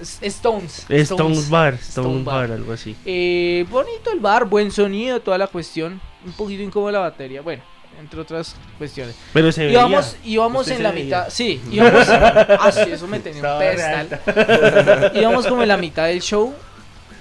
S- 0.00 0.26
Stones. 0.26 0.86
Stone 0.88 1.38
Bar, 1.50 1.74
Stone, 1.74 2.08
Stone 2.08 2.24
Bar, 2.24 2.48
Bar. 2.48 2.52
algo 2.52 2.72
así. 2.72 2.96
Eh, 3.04 3.66
bonito 3.70 4.10
el 4.10 4.20
bar, 4.20 4.46
buen 4.46 4.70
sonido, 4.70 5.20
toda 5.20 5.36
la 5.36 5.48
cuestión. 5.48 6.00
Un 6.24 6.32
poquito 6.32 6.62
incómoda 6.62 6.92
la 6.92 6.98
batería, 7.00 7.42
bueno, 7.42 7.62
entre 7.98 8.20
otras 8.20 8.56
cuestiones. 8.78 9.16
Pero 9.32 9.52
se 9.52 9.64
veía. 9.66 9.80
Íbamos, 9.80 10.16
íbamos 10.24 10.68
en 10.68 10.82
la 10.82 10.92
veía. 10.92 11.04
mitad, 11.04 11.30
sí, 11.30 11.60
íbamos, 11.70 12.08
ah, 12.08 12.72
sí, 12.72 12.90
eso 12.92 13.06
me 13.06 13.20
tenía 13.20 13.40
un 13.40 13.46
Estaba 13.46 13.60
re 13.60 14.06
pedestal. 14.06 15.12
Íbamos 15.16 15.46
como 15.46 15.62
en 15.62 15.68
la 15.68 15.76
mitad 15.76 16.06
del 16.06 16.20
show 16.20 16.54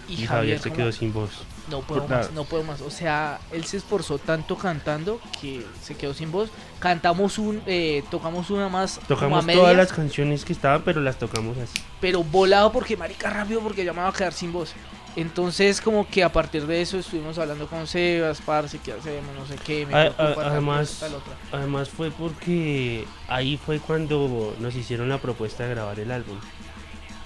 y, 0.08 0.14
Y 0.14 0.16
Javier 0.26 0.28
Javier 0.28 0.60
se 0.60 0.70
como, 0.70 0.78
quedó 0.78 0.92
sin 0.92 1.14
voz. 1.14 1.32
no 1.70 1.82
puedo 1.82 2.08
más, 2.08 2.32
no 2.32 2.44
puedo 2.44 2.64
más. 2.64 2.82
O 2.82 2.90
sea, 2.92 3.40
él 3.52 3.66
se 3.66 3.78
esforzó 3.78 4.18
tanto 4.18 4.58
cantando 4.58 5.20
que 5.42 5.66
se 5.82 5.96
quedó 5.96 6.14
sin 6.14 6.32
voz. 6.32 6.50
Cantamos 6.80 7.38
un, 7.38 7.62
eh, 7.66 8.04
tocamos 8.12 8.50
una 8.50 8.68
más 8.70 8.96
como 8.96 9.04
a 9.04 9.08
Tocamos 9.08 9.46
todas 9.48 9.76
las 9.76 9.92
canciones 9.94 10.44
que 10.44 10.54
estaban, 10.54 10.82
pero 10.84 11.02
las 11.02 11.18
tocamos 11.18 11.58
así. 11.58 11.80
pero 12.02 12.24
volado 12.24 12.72
porque 12.72 12.98
marica 12.98 13.30
rápido 13.30 13.62
porque 13.62 13.86
ya 13.86 13.94
me 13.94 14.02
va 14.02 14.10
a 14.10 14.14
quedar 14.14 14.34
sin 14.34 14.52
voz. 14.52 14.74
Entonces 15.16 15.80
como 15.80 16.08
que 16.08 16.24
a 16.24 16.32
partir 16.32 16.66
de 16.66 16.82
eso 16.82 16.98
estuvimos 16.98 17.38
hablando 17.38 17.68
con 17.68 17.86
Sebas, 17.86 18.42
parce, 18.42 18.80
qué 18.80 18.94
hacemos, 18.94 19.36
no 19.38 19.46
sé 19.46 19.56
qué, 19.64 19.86
me 19.86 19.94
A- 19.94 20.12
preocupa 20.12 20.44
a- 20.44 20.50
además- 20.52 20.98
tal 21.00 21.14
otra. 21.16 21.34
Además 21.52 21.90
fue 21.90 22.10
porque 22.10 23.06
ahí 23.28 23.58
fue 23.64 23.80
cuando 23.80 24.56
nos 24.60 24.76
hicieron 24.76 25.10
la 25.10 25.20
propuesta 25.20 25.64
de 25.66 25.70
grabar 25.70 26.00
el 26.00 26.12
álbum. 26.12 26.38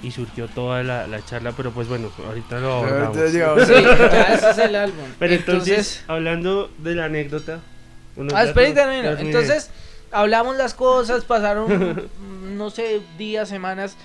Y 0.04 0.12
surgió 0.12 0.48
toda 0.48 0.84
la, 0.84 1.08
la 1.08 1.26
charla, 1.26 1.54
pero 1.54 1.72
pues 1.72 1.88
bueno, 1.88 2.12
ahorita 2.28 2.60
lo 2.60 2.72
Ahorita 2.72 2.98
abordamos. 3.08 3.34
llegamos. 3.34 3.64
Sí, 3.68 3.74
ya 3.74 4.34
ese 4.34 4.50
es 4.52 4.58
el 4.60 4.76
álbum. 4.76 5.06
Pero 5.18 5.34
entonces, 5.34 6.04
hablando 6.08 6.70
de 6.78 6.94
la 6.96 7.06
anécdota... 7.06 7.62
Ah, 8.34 8.46
datos- 8.46 9.20
Entonces, 9.20 9.72
hablamos 10.12 10.56
las 10.58 10.74
cosas, 10.76 11.24
pasaron, 11.24 12.10
no 12.58 12.70
sé, 12.70 13.02
días, 13.18 13.50
semanas. 13.50 13.96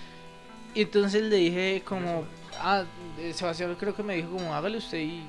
Y 0.75 0.83
entonces 0.83 1.25
le 1.25 1.37
dije 1.37 1.83
como, 1.85 2.25
ah, 2.59 2.85
eh, 3.23 3.33
Sebastián 3.35 3.77
creo 3.79 3.95
que 3.95 4.03
me 4.03 4.17
dijo 4.17 4.31
como, 4.31 4.55
hágale 4.55 4.79
usted 4.79 4.99
y... 4.99 5.23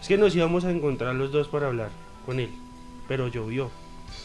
Es 0.00 0.08
que 0.08 0.16
nos 0.18 0.34
íbamos 0.34 0.64
a 0.64 0.70
encontrar 0.70 1.14
los 1.14 1.30
dos 1.32 1.48
para 1.48 1.66
hablar 1.68 1.90
con 2.26 2.40
él, 2.40 2.50
pero 3.08 3.28
llovió. 3.28 3.70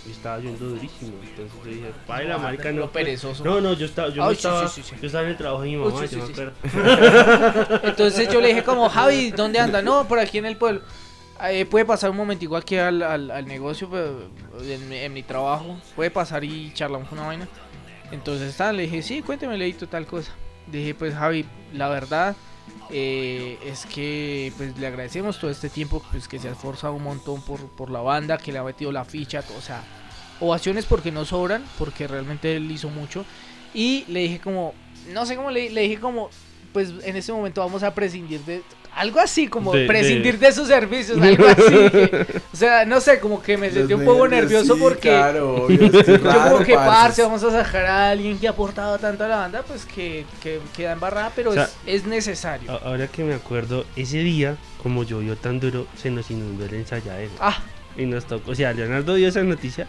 Y 0.07 0.11
estaba 0.11 0.37
lloviendo 0.37 0.69
durísimo. 0.69 1.13
Entonces 1.21 1.53
yo 1.63 1.69
dije, 1.71 1.91
baila, 2.07 2.35
Ah, 2.35 2.37
marica, 2.39 2.71
no. 2.71 2.81
puede". 2.89 3.05
perezoso. 3.05 3.43
No, 3.43 3.61
no, 3.61 3.73
yo 3.73 3.85
estaba, 3.85 4.09
yo 4.09 4.17
no 4.23 4.29
Ay, 4.29 4.35
sí, 4.35 4.37
estaba, 4.39 4.67
sí, 4.67 4.81
sí, 4.81 4.89
sí. 4.89 4.95
yo 5.01 5.05
estaba 5.07 5.23
en 5.25 5.29
el 5.31 5.37
trabajo 5.37 5.61
de 5.63 5.69
mi 5.69 5.77
Uy, 5.77 5.83
mamá, 5.93 6.07
sí, 6.07 6.15
yo 6.15 6.25
sí, 6.27 6.33
me 6.33 6.41
acuerdo. 6.43 7.79
Entonces 7.83 8.29
yo 8.29 8.41
le 8.41 8.47
dije 8.49 8.63
como, 8.63 8.89
Javi, 8.89 9.31
¿dónde 9.31 9.59
anda? 9.59 9.81
No, 9.81 10.07
por 10.07 10.19
aquí 10.19 10.37
en 10.37 10.45
el 10.45 10.57
pueblo. 10.57 10.81
Eh, 11.43 11.65
puede 11.65 11.85
pasar 11.85 12.09
un 12.09 12.17
momentico 12.17 12.57
aquí 12.57 12.77
al, 12.77 13.03
al, 13.03 13.29
al 13.29 13.45
negocio, 13.45 13.87
en, 14.61 14.89
mi- 14.89 14.97
en 14.97 15.13
mi 15.13 15.21
trabajo. 15.23 15.77
Puede 15.95 16.09
pasar 16.09 16.43
y 16.43 16.71
charlamos 16.73 17.11
una 17.11 17.27
vaina. 17.27 17.47
Entonces 18.11 18.55
tal, 18.57 18.77
le 18.77 18.83
dije, 18.83 19.01
sí, 19.03 19.21
cuénteme, 19.21 19.57
leíto 19.57 19.87
tal 19.87 20.05
cosa. 20.07 20.31
Dije, 20.65 20.95
pues 20.95 21.13
Javi, 21.13 21.45
la 21.73 21.89
verdad 21.89 22.35
eh, 22.89 23.57
es 23.65 23.85
que 23.85 24.53
pues 24.57 24.77
le 24.77 24.87
agradecemos 24.87 25.39
todo 25.39 25.51
este 25.51 25.69
tiempo 25.69 26.01
pues 26.11 26.27
que 26.27 26.39
se 26.39 26.47
ha 26.47 26.51
esforzado 26.51 26.93
un 26.93 27.03
montón 27.03 27.41
por, 27.41 27.59
por 27.69 27.89
la 27.89 28.01
banda, 28.01 28.37
que 28.37 28.51
le 28.51 28.59
ha 28.59 28.63
metido 28.63 28.91
la 28.91 29.05
ficha, 29.05 29.43
o 29.57 29.61
sea, 29.61 29.83
ovaciones 30.39 30.85
porque 30.85 31.11
no 31.11 31.25
sobran, 31.25 31.63
porque 31.77 32.07
realmente 32.07 32.55
él 32.55 32.71
hizo 32.71 32.89
mucho. 32.89 33.25
Y 33.73 34.05
le 34.07 34.21
dije 34.21 34.39
como, 34.39 34.73
no 35.11 35.25
sé 35.25 35.35
cómo 35.35 35.51
le, 35.51 35.69
le 35.69 35.81
dije 35.81 35.99
como, 35.99 36.29
pues 36.73 36.89
en 37.03 37.15
este 37.15 37.31
momento 37.31 37.61
vamos 37.61 37.83
a 37.83 37.93
prescindir 37.93 38.41
de 38.41 38.61
algo 38.95 39.19
así, 39.19 39.47
como 39.47 39.73
De- 39.73 39.85
prescindir 39.85 40.39
de, 40.39 40.51
sus 40.51 40.67
servicios, 40.67 41.21
algo 41.21 41.45
así. 41.47 41.61
que- 41.91 42.41
o 42.51 42.55
sea, 42.55 42.83
no 42.85 42.99
sé, 42.99 43.19
como 43.19 43.41
que 43.41 43.55
me 43.57 43.69
sentí 43.69 43.93
un 43.93 44.03
poco 44.03 44.27
nervioso 44.27 44.73
sí, 44.73 44.79
porque 44.81 45.09
Claro, 45.09 45.65
obvio, 45.65 45.91
yo 45.91 46.17
raro, 46.17 46.51
como 46.53 46.65
que 46.65 46.73
parce, 46.73 47.21
vamos 47.21 47.43
a 47.43 47.51
sacar 47.51 47.85
a 47.85 48.09
alguien 48.09 48.39
que 48.39 48.47
ha 48.47 48.51
aportado 48.51 48.97
tanto 48.97 49.23
a 49.23 49.27
la 49.27 49.37
banda, 49.37 49.63
pues 49.67 49.85
que, 49.85 50.25
que 50.41 50.59
queda 50.75 50.93
embarrada, 50.93 51.31
pero 51.35 51.51
O 51.51 51.53
sea, 51.53 51.65
es, 51.85 52.01
es 52.01 52.05
necesario. 52.07 52.71
Ahora 52.83 53.07
que 53.07 53.23
me 53.23 53.35
acuerdo, 53.35 53.85
ese 53.95 54.17
día, 54.19 54.57
como 54.81 55.03
llovió 55.03 55.35
tan 55.35 55.59
duro, 55.59 55.85
se 55.95 56.09
nos 56.09 56.31
inundó 56.31 56.65
el 56.65 56.73
ensayadero. 56.73 57.31
Ah, 57.39 57.57
Y 57.97 58.05
nos 58.05 58.25
tocó, 58.25 58.51
o 58.51 58.55
sea, 58.55 58.73
Leonardo 58.73 59.15
dio 59.15 59.27
esa 59.27 59.41
noticia 59.43 59.87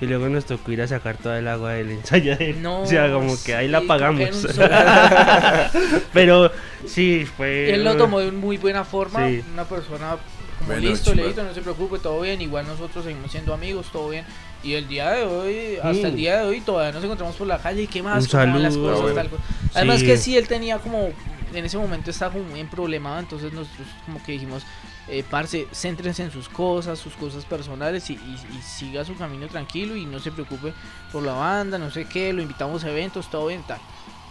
y 0.00 0.06
luego 0.06 0.28
nos 0.28 0.44
tocó 0.44 0.72
ir 0.72 0.82
a 0.82 0.86
sacar 0.88 1.16
toda 1.16 1.38
el 1.38 1.48
agua 1.48 1.72
del 1.72 1.90
ensayadero. 1.90 2.58
no. 2.60 2.82
o 2.82 2.86
sea, 2.86 3.10
como 3.10 3.34
que 3.42 3.54
ahí 3.54 3.66
la 3.68 3.80
pagamos. 3.82 4.28
Pero 6.12 6.50
sí, 6.86 7.24
fue. 7.36 7.72
Él 7.74 7.84
lo 7.84 7.96
tomó 7.96 8.20
de 8.20 8.30
muy 8.32 8.56
buena 8.58 8.84
forma, 8.84 9.26
Sí. 9.28 9.42
una 9.52 9.64
persona 9.64 10.16
como 10.58 10.66
Bueno, 10.68 10.80
listo, 10.88 11.14
leíto, 11.14 11.42
no 11.42 11.52
se 11.54 11.60
preocupe, 11.62 11.98
todo 11.98 12.20
bien, 12.20 12.40
igual 12.40 12.66
nosotros 12.66 13.04
seguimos 13.04 13.30
siendo 13.30 13.54
amigos, 13.54 13.86
todo 13.92 14.08
bien. 14.10 14.24
Y 14.62 14.72
el 14.74 14.88
día 14.88 15.10
de 15.12 15.22
hoy, 15.24 15.76
hasta 15.82 16.08
el 16.08 16.16
día 16.16 16.38
de 16.38 16.46
hoy, 16.46 16.60
todavía 16.60 16.92
nos 16.92 17.04
encontramos 17.04 17.36
por 17.36 17.46
la 17.46 17.58
calle 17.58 17.82
y 17.82 17.86
qué 17.86 18.02
más, 18.02 18.32
Un 18.34 18.62
las 18.62 18.76
cosas, 18.76 18.98
Ah, 18.98 19.02
bueno. 19.02 19.14
tal 19.14 19.28
cosa. 19.30 19.42
Además 19.74 20.00
Sí. 20.00 20.06
que 20.06 20.16
sí, 20.16 20.36
él 20.36 20.48
tenía 20.48 20.78
como, 20.78 21.10
en 21.58 21.64
ese 21.64 21.78
momento 21.78 22.10
estaba 22.10 22.32
como 22.32 22.44
muy 22.44 22.62
problemado, 22.64 23.18
entonces 23.18 23.52
nosotros 23.52 23.86
como 24.04 24.22
que 24.22 24.32
dijimos, 24.32 24.64
eh, 25.08 25.24
parce, 25.30 25.66
céntrense 25.72 26.22
en 26.24 26.30
sus 26.30 26.48
cosas, 26.48 26.98
sus 26.98 27.14
cosas 27.14 27.44
personales 27.44 28.10
y, 28.10 28.14
y- 28.14 28.56
y 28.58 28.62
siga 28.62 29.04
su 29.04 29.14
camino 29.16 29.46
tranquilo 29.48 29.96
y 29.96 30.04
no 30.04 30.18
se 30.18 30.32
preocupe 30.32 30.72
por 31.12 31.22
la 31.22 31.32
banda, 31.32 31.78
no 31.78 31.90
sé 31.90 32.06
qué, 32.06 32.32
lo 32.32 32.42
invitamos 32.42 32.84
a 32.84 32.90
eventos, 32.90 33.30
todo 33.30 33.46
bien, 33.46 33.62
tal. 33.66 33.78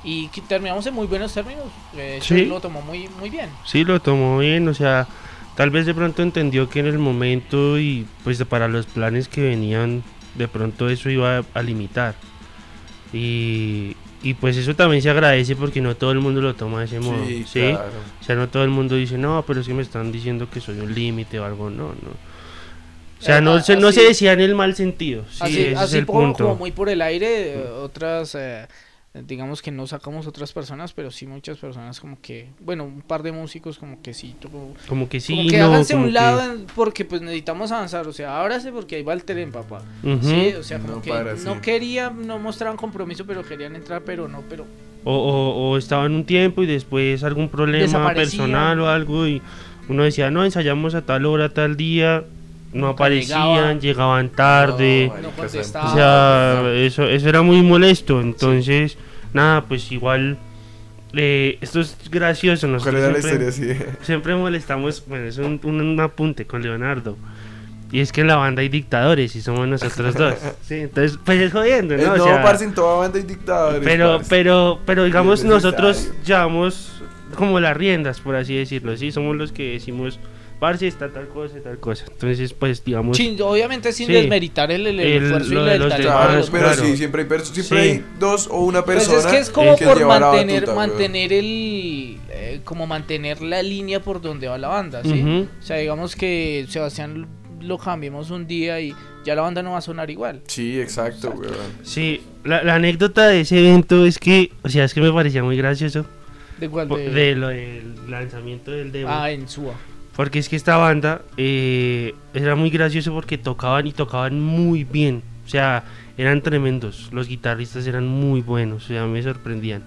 Y 0.04 0.28
que 0.28 0.42
terminamos 0.42 0.86
en 0.86 0.94
muy 0.94 1.08
buenos 1.08 1.34
términos, 1.34 1.66
eh, 1.96 2.20
Sí. 2.22 2.46
lo 2.46 2.60
tomó 2.62 2.82
muy, 2.82 3.08
muy 3.20 3.30
bien. 3.30 3.50
Sí, 3.66 3.84
lo 3.84 4.00
tomó 4.02 4.38
bien, 4.40 4.68
o 4.68 4.74
sea, 4.74 5.08
tal 5.56 5.72
vez 5.72 5.86
de 5.88 5.94
pronto 5.96 6.22
entendió 6.22 6.70
que 6.70 6.80
en 6.82 6.88
el 6.88 7.00
momento 7.00 7.80
y 7.80 8.06
pues 8.24 8.44
para 8.44 8.68
los 8.68 8.86
planes 8.86 9.28
que 9.28 9.42
venían, 9.42 10.04
de 10.36 10.48
pronto 10.48 10.90
eso 10.90 11.10
iba 11.10 11.38
a, 11.40 11.44
a 11.54 11.62
limitar. 11.64 12.14
Y, 13.14 13.96
y 14.26 14.34
pues 14.34 14.58
eso 14.58 14.76
también 14.76 15.04
se 15.04 15.10
agradece 15.12 15.56
porque 15.56 15.82
no 15.82 15.96
todo 15.96 16.12
el 16.12 16.20
mundo 16.20 16.42
lo 16.42 16.56
toma 16.56 16.80
de 16.80 16.86
ese 16.86 17.00
modo. 17.00 17.24
Sí, 17.28 17.46
¿sí? 17.46 17.60
claro. 17.60 17.92
O 18.20 18.24
sea, 18.24 18.36
no 18.36 18.50
todo 18.50 18.64
el 18.64 18.72
mundo 18.72 18.96
dice, 18.96 19.20
no, 19.20 19.44
pero 19.46 19.62
es 19.62 19.68
que 19.68 19.74
me 19.76 19.84
están 19.84 20.12
diciendo 20.12 20.50
que 20.50 20.60
soy 20.62 20.80
un 20.80 20.94
límite 20.96 21.40
o 21.40 21.46
algo. 21.46 21.70
No, 21.70 21.90
no. 21.90 22.10
sea, 23.20 23.40
no, 23.40 23.58
Eh, 23.58 23.62
se, 23.62 23.76
no 23.78 23.92
se 23.92 24.02
decía 24.02 24.34
en 24.34 24.42
el 24.42 24.56
mal 24.56 24.76
sentido. 24.76 25.26
Sí, 25.30 25.44
así 25.44 25.62
ese 25.62 25.84
es 25.86 25.94
el 25.94 26.06
como, 26.08 26.22
punto. 26.22 26.44
como 26.46 26.56
muy 26.56 26.72
por 26.72 26.90
el 26.90 27.02
aire, 27.04 27.54
eh, 27.54 27.68
otras, 27.68 28.34
eh, 28.36 28.68
digamos 29.26 29.62
que 29.62 29.72
no 29.72 29.88
sacamos 29.88 30.28
otras 30.28 30.52
personas, 30.54 30.94
pero 30.94 31.12
sí 31.12 31.26
muchas 31.28 31.58
personas 31.58 32.00
como 32.00 32.20
que, 32.22 32.50
bueno, 32.60 32.84
un 32.84 33.02
par 33.02 33.24
de 33.24 33.32
músicos 33.32 33.78
como 33.78 34.02
que 34.02 34.14
sí, 34.14 34.36
como, 34.42 34.74
Como 34.88 35.08
que 35.10 35.20
sí, 35.20 35.34
como 35.36 35.48
que 35.50 35.58
no, 35.60 35.66
háganse 35.68 35.94
como 35.94 36.06
un 36.06 36.12
que- 36.12 36.14
lado 36.20 36.66
porque 36.76 37.06
pues 37.06 37.22
necesitamos 37.22 37.72
avanzar, 37.72 38.08
o 38.08 38.14
sea, 38.14 38.40
ábrase 38.42 38.72
porque 38.72 38.98
ahí 38.98 39.04
va 39.04 39.14
el 39.14 39.24
tren, 39.24 39.52
papá. 39.52 39.82
Sí, 40.22 40.54
o 40.58 40.64
sea, 40.64 40.80
como 40.80 40.96
No 40.96 41.02
que 41.02 41.10
para, 41.12 41.36
no 41.36 41.56
sí. 41.56 41.60
querían, 41.62 42.28
no 42.28 42.40
mostraban 42.40 42.78
compromiso, 42.78 43.26
pero 43.26 43.44
querían 43.44 43.76
entrar, 43.76 44.02
pero 44.04 44.28
no, 44.28 44.44
pero 44.50 44.66
O, 45.04 45.14
o, 45.14 45.70
o 45.72 45.78
estaban 45.78 46.14
un 46.14 46.26
tiempo 46.26 46.64
y 46.64 46.66
después 46.66 47.24
algún 47.24 47.50
problema 47.50 48.14
personal 48.14 48.80
o 48.80 48.90
algo 48.90 49.28
y 49.28 49.42
uno 49.88 50.04
decía, 50.04 50.32
no, 50.32 50.44
ensayamos 50.44 50.96
a 50.96 51.04
tal 51.06 51.26
hora, 51.28 51.50
tal 51.54 51.78
día, 51.78 52.26
no 52.76 52.88
aparecían, 52.90 53.48
llegaban. 53.48 53.80
llegaban 53.82 54.30
tarde. 54.30 55.12
No 55.22 55.30
contestaba. 55.32 55.92
o 55.92 55.96
sea, 55.96 56.72
eso, 56.74 57.04
eso 57.04 57.30
era 57.30 57.42
muy 57.42 57.62
molesto. 57.62 58.22
Entonces, 58.22 58.98
nada, 59.34 59.62
pues 59.66 59.92
igual, 59.92 60.38
eh, 61.14 61.58
esto 61.62 61.80
es 61.82 61.98
gracioso. 62.12 62.68
¿Cuál 62.68 62.74
Nosotros 62.74 63.02
era 63.02 63.12
la 63.14 63.22
siempre, 63.22 63.48
historia 63.50 63.76
así? 63.78 63.98
siempre 64.06 64.36
molestamos, 64.36 65.04
bueno, 65.08 65.26
es 65.28 65.38
un, 65.38 65.60
un- 65.64 65.82
un 65.82 66.00
apunte 66.00 66.46
con 66.46 66.62
Leonardo. 66.62 67.18
Y 67.92 68.00
es 68.00 68.12
que 68.12 68.22
en 68.22 68.28
la 68.28 68.36
banda 68.36 68.62
hay 68.62 68.68
dictadores 68.70 69.36
y 69.36 69.42
somos 69.42 69.68
nosotros 69.68 70.16
dos. 70.16 70.34
Sí, 70.64 70.74
entonces, 70.76 71.18
pues 71.24 71.40
es 71.40 71.52
jodiendo, 71.54 71.96
¿no? 71.96 72.02
Eh, 72.04 72.10
O 72.10 72.18
no, 72.18 72.24
sea, 72.24 72.42
parce, 72.42 72.66
en 72.66 72.74
toda 72.74 72.98
banda 72.98 73.20
hay 73.20 73.24
dictadores. 73.26 73.82
pero, 73.84 74.18
parce. 74.18 74.30
pero, 74.30 74.80
pero 74.86 75.04
digamos, 75.06 75.44
nosotros 75.44 76.12
llevamos 76.26 76.92
como 77.36 77.60
las 77.60 77.78
riendas, 77.78 78.20
por 78.20 78.36
así 78.36 78.56
decirlo, 78.56 78.98
¿sí? 78.98 79.12
Somos 79.12 79.36
los 79.38 79.52
que 79.52 79.74
decimos, 79.74 80.20
parce, 80.60 80.88
está 80.88 81.10
tal 81.12 81.28
cosa, 81.28 81.56
tal 81.64 81.78
cosa. 81.80 82.06
Entonces, 82.12 82.54
pues, 82.54 82.84
digamos... 82.84 83.18
Sin- 83.18 83.40
obviamente 83.42 83.92
sin 83.92 84.08
Sí. 84.08 84.14
desmeritar 84.14 84.72
el, 84.72 84.88
el 84.88 85.00
El- 85.00 85.24
esfuerzo 85.24 85.52
y 85.52 85.56
los 85.56 85.66
talento 85.90 85.98
Claro, 86.02 86.46
pero 86.52 86.64
claro. 86.68 86.84
sí, 86.84 86.98
siempre 86.98 87.22
hay, 87.24 87.28
perso- 87.30 87.54
siempre 87.54 87.84
Sí. 87.84 87.90
hay 87.90 88.06
dos 88.20 88.48
o 88.52 88.60
una 88.62 88.84
Pues 88.84 88.98
persona 89.08 89.20
es 89.20 89.26
que 89.26 89.38
es 89.40 89.50
como 89.50 89.76
que 89.76 89.86
por 89.86 90.06
mantener, 90.06 90.62
batuta, 90.66 90.76
mantener 90.76 91.34
el, 91.34 92.18
eh, 92.30 92.62
como 92.64 92.88
mantener 92.88 93.42
la 93.42 93.62
línea 93.62 94.00
por 94.02 94.22
donde 94.22 94.48
va 94.48 94.58
la 94.58 94.68
banda, 94.70 95.02
¿sí? 95.04 95.48
O 95.60 95.64
sea, 95.64 95.78
digamos 95.78 96.16
que 96.16 96.66
Sebastián 96.70 97.28
lo 97.62 97.78
cambiemos 97.78 98.30
un 98.32 98.46
día 98.48 98.80
y 98.80 98.94
ya 99.26 99.34
la 99.36 99.42
banda 99.42 99.64
no 99.64 99.72
va 99.72 99.80
a 99.80 99.82
sonar 99.82 100.10
igual. 100.12 100.42
Sí, 100.48 100.80
exacto, 100.80 101.30
weón. 101.32 101.54
Sí, 101.84 102.22
la, 102.44 102.64
la 102.64 102.76
anécdota 102.76 103.28
de 103.28 103.42
ese 103.42 103.58
evento 103.60 104.06
es 104.06 104.20
que, 104.20 104.52
o 104.64 104.70
sea, 104.70 104.84
es 104.86 104.94
que 104.94 105.02
me 105.02 105.12
parecía 105.12 105.44
muy 105.44 105.58
gracioso 105.58 106.06
¿De 106.60 106.70
cuál? 106.70 106.88
de 106.90 107.36
lo 107.36 107.48
del 107.48 107.96
lanzamiento 108.10 108.70
del 108.72 108.92
demo. 108.92 109.10
ah, 109.12 109.32
en 109.32 109.48
Suba. 109.50 109.74
Porque 110.16 110.40
es 110.40 110.48
que 110.48 110.56
esta 110.56 110.78
banda 110.78 111.22
eh, 111.38 112.16
era 112.34 112.56
muy 112.56 112.70
gracioso 112.70 113.14
porque 113.14 113.38
tocaban 113.38 113.86
y 113.88 113.92
tocaban 113.92 114.40
muy 114.40 114.84
bien. 114.84 115.24
O 115.46 115.50
sea, 115.50 115.84
eran 116.18 116.42
tremendos. 116.42 117.10
Los 117.12 117.28
guitarristas 117.28 117.86
eran 117.86 118.08
muy 118.08 118.42
buenos. 118.42 118.86
O 118.86 118.88
sea, 118.88 119.06
me 119.06 119.22
sorprendían. 119.22 119.84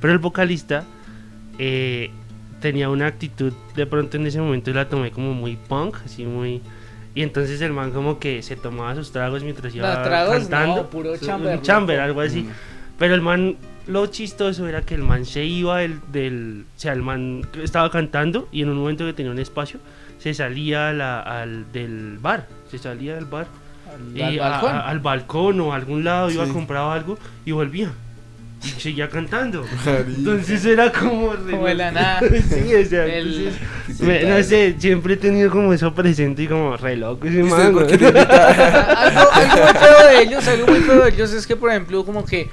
Pero 0.00 0.12
el 0.12 0.18
vocalista 0.20 0.84
eh, 1.58 2.10
tenía 2.60 2.88
una 2.88 3.06
actitud, 3.06 3.52
de 3.74 3.86
pronto 3.86 4.16
en 4.16 4.26
ese 4.26 4.40
momento 4.40 4.72
la 4.72 4.88
tomé 4.88 5.10
como 5.10 5.34
muy 5.34 5.56
punk, 5.56 5.96
así 6.04 6.24
muy... 6.24 6.62
Y 7.14 7.22
entonces 7.22 7.60
el 7.60 7.72
man 7.72 7.92
como 7.92 8.18
que 8.18 8.42
se 8.42 8.56
tomaba 8.56 8.94
sus 8.94 9.12
tragos 9.12 9.44
mientras 9.44 9.74
iba 9.74 10.02
tragos 10.02 10.40
cantando. 10.40 10.76
no, 10.76 10.90
puro 10.90 11.16
chamber, 11.16 11.58
Un 11.58 11.62
chamber, 11.62 12.00
algo 12.00 12.20
así. 12.20 12.40
Mm. 12.40 12.50
Pero 12.98 13.14
el 13.14 13.20
man, 13.20 13.56
lo 13.86 14.06
chistoso 14.06 14.66
era 14.66 14.82
que 14.82 14.94
el 14.94 15.02
man 15.02 15.24
se 15.26 15.44
iba 15.44 15.78
del, 15.78 16.00
del- 16.12 16.64
O 16.76 16.80
sea, 16.80 16.92
el 16.92 17.02
man 17.02 17.42
estaba 17.62 17.90
cantando 17.90 18.48
y 18.52 18.62
en 18.62 18.68
un 18.70 18.76
momento 18.78 19.04
que 19.04 19.12
tenía 19.12 19.30
un 19.32 19.38
espacio, 19.38 19.78
se 20.18 20.32
salía 20.34 20.92
la- 20.92 21.20
al, 21.20 21.70
del 21.72 22.18
bar. 22.20 22.46
Se 22.70 22.78
salía 22.78 23.14
del 23.14 23.26
bar. 23.26 23.46
Al, 23.92 24.16
y 24.16 24.22
al 24.22 24.38
balcón. 24.38 24.70
a- 24.74 24.80
al 24.88 24.98
balcón 25.00 25.60
o 25.60 25.72
a 25.72 25.76
algún 25.76 26.02
lado, 26.04 26.30
iba 26.30 26.44
a 26.44 26.48
comprar 26.48 26.90
algo 26.90 27.18
y 27.44 27.52
volvía. 27.52 27.90
Y 28.64 28.80
seguía 28.80 29.10
cantando. 29.10 29.62
Entonces 30.06 30.64
era 30.64 30.90
como... 30.90 31.34
re- 31.34 31.50
Como 31.52 31.66
de 31.66 31.74
la 31.74 31.90
nada. 31.90 32.20
sí, 32.48 32.74
o 32.74 32.84
sea, 32.86 33.04
El- 33.04 33.48
entonces, 33.86 34.00
me- 34.00 34.22
no 34.22 34.42
sé, 34.42 34.74
siempre 34.78 35.14
he 35.14 35.16
tenido 35.18 35.50
como 35.50 35.72
eso 35.74 35.94
presente 35.94 36.44
y 36.44 36.46
como 36.48 36.74
re 36.78 36.96
loco 36.96 37.26
ese 37.26 37.40
¿Y 37.40 37.42
usted 37.42 37.70
man. 37.72 37.84
algo, 38.96 39.30
algo 39.30 39.62
muy 39.66 39.74
feo 39.78 40.08
de 40.08 40.22
ellos, 40.22 40.48
algo 40.48 40.66
muy 40.68 40.80
feo 40.80 41.02
de 41.04 41.10
ellos 41.10 41.32
es 41.34 41.46
que, 41.46 41.56
por 41.56 41.68
ejemplo, 41.70 42.02
como 42.06 42.24
que 42.24 42.48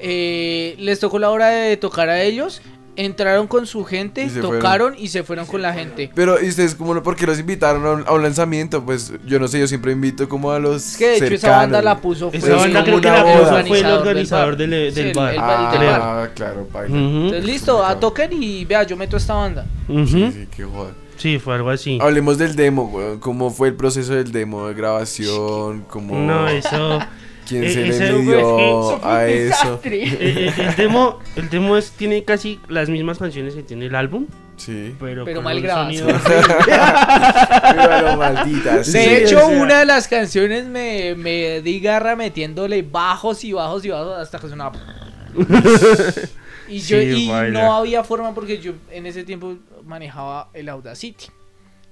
eh, 0.00 0.74
les 0.78 0.98
tocó 1.00 1.18
la 1.18 1.30
hora 1.30 1.48
de 1.48 1.76
tocar 1.76 2.08
a 2.08 2.22
ellos, 2.22 2.62
entraron 2.96 3.46
con 3.46 3.66
su 3.66 3.84
gente, 3.84 4.24
Y 4.24 4.28
tocaron 4.28 4.94
y 4.98 5.08
se 5.08 5.22
fueron 5.22 5.46
con 5.46 5.62
la 5.62 5.72
gente. 5.72 6.10
Pero, 6.14 6.42
¿y 6.42 6.48
ustedes 6.48 6.74
cómo 6.74 6.92
no? 6.92 7.02
Porque 7.02 7.26
los 7.26 7.38
invitaron 7.38 7.86
a 7.86 7.90
un, 7.92 8.04
a 8.06 8.12
un 8.12 8.22
lanzamiento? 8.22 8.84
Pues 8.84 9.12
yo 9.26 9.38
no 9.38 9.48
sé, 9.48 9.58
yo 9.60 9.66
siempre 9.68 9.92
invito 9.92 10.28
como 10.28 10.50
a 10.50 10.58
los. 10.58 10.84
Es 10.92 10.96
que 10.98 11.06
de 11.08 11.16
hecho 11.16 11.24
esa 11.26 11.38
cercanos, 11.38 11.60
banda 11.62 11.82
la 11.82 11.98
puso 12.00 12.30
Esa 12.32 12.56
banda 12.56 12.84
creo 12.84 13.00
que 13.00 13.08
la 13.08 13.22
puso 13.22 13.66
fue 13.66 13.78
el 13.80 13.86
organizador 13.86 14.56
del, 14.56 14.70
del 14.70 14.92
Sí, 14.94 15.00
el- 15.00 15.12
bar. 15.14 15.32
el- 15.34 15.40
Ah, 15.40 15.70
del 15.72 15.86
bar. 15.88 16.30
claro. 16.34 16.60
Ujú. 16.62 16.86
Entonces 16.96 17.44
listo, 17.44 17.84
a 17.84 17.98
toquen 17.98 18.30
y 18.42 18.64
vea, 18.64 18.82
yo 18.82 18.96
meto 18.96 19.16
esta 19.16 19.34
banda. 19.34 19.64
Sí, 19.86 20.06
sí, 20.06 20.48
qué 20.54 20.64
joda. 20.64 20.90
Sí, 21.16 21.38
fue 21.38 21.54
algo 21.54 21.68
así. 21.70 21.98
Hablemos 22.00 22.38
del 22.38 22.56
demo, 22.56 22.84
weón. 22.84 23.18
¿Cómo 23.20 23.50
fue 23.50 23.68
el 23.68 23.74
proceso 23.74 24.14
del 24.14 24.32
demo 24.32 24.68
de 24.68 24.74
grabación? 24.74 25.84
¿Cómo, 25.88 26.18
No, 26.18 26.48
eso. 26.48 26.98
¿Quién 27.50 27.64
eh, 27.64 27.70
se 27.70 27.88
ese 27.88 28.04
le 28.04 28.12
fue- 28.12 28.20
midió 28.22 29.04
a 29.04 29.26
eso? 29.26 29.80
eh, 29.84 30.16
eh, 30.20 30.52
el 30.56 30.76
demo, 30.76 31.18
el 31.36 31.50
demo 31.50 31.76
es, 31.76 31.90
tiene 31.92 32.24
casi 32.24 32.58
las 32.68 32.88
mismas 32.88 33.18
canciones 33.18 33.54
que 33.54 33.62
tiene 33.62 33.86
el 33.86 33.94
álbum, 33.94 34.26
Sí. 34.56 34.94
pero, 35.00 35.24
mal 35.24 35.26
Pero 35.26 35.42
maldita. 38.16 38.84
Sí, 38.84 38.92
De 38.92 39.06
o 39.06 39.10
hecho, 39.18 39.38
sea- 39.38 39.46
una 39.48 39.78
de 39.80 39.86
las 39.86 40.08
canciones 40.08 40.66
me, 40.66 41.14
me 41.16 41.60
di 41.62 41.80
garra 41.80 42.16
metiéndole 42.16 42.82
bajos 42.82 43.44
y 43.44 43.52
bajos 43.52 43.84
y 43.84 43.90
bajos 43.90 44.18
hasta 44.18 44.38
que 44.38 44.48
sonaba. 44.48 44.78
y 46.68 46.78
yo 46.78 46.98
Sí, 47.00 47.30
y 47.30 47.50
no 47.52 47.74
había 47.74 48.04
forma 48.04 48.34
porque 48.34 48.58
yo 48.58 48.72
en 48.90 49.06
ese 49.06 49.24
tiempo 49.24 49.54
manejaba 49.84 50.48
el 50.54 50.68
Audacity. 50.68 51.26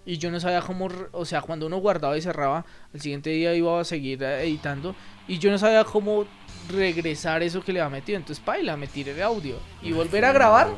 Y 0.09 0.16
yo 0.16 0.30
no 0.30 0.40
sabía 0.40 0.62
cómo, 0.62 0.88
o 1.12 1.24
sea, 1.26 1.42
cuando 1.42 1.66
uno 1.66 1.76
guardaba 1.76 2.16
y 2.16 2.22
cerraba, 2.22 2.64
al 2.94 3.00
siguiente 3.02 3.28
día 3.28 3.52
iba 3.52 3.78
a 3.78 3.84
seguir 3.84 4.22
eh, 4.22 4.42
editando. 4.44 4.94
Y 5.28 5.36
yo 5.38 5.50
no 5.50 5.59
sabía 5.59 5.84
cómo 5.84 6.24
regresar 6.70 7.42
eso 7.42 7.61
que 7.62 7.74
le 7.74 7.82
había 7.82 7.90
metido. 7.98 8.16
Entonces, 8.16 8.42
paila, 8.42 8.74
me 8.78 8.86
tiré 8.86 9.12
el 9.12 9.20
audio. 9.22 9.56
Y 9.82 9.92
volver 9.92 10.24
a 10.24 10.32
grabar. 10.32 10.68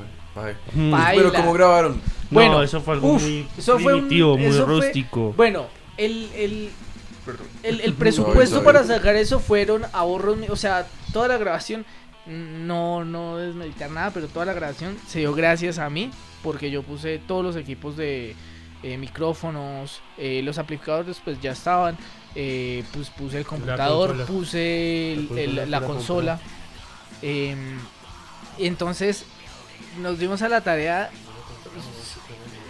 Mm. 0.74 0.90
Paila. 0.90 1.14
Pero 1.14 1.32
¿cómo 1.32 1.52
grabaron? 1.52 1.92
No, 1.96 2.02
Bueno, 2.30 2.60
eso 2.62 2.80
fue 2.80 2.94
algo 2.94 3.12
uf, 3.12 3.22
muy 3.22 3.46
eso 3.56 3.78
fue 3.78 3.94
un- 3.94 4.00
primitivo, 4.00 4.36
muy 4.36 4.46
eso 4.46 4.66
fue- 4.66 4.74
rústico. 4.80 5.32
Bueno, 5.36 5.66
el, 5.96 6.28
el, 6.34 6.70
el, 7.62 7.80
el 7.82 7.92
presupuesto 7.98 8.64
para 8.64 8.82
sacar 8.84 9.14
eso 9.14 9.38
fueron 9.38 9.82
ahorros, 9.92 10.38
o 10.48 10.56
sea, 10.56 10.86
toda 11.12 11.28
la 11.28 11.38
grabación, 11.38 11.84
no, 12.26 13.04
no 13.04 13.36
desmeditar 13.38 13.90
nada, 13.90 14.10
pero 14.12 14.26
toda 14.28 14.44
la 14.46 14.52
grabación 14.54 14.96
se 15.06 15.20
dio 15.20 15.32
gracias 15.34 15.78
a 15.78 15.88
mí, 15.90 16.10
porque 16.42 16.70
yo 16.70 16.82
puse 16.82 17.18
todos 17.18 17.44
los 17.44 17.56
equipos 17.56 17.96
de 17.96 18.34
eh, 18.82 18.96
micrófonos, 18.96 20.00
eh, 20.18 20.40
los 20.42 20.58
amplificadores 20.58 21.20
pues 21.24 21.40
ya 21.40 21.52
estaban, 21.52 21.96
eh, 22.34 22.82
pues 22.92 23.10
puse 23.10 23.38
el 23.38 23.46
computador, 23.46 24.08
consola. 24.16 24.26
puse 24.26 25.12
el- 25.14 25.28
La 25.56 25.62
el- 25.64 25.70
la 25.70 25.80
consola. 25.82 26.40
em, 27.22 27.78
y 28.58 28.66
entonces 28.66 29.24
nos 30.00 30.18
dimos 30.18 30.40
a 30.42 30.48
la 30.48 30.60
tarea 30.62 31.10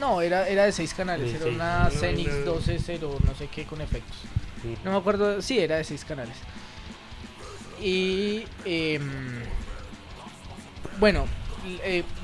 no, 0.01 0.21
era, 0.23 0.49
era 0.49 0.65
de 0.65 0.73
seis 0.73 0.95
canales, 0.95 1.35
era 1.35 1.47
una 1.47 1.85
no. 1.85 1.91
12.0 1.91 3.19
no 3.27 3.35
sé 3.35 3.49
qué 3.49 3.65
con 3.65 3.81
efectos. 3.83 4.17
Sí. 4.63 4.77
No 4.83 4.93
me 4.93 4.97
acuerdo, 4.97 5.43
sí, 5.43 5.59
era 5.59 5.77
de 5.77 5.85
seis 5.85 6.05
canales. 6.07 6.35
Y 7.83 8.45
em, 8.65 9.43
bueno, 10.99 11.27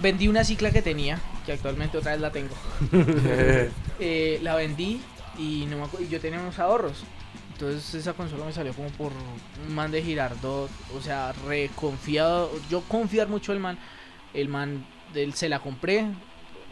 vendí 0.01 0.29
una 0.29 0.43
cicla 0.45 0.71
que 0.71 0.81
tenía, 0.83 1.21
que 1.47 1.53
actualmente 1.53 1.97
otra 1.97 2.13
vez 2.13 2.21
la 2.21 2.31
tengo. 2.33 2.55
Eh, 3.99 4.39
la 4.43 4.55
vendí 4.57 5.01
y, 5.39 5.65
no 5.71 5.79
me 5.79 6.07
yo 6.09 6.21
tenía 6.21 6.39
unos 6.41 6.59
ahorros. 6.59 7.05
Entonces 7.55 7.95
esa 7.95 8.13
consola 8.13 8.45
me 8.45 8.53
salió 8.53 8.75
como 8.75 8.91
por 8.91 9.11
un 9.67 9.75
man 9.75 9.91
de 9.91 10.03
Girardot, 10.03 10.69
o 10.95 11.01
sea, 11.01 11.33
reconfiado. 11.47 12.51
Yo 12.69 12.83
confiar 12.83 13.29
mucho 13.29 13.53
el 13.55 13.61
man. 13.61 13.79
El 14.35 14.49
man 14.49 14.85
del, 15.15 15.33
se 15.33 15.49
la 15.49 15.61
compré, 15.61 16.05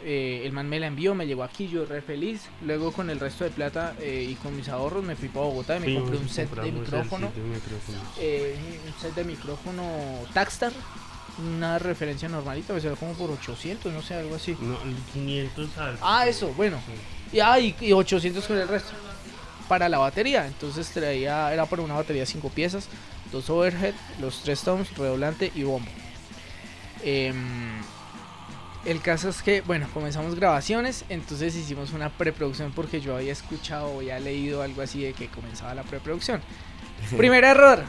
eh, 0.03 0.43
el 0.45 0.51
man 0.51 0.69
me 0.69 0.79
la 0.79 0.85
envió, 0.85 1.15
me 1.15 1.25
llegó 1.25 1.43
aquí, 1.43 1.67
yo 1.67 1.85
re 1.87 2.03
feliz. 2.03 2.43
Luego 2.63 2.91
con 2.91 3.09
el 3.09 3.19
resto 3.19 3.43
de 3.43 3.49
plata 3.49 3.95
eh, 3.99 4.27
y 4.29 4.35
con 4.35 4.55
mis 4.55 4.69
ahorros 4.69 5.03
me 5.03 5.15
fui 5.15 5.29
para 5.29 5.47
Bogotá 5.47 5.77
y 5.77 5.79
me 5.79 5.85
Sí, 5.87 5.95
compré 5.95 6.17
un 6.19 6.29
set 6.29 6.51
de 6.53 6.71
micrófono. 6.71 7.27
set 7.27 7.35
de 7.35 7.49
micrófono. 7.49 7.97
eh, 8.19 8.55
un 8.85 9.01
set 9.01 9.15
de 9.15 9.23
micrófono 9.23 9.83
Takstar. 10.33 10.73
Una 11.37 11.77
referencia 11.79 12.29
normalita, 12.29 12.73
me 12.73 12.79
salió 12.79 12.95
como 12.95 13.13
por 13.13 13.29
800, 13.31 13.91
no 13.91 14.01
sé, 14.01 14.13
algo 14.15 14.35
así. 14.35 14.55
No, 14.59 14.81
el 14.83 14.95
500 15.13 15.77
algo. 15.77 15.99
Ah, 16.01 16.27
eso, 16.27 16.53
bueno. 16.55 16.79
Sí. 16.85 17.37
Y, 17.37 17.39
ah, 17.41 17.59
y, 17.59 17.75
y 17.81 17.91
800 17.91 18.45
con 18.45 18.57
el 18.57 18.67
resto. 18.67 18.91
Para 19.67 19.89
la 19.89 19.97
batería. 19.97 20.45
Entonces 20.47 20.89
traía, 20.91 21.51
era 21.51 21.65
para 21.65 21.81
una 21.81 21.95
batería 21.95 22.25
5 22.25 22.49
piezas, 22.49 22.87
dos 23.31 23.49
overhead, 23.49 23.93
los 24.21 24.43
tres 24.43 24.61
toms, 24.61 24.95
redoblante 24.97 25.51
y 25.55 25.63
bombo. 25.63 25.89
Em, 27.03 27.81
El 28.85 29.01
caso 29.01 29.29
es 29.29 29.41
que, 29.41 29.61
bueno, 29.61 29.87
comenzamos 29.93 30.35
grabaciones, 30.35 31.05
entonces 31.09 31.55
hicimos 31.55 31.91
una 31.91 32.09
preproducción 32.09 32.71
porque 32.71 33.01
yo 33.01 33.15
había 33.15 33.31
escuchado 33.31 33.87
o 33.87 33.97
había 33.97 34.19
leído 34.19 34.61
algo 34.61 34.83
así 34.83 35.01
de 35.01 35.13
que 35.13 35.27
comenzaba 35.27 35.73
la 35.73 35.81
preproducción. 35.81 36.39
Primer 37.17 37.43
error, 37.43 37.83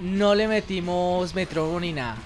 no 0.00 0.34
le 0.34 0.48
metimos 0.48 1.34
metrónomo 1.36 1.78
ni 1.78 1.92
nada. 1.92 2.16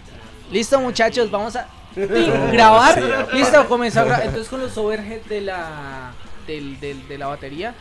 Listo 0.54 0.80
muchachos, 0.80 1.30
vamos 1.32 1.56
a 1.56 1.66
grabar. 1.96 2.94
Sí. 2.94 3.36
Listo, 3.36 3.66
comenzó 3.68 4.00
a 4.00 4.04
grabar. 4.04 4.26
Entonces 4.26 4.48
con 4.48 4.60
los 4.60 4.76
overhead 4.78 5.22
de 5.22 5.40
la, 5.40 6.12
del- 6.46 6.78
del- 6.78 7.08
de 7.08 7.18
la 7.18 7.26
batería, 7.26 7.74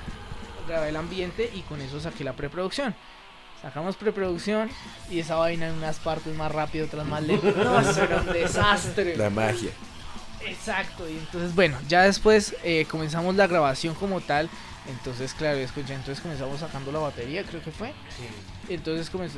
grabé 0.67 0.89
el 0.89 0.95
ambiente 0.95 1.51
y 1.53 1.61
con 1.61 1.79
eso 1.81 1.99
saqué 1.99 2.23
la 2.23 2.33
preproducción. 2.33 2.95
Sacamos 3.61 3.95
preproducción 3.95 4.69
y 5.11 5.19
esa 5.19 5.35
vaina 5.35 5.67
en 5.67 5.75
unas 5.75 5.97
partes 5.99 6.35
más 6.35 6.51
rápido, 6.51 6.85
otras 6.87 7.05
más 7.05 7.21
lento. 7.21 7.53
No, 7.63 7.79
eso 7.79 8.03
era 8.03 8.17
un 8.21 8.33
desastre. 8.33 9.15
La 9.17 9.29
magia. 9.29 9.69
Exacto, 10.45 11.07
y 11.07 11.13
entonces 11.19 11.53
bueno, 11.55 11.77
ya 11.87 12.01
después 12.01 12.55
eh, 12.63 12.85
comenzamos 12.89 13.35
la 13.35 13.45
grabación 13.47 13.93
como 13.93 14.19
tal. 14.19 14.49
Entonces, 14.89 15.33
claro, 15.35 15.59
escuché, 15.59 15.93
entonces 15.93 16.19
comenzamos 16.21 16.59
sacando 16.59 16.91
la 16.91 16.99
batería, 16.99 17.43
creo 17.43 17.61
que 17.63 17.71
fue. 17.71 17.93
Entonces 18.67 19.09
comenzó, 19.11 19.37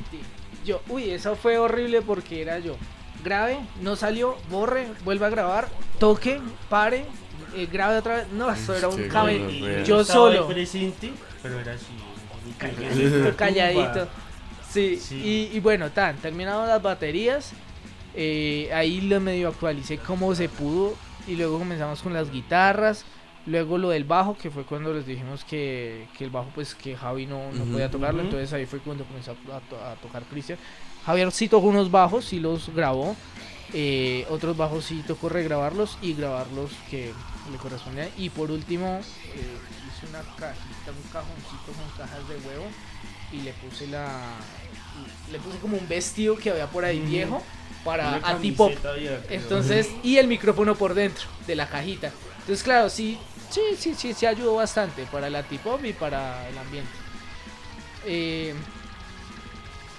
yo, 0.65 0.81
uy, 0.89 1.11
eso 1.11 1.35
fue 1.35 1.59
horrible 1.59 2.01
porque 2.01 2.41
era 2.41 2.57
yo. 2.59 2.77
Grabe, 3.25 3.57
no 3.81 3.95
salió, 3.97 4.37
borre, 4.49 4.87
vuelva 5.03 5.27
a 5.27 5.29
grabar, 5.31 5.67
toque, 5.99 6.39
pare, 6.69 7.05
eh, 7.55 7.67
grabe 7.71 7.97
otra 7.97 8.17
vez. 8.17 8.27
No, 8.31 8.49
eso 8.51 8.73
era 8.75 8.87
un 8.87 8.95
Qué 8.97 9.07
cabe- 9.07 9.39
gonorrea. 9.39 9.83
Yo 9.83 10.03
solo, 10.05 10.47
presente, 10.47 11.11
pero 11.41 11.59
era 11.59 11.73
así. 11.73 11.87
calladito. 13.35 14.07
Sí, 14.69 14.97
Sí. 14.97 15.49
Y, 15.53 15.57
y 15.57 15.59
bueno, 15.59 15.89
tan, 15.91 16.17
terminaron 16.17 16.67
las 16.67 16.81
baterías. 16.81 17.51
eh, 18.17 18.69
ahí 18.73 19.01
lo 19.01 19.19
medio 19.19 19.49
actualicé 19.49 19.97
como 19.97 20.33
se 20.35 20.47
pudo. 20.47 20.95
Y 21.27 21.35
luego 21.35 21.57
comenzamos 21.59 22.01
con 22.01 22.13
las 22.13 22.31
guitarras. 22.31 23.03
Luego 23.45 23.77
lo 23.77 23.89
del 23.89 24.03
bajo, 24.05 24.37
que 24.37 24.49
fue 24.49 24.63
cuando 24.63 24.93
les 24.93 25.05
dijimos 25.05 25.43
que, 25.43 26.07
que 26.17 26.23
el 26.23 26.29
bajo, 26.29 26.49
pues 26.55 26.75
que 26.75 26.95
Javi 26.95 27.25
no, 27.25 27.51
no 27.51 27.63
podía 27.65 27.89
tocarlo. 27.91 28.21
Entonces 28.21 28.51
ahí 28.53 28.65
fue 28.65 28.79
cuando 28.79 29.03
comenzó 29.05 29.31
a, 29.31 29.59
to- 29.69 29.83
a 29.83 29.95
tocar 29.95 30.23
Cristian. 30.23 30.57
Javier 31.05 31.31
sí 31.31 31.47
tocó 31.49 31.67
unos 31.67 31.91
bajos, 31.91 32.25
sí 32.25 32.39
los 32.39 32.69
grabó. 32.73 33.15
eh, 33.73 34.25
otros 34.29 34.55
bajos 34.55 34.85
sí 34.85 35.03
tocó 35.05 35.27
regrabarlos 35.27 35.97
y 36.01 36.13
grabarlos 36.13 36.71
que 36.89 37.11
le 37.51 37.57
correspondían. 37.57 38.09
Y 38.17 38.29
por 38.29 38.49
último, 38.51 38.99
eh, 39.33 39.57
hice 39.87 40.07
una 40.09 40.19
cajita, 40.21 40.91
un 40.91 41.09
cajoncito 41.11 41.71
con 41.73 41.97
cajas 41.97 42.27
de 42.29 42.35
huevo 42.47 42.65
y 43.31 43.41
le 43.41 43.51
puse 43.53 43.87
la 43.87 44.07
le 45.31 45.39
puse 45.39 45.57
como 45.57 45.77
un 45.77 45.87
vestido 45.89 46.37
que 46.37 46.51
había 46.51 46.67
por 46.67 46.85
ahí 46.85 46.99
viejo 46.99 47.41
para 47.83 48.17
Una 48.17 48.27
a 48.29 48.37
tipo 48.37 48.65
camiseta 48.67 48.89
abierta. 48.91 49.33
entonces 49.33 49.89
y 50.03 50.17
el 50.17 50.27
micrófono 50.27 50.75
por 50.75 50.93
dentro 50.93 51.25
de 51.45 51.55
la 51.55 51.67
cajita 51.67 52.11
entonces 52.39 52.63
claro 52.63 52.89
sí 52.89 53.17
sí 53.49 53.61
sí 53.77 53.93
sí 53.95 54.13
sí 54.13 54.25
ayudó 54.25 54.55
bastante 54.55 55.05
para 55.11 55.29
la 55.29 55.43
tipo 55.43 55.77
y 55.83 55.91
para 55.93 56.47
el 56.47 56.57
ambiente 56.57 56.91
Eh, 58.05 58.53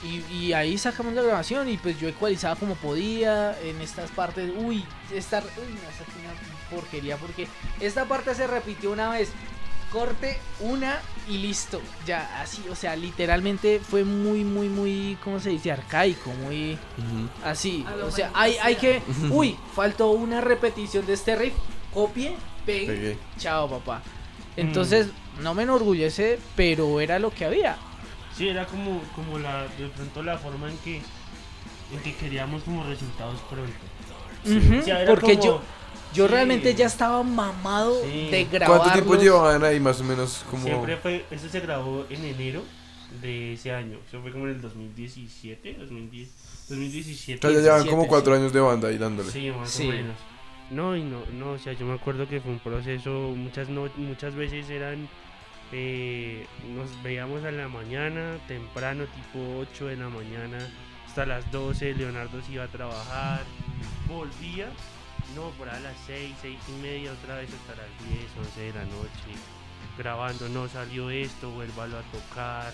y, 0.02 0.34
y 0.34 0.52
ahí 0.52 0.78
sacamos 0.78 1.14
la 1.14 1.22
grabación 1.22 1.68
y 1.68 1.76
pues 1.78 1.98
yo 1.98 2.08
ecualizaba 2.08 2.56
como 2.56 2.74
podía 2.74 3.58
en 3.62 3.80
estas 3.80 4.10
partes. 4.10 4.50
Uy 4.56 4.84
esta 5.12 5.38
uy 5.38 5.72
no 5.72 5.88
esta 5.88 6.04
fue 6.04 6.22
una 6.22 6.34
porquería 6.70 7.16
porque 7.16 7.46
esta 7.80 8.04
parte 8.06 8.34
se 8.34 8.46
repitió 8.46 8.92
una 8.92 9.10
vez. 9.10 9.30
Corte 9.92 10.38
una 10.60 11.00
y 11.28 11.38
listo 11.38 11.80
ya 12.04 12.42
así 12.42 12.60
o 12.68 12.74
sea 12.74 12.96
literalmente 12.96 13.80
fue 13.80 14.02
muy 14.02 14.42
muy 14.42 14.68
muy 14.68 15.16
cómo 15.22 15.38
se 15.38 15.50
dice 15.50 15.70
arcaico 15.70 16.30
muy 16.32 16.76
así 17.44 17.86
o 18.04 18.10
sea 18.10 18.32
hay, 18.34 18.56
hay 18.60 18.74
que 18.74 19.00
uy 19.30 19.56
faltó 19.74 20.10
una 20.10 20.40
repetición 20.40 21.06
de 21.06 21.12
este 21.12 21.36
riff. 21.36 21.54
Copie 21.94 22.36
pegue 22.66 22.86
Pegué. 22.86 23.18
chao 23.38 23.70
papá. 23.70 24.02
Entonces 24.56 25.06
no 25.40 25.54
me 25.54 25.62
enorgullece 25.62 26.40
pero 26.56 27.00
era 27.00 27.20
lo 27.20 27.30
que 27.30 27.44
había 27.44 27.78
Sí, 28.36 28.48
era 28.48 28.66
como, 28.66 29.00
como 29.14 29.38
la, 29.38 29.62
de 29.62 29.88
pronto 29.94 30.22
la 30.22 30.36
forma 30.38 30.70
en 30.70 30.76
que, 30.78 30.96
en 30.96 32.00
que 32.04 32.14
queríamos 32.14 32.62
como 32.64 32.84
resultados 32.84 33.40
pronto. 33.48 33.72
O 34.80 34.82
sea, 34.84 35.02
era 35.02 35.10
porque 35.10 35.32
como- 35.38 35.44
yo 35.44 35.62
yo 36.14 36.26
sí. 36.26 36.32
realmente 36.32 36.74
ya 36.74 36.86
estaba 36.86 37.22
mamado 37.22 38.00
Sí. 38.04 38.28
de 38.30 38.44
grabar 38.44 38.78
¿Cuánto 38.78 38.92
tiempo 38.94 39.16
llevaban 39.16 39.62
ahí 39.64 39.80
más 39.80 40.00
o 40.00 40.04
menos? 40.04 40.44
Como... 40.50 40.62
Siempre 40.64 40.96
fue, 40.96 41.24
eso 41.30 41.48
se 41.48 41.60
grabó 41.60 42.06
en 42.08 42.24
enero 42.24 42.62
de 43.20 43.54
ese 43.54 43.72
año. 43.72 43.98
Eso 44.08 44.20
fue 44.22 44.30
como 44.32 44.44
en 44.46 44.52
el 44.52 44.60
2017, 44.62 45.74
2010, 45.78 46.28
2017. 46.68 47.46
O 47.46 47.50
sea, 47.50 47.58
ya 47.58 47.62
llevan 47.64 47.82
17, 47.82 47.90
como 47.90 48.08
cuatro 48.08 48.34
sí. 48.34 48.40
años 48.40 48.52
de 48.52 48.60
banda 48.60 48.88
ahí 48.88 48.98
dándole. 48.98 49.30
Sí, 49.30 49.50
más 49.50 49.68
Sí. 49.70 49.88
o 49.88 49.92
menos. 49.92 50.16
No, 50.70 50.96
y 50.96 51.02
no, 51.02 51.20
no, 51.38 51.52
o 51.52 51.58
sea, 51.58 51.72
yo 51.74 51.84
me 51.86 51.94
acuerdo 51.94 52.28
que 52.28 52.40
fue 52.40 52.50
un 52.52 52.58
proceso, 52.60 53.10
muchas 53.10 53.68
no, 53.68 53.88
muchas 53.96 54.34
veces 54.34 54.68
eran, 54.70 55.08
eh, 55.72 56.46
nos 56.74 57.02
veíamos 57.02 57.44
a 57.44 57.50
la 57.50 57.68
mañana, 57.68 58.38
temprano, 58.46 59.04
tipo 59.06 59.58
8 59.58 59.86
de 59.86 59.96
la 59.96 60.08
mañana, 60.08 60.58
hasta 61.06 61.26
las 61.26 61.50
12, 61.50 61.94
Leonardo 61.94 62.40
se 62.42 62.52
iba 62.52 62.64
a 62.64 62.68
trabajar, 62.68 63.42
volvía, 64.08 64.68
no, 65.34 65.50
por 65.50 65.68
a 65.68 65.80
las 65.80 65.96
6, 66.06 66.34
6 66.40 66.58
y 66.68 66.82
media, 66.82 67.12
otra 67.12 67.36
vez 67.36 67.50
hasta 67.52 67.82
las 67.82 68.08
10, 68.08 68.46
11 68.46 68.60
de 68.60 68.72
la 68.72 68.84
noche, 68.84 69.40
grabando, 69.98 70.48
no 70.48 70.68
salió 70.68 71.10
esto, 71.10 71.50
vuélvalo 71.50 71.98
a 71.98 72.02
tocar, 72.02 72.72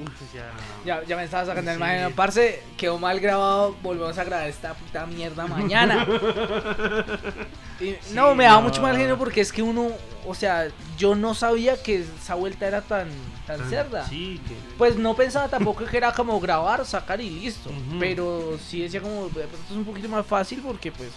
Uf, 0.00 0.30
sea, 0.32 0.48
ya, 0.84 1.02
ya 1.04 1.16
me 1.16 1.24
estaba 1.24 1.44
sacando 1.46 1.72
el 1.72 1.76
Sí. 1.76 1.82
imagino 1.82 2.10
parce 2.10 2.62
quedó 2.76 2.98
mal 2.98 3.18
grabado 3.18 3.74
volvemos 3.82 4.16
a 4.16 4.22
grabar 4.22 4.48
esta 4.48 4.72
puta 4.74 5.04
mierda 5.06 5.46
mañana 5.48 6.06
Y 7.80 7.84
Sí, 7.84 7.96
no 8.14 8.34
me 8.34 8.44
daba 8.44 8.60
no. 8.60 8.68
mucho 8.68 8.82
mal 8.82 8.96
genio 8.96 9.16
porque 9.18 9.40
es 9.40 9.52
que 9.52 9.62
uno 9.62 9.88
o 10.26 10.34
sea 10.34 10.68
yo 10.96 11.14
no 11.14 11.34
sabía 11.34 11.80
que 11.82 12.04
esa 12.20 12.34
vuelta 12.34 12.66
era 12.66 12.80
tan 12.80 13.08
tan 13.46 13.58
tan- 13.58 13.70
cerda 13.70 14.04
Sí, 14.06 14.40
que, 14.46 14.54
Pues 14.76 14.96
no 14.96 15.14
pensaba 15.14 15.48
tampoco 15.48 15.84
que 15.84 15.96
era 15.96 16.12
como 16.12 16.38
grabar, 16.40 16.84
sacar 16.84 17.20
y 17.20 17.30
listo. 17.30 17.70
Pero 17.98 18.58
sí 18.64 18.80
decía 18.82 19.00
como, 19.00 19.24
"De 19.28 19.46
pronto 19.46 19.66
es 19.70 19.76
un 19.76 19.84
poquito 19.84 20.08
más 20.08 20.24
fácil 20.26 20.60
porque 20.64 20.92
pues 20.92 21.10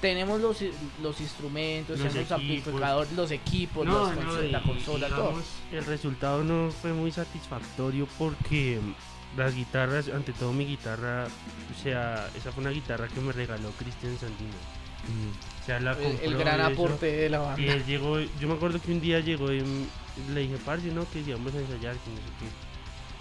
tenemos 0.00 0.40
los, 0.40 0.58
los 1.02 1.20
instrumentos, 1.20 1.98
Los 1.98 2.08
tenemos 2.12 2.30
equipos. 2.30 2.40
amplificadores, 2.72 3.12
los 3.12 3.30
equipos, 3.30 3.86
No, 3.86 4.06
las 4.06 4.16
no, 4.16 4.22
consolas, 4.22 4.44
y- 4.44 4.50
la 4.52 4.62
consola, 4.62 5.08
y 5.08 5.10
todo. 5.10 5.42
El 5.72 5.84
resultado 5.84 6.44
no 6.44 6.70
fue 6.70 6.92
muy 6.92 7.10
satisfactorio 7.12 8.06
porque 8.18 8.78
mm, 8.82 9.38
las 9.38 9.54
guitarras, 9.54 10.08
ante 10.08 10.32
todo 10.32 10.52
mi 10.52 10.64
guitarra, 10.66 11.26
o 11.26 11.82
sea, 11.82 12.28
esa 12.36 12.52
fue 12.52 12.62
una 12.62 12.70
guitarra 12.70 13.08
que 13.08 13.20
me 13.20 13.32
regaló 13.32 13.70
Cristian 13.78 14.16
Sandino. 14.18 14.50
Ujú. 15.04 15.62
O 15.62 15.66
sea, 15.66 15.80
la 15.80 15.92
El, 16.22 16.36
gran 16.36 16.58
y 16.60 16.72
aporte 16.74 17.06
de 17.06 17.28
la 17.28 17.38
Y 17.38 17.40
banda. 17.40 17.72
él 17.74 17.84
llegó, 17.86 18.18
yo 18.20 18.48
me 18.48 18.54
acuerdo 18.54 18.80
que 18.80 18.92
un 18.92 19.00
día 19.00 19.20
llegó 19.20 19.52
y 19.52 19.62
le 20.32 20.40
dije, 20.40 20.56
parce, 20.64 20.86
no, 20.92 21.08
que 21.10 21.20
íbamos 21.20 21.54
a 21.54 21.58
ensayar, 21.58 21.94
que 21.96 22.10
no 22.10 22.16
sé 22.16 22.22
qué. 22.40 22.65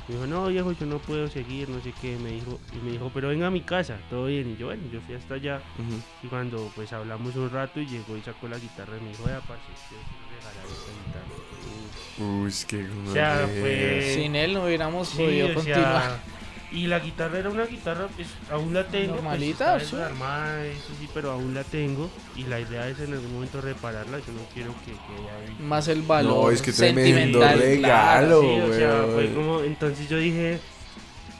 Me 0.08 0.14
dijo, 0.16 0.28
no, 0.28 0.46
viejo, 0.48 0.72
yo 0.74 0.86
no 0.86 1.00
puedo 1.00 1.28
seguir, 1.30 1.68
no 1.70 1.82
sé 1.82 1.92
qué. 2.00 2.16
Me 2.18 2.30
dijo, 2.32 2.60
y 2.74 2.86
me 2.86 2.92
dijo, 2.92 3.10
pero 3.14 3.30
venga 3.30 3.48
a 3.48 3.52
mi 3.52 3.62
casa, 3.62 3.98
todo 4.10 4.26
bien. 4.28 4.52
Y 4.52 4.58
yo, 4.58 4.68
bueno, 4.68 4.84
yo 4.92 5.02
fui 5.02 5.16
hasta 5.16 5.34
allá. 5.36 5.62
Y 6.24 6.28
cuando 6.28 6.72
pues 6.76 6.94
hablamos 6.94 7.36
un 7.36 7.50
rato 7.50 7.80
y 7.80 7.88
llegó 7.88 8.16
y 8.16 8.22
sacó 8.22 8.48
la 8.48 8.60
guitarra 8.60 8.98
y 8.98 9.02
me 9.04 9.10
dijo, 9.10 9.24
vea, 9.26 9.40
parce, 9.42 9.64
regalar 10.30 10.66
esta 10.68 10.92
guitarra. 11.06 12.44
Uy, 12.44 12.54
qué 12.68 13.10
O 13.10 13.14
sea, 13.14 13.48
fue- 13.60 14.12
Sin 14.16 14.36
él 14.36 14.54
no 14.54 14.66
hubiéramos 14.66 15.10
Sí, 15.10 15.18
podido 15.18 15.54
continuar. 15.54 16.02
sea, 16.04 16.20
y 16.76 16.88
la 16.88 17.00
guitarra 17.00 17.40
era 17.40 17.50
una 17.50 17.66
guitarra, 17.66 18.08
pues 18.16 18.28
aún 18.52 18.74
la 18.74 18.86
tengo. 18.88 19.16
Normalita, 19.16 19.74
pues, 19.74 19.84
sí. 19.88 19.96
está 19.96 20.04
desarmada, 20.10 20.66
eso 20.66 20.90
sí, 21.00 21.10
pero 21.14 21.32
aún 21.32 21.54
la 21.54 21.64
tengo. 21.64 22.10
Y 22.36 22.44
la 22.44 22.60
idea 22.60 22.88
es 22.90 23.00
en 23.00 23.14
algún 23.14 23.34
momento 23.34 23.62
repararla. 23.62 24.20
Yo 24.20 24.34
no 24.34 24.42
quiero 24.54 24.74
que 24.86 24.92
quede 24.92 25.30
ahí. 25.32 25.56
Más 25.64 25.88
el 25.88 26.02
valor 26.02 26.46
No, 26.46 26.52
es 26.52 26.62
que 26.62 26.74
tremendo 26.74 27.40
sentimental. 27.40 27.60
regalo, 27.60 28.42
Sí, 28.42 28.60
o 28.60 28.74
sea, 28.74 29.06
fue 29.14 29.34
como, 29.34 29.62
entonces 29.62 30.10
yo 30.10 30.18
dije, 30.18 30.60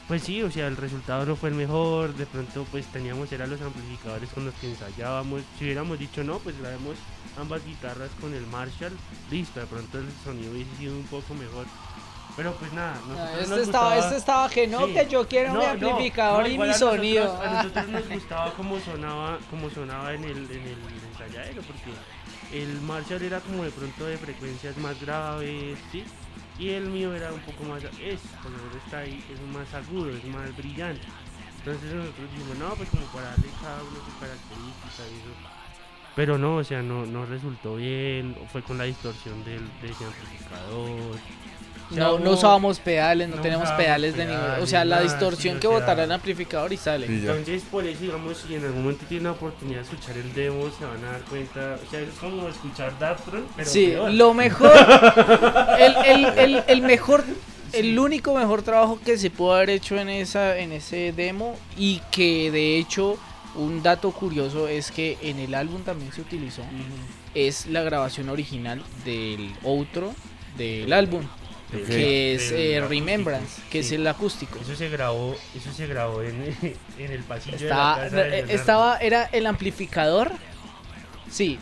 pues 0.08 0.22
sí, 0.22 0.42
o 0.42 0.50
sea, 0.50 0.68
el 0.68 0.76
resultado 0.76 1.26
no 1.26 1.36
fue 1.36 1.50
el 1.50 1.54
mejor, 1.54 2.14
de 2.14 2.26
pronto 2.26 2.64
pues 2.70 2.86
teníamos, 2.86 3.30
eran 3.32 3.50
los 3.50 3.60
amplificadores 3.60 4.30
con 4.30 4.44
los 4.46 4.54
que 4.54 4.70
ensayábamos, 4.70 5.42
si 5.58 5.64
hubiéramos 5.64 5.98
dicho 5.98 6.22
no, 6.24 6.38
pues 6.38 6.58
grabemos 6.60 6.96
ambas 7.38 7.64
guitarras 7.66 8.10
con 8.20 8.32
el 8.32 8.46
Marshall, 8.46 8.92
listo, 9.30 9.60
de 9.60 9.66
pronto 9.66 9.98
el 9.98 10.06
sonido 10.24 10.52
hubiese 10.52 10.74
sido 10.78 10.94
un 10.94 11.04
poco 11.04 11.34
mejor, 11.34 11.66
pero 12.36 12.52
pues 12.56 12.72
nada, 12.72 12.94
Este 13.40 13.48
nos 13.48 13.58
estaba, 13.60 13.94
gustaba- 13.94 13.98
este 13.98 14.16
estaba 14.16 14.48
que 14.50 14.66
no, 14.66 14.86
Sí. 14.86 14.92
que 14.94 15.06
yo 15.08 15.26
quiero 15.26 15.54
No, 15.54 15.60
mi 15.60 15.64
amplificador 15.66 16.42
no, 16.42 16.48
y 16.48 16.58
mi 16.58 16.64
a 16.64 16.66
nosotros- 16.66 16.96
sonido. 16.96 17.40
A 17.42 17.46
nosotros 17.62 17.88
nos 17.88 18.08
gustaba 18.08 18.52
cómo 18.54 18.78
sonaba, 18.80 19.38
cómo 19.50 19.70
sonaba 19.70 20.12
en 20.14 20.24
el, 20.24 20.36
en 20.50 20.62
el 20.62 20.78
ensayadero, 21.12 21.62
porque 21.62 21.92
el 22.52 22.80
Marshall 22.82 23.22
era 23.22 23.40
como 23.40 23.64
de 23.64 23.70
pronto 23.70 24.04
de 24.06 24.18
frecuencias 24.18 24.76
más 24.78 25.00
graves, 25.00 25.78
¿sí? 25.90 26.04
Y 26.58 26.70
el 26.70 26.86
mío 26.88 27.14
era 27.14 27.32
un 27.32 27.40
poco 27.40 27.64
más, 27.64 27.82
es, 27.84 28.20
por 28.42 28.50
lo 28.50 28.78
está 28.84 28.98
ahí, 28.98 29.22
es 29.32 29.40
más 29.54 29.72
agudo, 29.74 30.10
es 30.10 30.24
más 30.24 30.54
brillante. 30.56 31.06
Entonces 31.58 31.92
nosotros 31.92 32.30
dijimos, 32.32 32.58
no, 32.58 32.74
pues 32.76 32.88
como 32.90 33.04
para 33.06 33.26
darle 33.30 33.48
cada 33.62 33.80
uno 33.82 33.96
sus 34.04 34.14
características 34.20 35.10
y 35.10 35.16
eso. 35.20 35.34
Pero 36.14 36.38
no, 36.38 36.56
o 36.56 36.64
sea, 36.64 36.80
no, 36.80 37.04
no 37.04 37.26
resultó 37.26 37.76
bien, 37.76 38.34
fue 38.50 38.62
con 38.62 38.78
la 38.78 38.84
distorsión 38.84 39.44
del, 39.44 39.60
de 39.82 39.90
ese 39.90 40.04
amplificador. 40.04 41.18
No, 41.90 42.18
no 42.18 42.32
usábamos 42.32 42.80
pedales, 42.80 43.28
no, 43.28 43.36
no 43.36 43.42
tenemos 43.42 43.64
usábamos 43.64 43.84
pedales 43.84 44.16
de 44.16 44.24
ningún... 44.26 44.42
O 44.60 44.66
sea, 44.66 44.84
la 44.84 45.00
distorsión 45.02 45.60
que 45.60 45.66
botará 45.68 46.04
el 46.04 46.12
amplificador 46.12 46.72
y 46.72 46.76
sale. 46.76 47.06
Y. 47.06 47.20
Entonces, 47.20 47.62
por 47.70 47.84
eso, 47.86 48.00
digamos, 48.00 48.38
si 48.38 48.54
en 48.56 48.64
algún 48.64 48.82
momento 48.82 49.04
tienen 49.08 49.24
la 49.24 49.32
oportunidad 49.32 49.78
de 49.78 49.82
escuchar 49.84 50.16
el 50.16 50.32
demo, 50.34 50.68
se 50.76 50.84
van 50.84 51.04
a 51.04 51.12
dar 51.12 51.20
cuenta. 51.22 51.78
O 51.86 51.90
sea, 51.90 52.00
es 52.00 52.08
como 52.20 52.48
escuchar 52.48 52.98
Daftron, 52.98 53.44
pero 53.56 53.68
Sí, 53.70 53.86
peor. 53.88 54.10
lo 54.10 54.34
mejor, 54.34 54.72
el, 55.78 55.96
el, 56.04 56.24
el, 56.38 56.64
el 56.66 56.82
mejor, 56.82 57.24
el 57.72 57.98
único 57.98 58.34
mejor 58.34 58.62
trabajo 58.62 58.98
que 59.04 59.16
se 59.18 59.30
pudo 59.30 59.54
haber 59.54 59.70
hecho 59.70 59.96
en 59.96 60.08
esa, 60.08 60.58
en 60.58 60.72
ese 60.72 61.12
demo 61.12 61.56
y 61.76 62.00
que 62.10 62.50
de 62.50 62.78
hecho 62.78 63.16
un 63.54 63.82
dato 63.82 64.10
curioso 64.10 64.68
es 64.68 64.90
que 64.90 65.16
en 65.22 65.38
el 65.38 65.54
álbum 65.54 65.82
también 65.82 66.12
se 66.12 66.20
utilizó 66.20 66.60
Ujú. 66.62 66.70
es 67.34 67.66
la 67.66 67.82
grabación 67.82 68.28
original 68.28 68.82
del 69.04 69.50
outro 69.64 70.14
del 70.58 70.92
álbum 70.92 71.22
Que 71.70 72.34
es 72.34 72.52
eh. 72.52 72.84
Remembrance 72.88 73.60
que 73.70 73.80
es 73.80 73.92
el 73.92 74.06
acústico. 74.06 74.58
Eso 74.60 74.76
se 74.76 74.88
grabó, 74.88 75.36
eso 75.54 75.72
se 75.72 75.86
grabó 75.86 76.22
en, 76.22 76.54
en 76.98 77.12
el 77.12 77.22
pasillo 77.24 77.56
Estaba, 77.56 77.96
de 77.96 78.04
la 78.04 78.04
casa 78.04 78.16
de 78.16 78.38
eh, 78.38 78.44
estaba, 78.50 78.98
era 78.98 79.24
el 79.24 79.46
amplificador, 79.46 80.32
sí. 81.30 81.58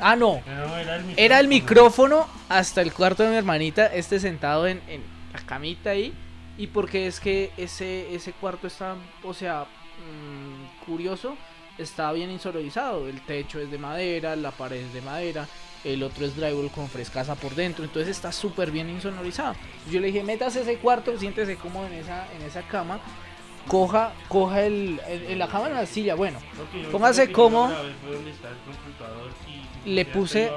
Ah 0.00 0.16
no, 0.16 0.42
No, 0.46 0.76
era 0.76 0.96
el 0.96 1.04
Era 1.16 1.40
el 1.40 1.48
micrófono 1.48 2.26
hasta 2.48 2.80
el 2.82 2.92
cuarto 2.92 3.22
de 3.22 3.30
mi 3.30 3.36
hermanita, 3.36 3.86
este 3.86 4.18
sentado 4.18 4.66
en, 4.66 4.80
en 4.88 5.02
la 5.32 5.40
camita 5.40 5.90
ahí. 5.90 6.12
Y 6.56 6.68
porque 6.68 7.06
es 7.06 7.20
que 7.20 7.50
ese, 7.56 8.14
ese 8.14 8.32
cuarto 8.32 8.66
está, 8.66 8.96
o 9.22 9.34
sea, 9.34 9.64
mm, 9.64 10.84
curioso, 10.86 11.36
está 11.78 12.12
bien 12.12 12.30
insonorizado. 12.30 13.08
El 13.08 13.20
techo 13.22 13.58
es 13.60 13.70
de 13.70 13.78
madera, 13.78 14.36
la 14.36 14.52
pared 14.52 14.78
es 14.78 14.92
de 14.92 15.02
madera, 15.02 15.48
el 15.84 16.02
otro 16.02 16.24
es 16.26 16.34
drywall 16.36 16.70
con 16.70 16.88
frescasa 16.88 17.34
por 17.34 17.54
dentro. 17.54 17.84
Entonces 17.84 18.10
está 18.16 18.32
súper 18.32 18.70
bien 18.70 18.88
insonorizado. 18.90 19.54
Yo 19.90 20.00
le 20.00 20.06
dije, 20.08 20.22
métase 20.24 20.62
ese 20.62 20.76
cuarto, 20.78 21.16
siéntese 21.18 21.56
cómodo 21.56 21.86
en 21.86 21.92
esa, 21.94 22.26
en 22.34 22.42
esa 22.42 22.62
cama. 22.62 23.00
Coja, 23.68 24.12
coja 24.28 24.62
el, 24.62 25.00
el- 25.08 25.22
en 25.30 25.38
la 25.38 25.48
cama 25.48 25.68
en 25.68 25.74
la 25.74 25.86
silla, 25.86 26.14
bueno, 26.14 26.36
Ok, 26.38 26.82
yo 26.84 26.90
Póngase 26.90 27.32
cómodo. 27.32 27.74
Le 29.86 30.04
puse-. 30.04 30.50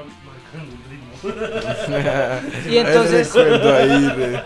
Y 2.70 2.76
entonces- 2.78 3.32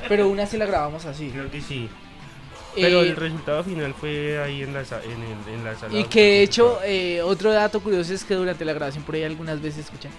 pero 0.08 0.28
una 0.28 0.46
sí 0.46 0.56
la 0.56 0.66
grabamos 0.66 1.04
así. 1.04 1.28
Creo 1.30 1.50
que 1.50 1.60
sí. 1.60 1.88
Pero 2.74 3.02
Eh, 3.02 3.08
el 3.10 3.16
resultado 3.16 3.62
final 3.64 3.92
fue 3.92 4.42
ahí 4.42 4.62
en 4.62 4.72
la, 4.72 4.80
en 4.80 4.86
el, 5.22 5.54
en 5.54 5.64
la 5.64 5.74
sala. 5.76 5.98
Y 5.98 6.04
que 6.04 6.20
de 6.22 6.42
hecho, 6.42 6.78
eh, 6.84 7.20
otro 7.22 7.52
dato 7.52 7.80
curioso 7.80 8.14
es 8.14 8.24
que 8.24 8.34
durante 8.34 8.64
la 8.64 8.72
grabación 8.72 9.04
por 9.04 9.14
ahí 9.14 9.24
algunas 9.24 9.60
veces 9.60 9.84
escuchan. 9.84 10.10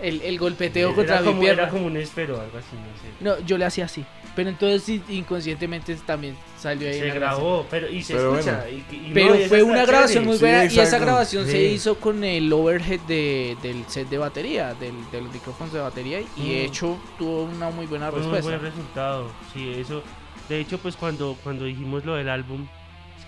El, 0.00 0.20
el 0.22 0.38
golpeteo 0.38 0.88
Era 0.88 0.96
contra 0.96 1.20
mi 1.20 1.26
como, 1.28 1.40
pierna. 1.40 1.62
Era 1.62 1.70
como 1.70 1.86
un 1.86 1.96
espero, 1.96 2.40
algo 2.40 2.58
así, 2.58 2.76
no 2.76 3.00
sé. 3.00 3.40
No, 3.40 3.46
yo 3.46 3.58
le 3.58 3.64
hacía 3.64 3.84
así. 3.86 4.04
Pero 4.36 4.48
entonces 4.50 4.82
sí, 4.82 5.00
inconscientemente 5.10 5.94
también 6.04 6.36
salió 6.58 6.88
ahí. 6.88 6.98
Se 6.98 7.06
la 7.06 7.14
grabación. 7.14 7.44
grabó, 7.46 7.66
pero 7.70 7.88
y 7.88 8.02
se 8.02 8.14
Pero 8.14 8.34
escucha. 8.36 8.64
bueno. 8.64 8.82
y 8.90 8.94
y 8.96 9.08
no, 9.08 9.14
Pero 9.14 9.34
esa 9.34 9.48
fue 9.48 9.62
una 9.62 9.86
grabación 9.86 10.08
chévere. 10.24 10.26
muy 10.26 10.36
Sí, 10.36 10.40
buena 10.40 10.64
y 10.64 10.78
esa 10.80 10.98
grabación 10.98 11.46
se 11.46 11.52
Sí. 11.52 11.58
hizo 11.74 11.94
con 12.00 12.24
el 12.24 12.52
overhead 12.52 12.98
de, 13.06 13.56
del 13.62 13.84
set 13.86 14.08
de 14.08 14.18
batería, 14.18 14.74
del, 14.74 14.94
de 15.12 15.20
los 15.20 15.32
micrófonos 15.32 15.72
de 15.72 15.78
batería 15.80 16.20
y 16.36 16.48
de 16.54 16.62
Mm. 16.62 16.66
hecho 16.66 16.98
tuvo 17.16 17.44
una 17.44 17.70
muy 17.70 17.86
buena 17.86 18.10
Fue 18.10 18.18
un 18.20 18.32
respuesta. 18.32 18.50
buen 18.58 18.62
resultado. 18.72 19.30
Sí, 19.52 19.72
eso. 19.76 20.02
De 20.48 20.58
hecho, 20.60 20.78
pues 20.78 20.96
cuando, 20.96 21.36
cuando 21.44 21.64
dijimos 21.66 22.04
lo 22.04 22.16
del 22.16 22.28
álbum, 22.28 22.66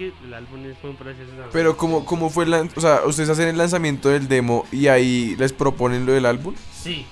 es 0.05 0.13
que 0.13 0.27
el 0.27 0.35
álbum 0.35 0.65
es- 0.67 0.79
fue 0.79 0.91
un 0.91 0.97
proceso. 0.97 1.31
Pero 1.53 1.77
¿cómo, 1.77 2.05
cómo 2.05 2.31
fue 2.31 2.45
el 2.45 2.53
O 2.55 2.81
sea, 2.81 3.03
ustedes 3.07 3.29
hacen 3.31 3.49
el 3.49 3.59
lanzamiento 3.59 4.09
del 4.09 4.29
demo 4.29 4.65
y 4.73 4.89
ahí 4.89 5.35
les 5.39 5.53
proponen 5.53 6.07
lo 6.07 6.13
del 6.13 6.27
álbum. 6.27 6.55
Sí. 6.83 7.05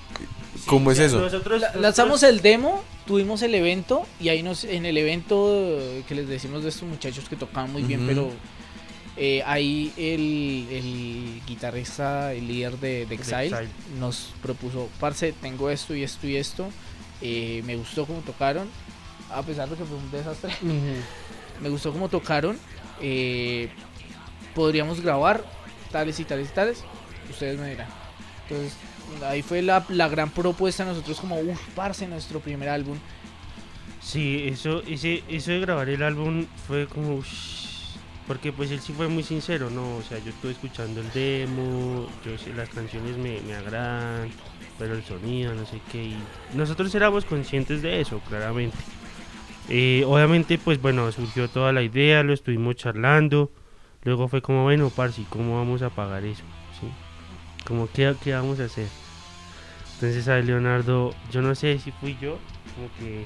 Sí, 0.55 0.61
¿Cómo 0.67 0.89
o 0.89 0.91
es 0.91 0.97
sea, 0.97 1.07
eso? 1.07 1.19
Nosotros, 1.21 1.59
La- 1.61 1.67
nosotros- 1.67 1.81
lanzamos 1.83 2.23
el 2.23 2.41
demo, 2.41 2.83
tuvimos 3.05 3.41
el 3.43 3.53
evento 3.55 4.03
y 4.19 4.29
ahí 4.29 4.41
nos 4.41 4.63
en 4.63 4.85
el 4.85 4.97
evento 4.97 5.77
que 6.07 6.15
les 6.15 6.27
decimos 6.27 6.63
de 6.63 6.69
estos 6.69 6.87
muchachos 6.87 7.27
que 7.29 7.35
tocaban 7.35 7.71
muy 7.71 7.83
bien, 7.83 7.99
Ujú. 8.01 8.07
pero 8.07 8.29
eh, 9.17 9.43
ahí 9.45 9.93
el, 9.97 10.67
el 10.75 11.41
guitarrista, 11.45 12.33
el 12.33 12.47
líder 12.47 12.77
de, 12.79 13.05
de 13.05 13.15
Exile, 13.15 13.45
Exile. 13.47 13.67
nos 13.99 14.33
propuso, 14.41 14.89
parce, 14.99 15.33
tengo 15.33 15.69
esto 15.69 15.93
y 15.95 16.03
esto 16.03 16.25
y 16.27 16.35
esto, 16.37 16.67
eh, 17.21 17.61
me 17.65 17.75
gustó 17.75 18.05
cómo 18.05 18.19
tocaron, 18.21 18.67
a 19.31 19.41
pesar 19.43 19.69
de 19.69 19.75
que 19.75 19.83
fue 19.85 19.97
un 19.97 20.09
desastre, 20.11 20.51
Ujú. 20.61 20.73
Me 21.61 21.69
gustó 21.69 21.91
cómo 21.91 22.09
tocaron, 22.09 22.57
eh, 23.01 23.69
podríamos 24.53 25.01
grabar 25.01 25.43
tales 25.91 26.19
y 26.19 26.25
tales 26.25 26.49
y 26.49 26.53
tales, 26.53 26.83
ustedes 27.29 27.59
me 27.59 27.69
dirán. 27.71 27.87
Entonces, 28.47 28.77
ahí 29.23 29.41
fue 29.41 29.61
la, 29.61 29.85
la 29.89 30.07
gran 30.07 30.29
propuesta 30.29 30.83
de 30.83 30.91
nosotros 30.91 31.19
como, 31.19 31.39
uff, 31.39 31.61
parce, 31.75 32.07
nuestro 32.07 32.39
primer 32.39 32.69
álbum. 32.69 32.97
Sí, 34.01 34.47
eso, 34.47 34.83
ese, 34.83 35.23
eso 35.27 35.51
de 35.51 35.59
grabar 35.59 35.89
el 35.89 36.03
álbum 36.03 36.45
fue 36.67 36.87
como. 36.87 37.15
ush, 37.15 37.95
Porque 38.27 38.51
pues 38.51 38.69
él 38.71 38.79
sí 38.79 38.93
fue 38.93 39.07
muy 39.07 39.23
sincero, 39.23 39.69
¿no? 39.71 39.97
O 39.97 40.03
sea, 40.03 40.19
yo 40.19 40.29
estuve 40.29 40.51
escuchando 40.51 41.01
el 41.01 41.11
demo, 41.11 42.07
yo 42.23 42.37
sé, 42.37 42.53
las 42.53 42.69
canciones 42.69 43.17
me, 43.17 43.41
me 43.41 43.55
agradan, 43.55 44.29
pero 44.77 44.93
el 44.93 45.03
sonido, 45.03 45.55
no 45.55 45.65
sé 45.65 45.81
qué. 45.91 46.03
Y 46.03 46.17
nosotros 46.53 46.93
éramos 46.93 47.25
conscientes 47.25 47.81
de 47.81 48.01
eso, 48.01 48.19
claramente. 48.29 48.77
Eh, 49.69 50.03
obviamente, 50.05 50.57
pues 50.57 50.79
bueno, 50.81 51.11
surgió 51.11 51.49
toda 51.49 51.71
la 51.73 51.81
idea, 51.81 52.23
lo 52.23 52.33
estuvimos 52.33 52.75
charlando. 52.75 53.51
Luego 54.03 54.27
fue 54.27 54.41
como, 54.41 54.63
bueno, 54.63 54.89
Parsi, 54.89 55.25
¿cómo 55.29 55.57
vamos 55.57 55.81
a 55.81 55.89
pagar 55.89 56.23
eso? 56.23 56.43
¿Sí? 56.79 56.87
Como, 57.65 57.89
¿qué, 57.91 58.15
¿qué 58.23 58.33
vamos 58.33 58.59
a 58.59 58.65
hacer? 58.65 58.87
Entonces 59.95 60.27
a 60.27 60.37
Leonardo, 60.39 61.15
yo 61.31 61.41
no 61.41 61.55
sé 61.55 61.79
si 61.79 61.91
fui 61.91 62.15
yo, 62.21 62.37
como 62.75 62.89
que 62.99 63.25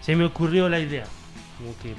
se 0.00 0.14
me 0.14 0.24
ocurrió 0.24 0.68
la 0.68 0.78
idea. 0.78 1.06
Como 1.58 1.74
que, 1.82 1.94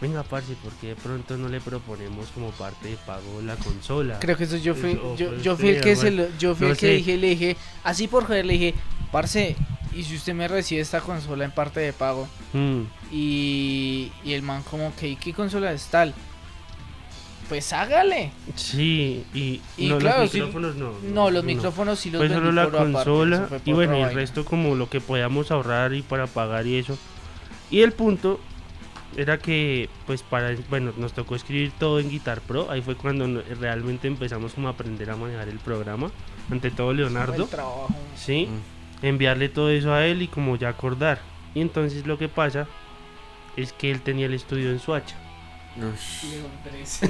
venga, 0.00 0.22
parce, 0.22 0.54
porque 0.62 0.88
de 0.88 0.94
pronto 0.96 1.36
no 1.36 1.48
le 1.48 1.60
proponemos 1.60 2.30
como 2.30 2.50
parte 2.50 2.88
de 2.88 2.96
pago 2.98 3.40
la 3.42 3.56
consola? 3.56 4.18
Creo 4.20 4.36
que 4.36 4.44
eso 4.44 4.56
yo 4.58 4.74
fui, 4.76 4.92
Eso, 4.92 5.16
yo, 5.16 5.28
pues, 5.30 5.42
yo 5.42 5.56
fui 5.56 5.70
el 5.70 5.80
que 5.80 5.96
se 5.96 6.10
lo- 6.12 6.28
yo 6.38 6.54
fui 6.54 6.66
No 6.66 6.72
el 6.72 6.78
que 6.78 6.86
sé. 6.88 6.92
dije, 6.94 7.16
le 7.16 7.28
dije, 7.30 7.56
así 7.82 8.06
por 8.06 8.26
joder, 8.26 8.44
le 8.46 8.52
dije, 8.52 8.74
parce, 9.10 9.56
y 9.94 10.02
si 10.04 10.16
usted 10.16 10.34
me 10.34 10.48
recibe 10.48 10.80
esta 10.80 11.00
consola 11.00 11.44
en 11.44 11.50
parte 11.52 11.80
de 11.80 11.92
pago, 11.92 12.28
Mm, 12.52 12.82
y, 13.12 14.12
y 14.24 14.32
el 14.32 14.42
man 14.42 14.62
como 14.62 14.94
que, 14.96 15.08
¿y 15.08 15.16
qué 15.16 15.32
consola 15.32 15.72
es 15.72 15.86
tal? 15.86 16.14
Pues 17.48 17.72
hágale. 17.74 18.32
sí, 18.54 19.24
y, 19.34 19.60
Y 19.76 19.88
no, 19.88 19.98
claro, 19.98 20.22
los 20.22 20.30
sí, 20.30 20.38
micrófonos 20.38 20.76
no. 20.76 20.92
No, 21.02 21.30
los 21.30 21.44
micrófonos 21.44 21.98
sí 22.00 22.10
los 22.10 22.20
Fue 22.20 22.28
solo 22.30 22.52
la 22.52 22.64
por 22.64 22.74
aparte, 22.76 22.92
consola 22.94 23.46
fue 23.48 23.60
y 23.66 23.72
bueno, 23.72 23.98
y 23.98 24.02
el 24.02 24.14
resto 24.14 24.44
como 24.46 24.74
lo 24.74 24.88
que 24.88 25.00
podíamos 25.02 25.50
ahorrar 25.50 25.92
y 25.92 26.00
para 26.02 26.26
pagar 26.26 26.66
y 26.66 26.76
eso. 26.76 26.96
Y 27.70 27.80
el 27.82 27.92
punto 27.92 28.40
era 29.16 29.38
que 29.38 29.90
pues 30.06 30.22
para 30.22 30.56
bueno, 30.70 30.92
nos 30.96 31.12
tocó 31.12 31.36
escribir 31.36 31.72
todo 31.78 32.00
en 32.00 32.08
Guitar 32.08 32.40
Pro, 32.40 32.70
ahí 32.70 32.80
fue 32.80 32.94
cuando 32.96 33.28
no- 33.28 33.42
realmente 33.60 34.08
empezamos 34.08 34.54
como 34.54 34.68
a 34.68 34.70
aprender 34.72 35.10
a 35.10 35.16
manejar 35.16 35.48
el 35.48 35.58
programa, 35.58 36.10
ante 36.50 36.70
todo 36.70 36.92
Leonardo, 36.94 37.42
El 37.44 37.48
trabajo. 37.48 37.90
¿sí? 38.16 38.48
Enviarle 39.04 39.48
todo 39.48 39.70
eso 39.70 39.92
a 39.92 40.06
él 40.06 40.22
y 40.22 40.28
como 40.28 40.56
ya 40.56 40.70
acordar. 40.70 41.20
Y 41.54 41.60
entonces 41.60 42.06
lo 42.06 42.18
que 42.18 42.28
pasa 42.28 42.66
es 43.56 43.72
que 43.72 43.90
él 43.90 44.00
tenía 44.00 44.26
el 44.26 44.34
estudio 44.34 44.70
en 44.70 44.80
Suacha, 44.80 45.16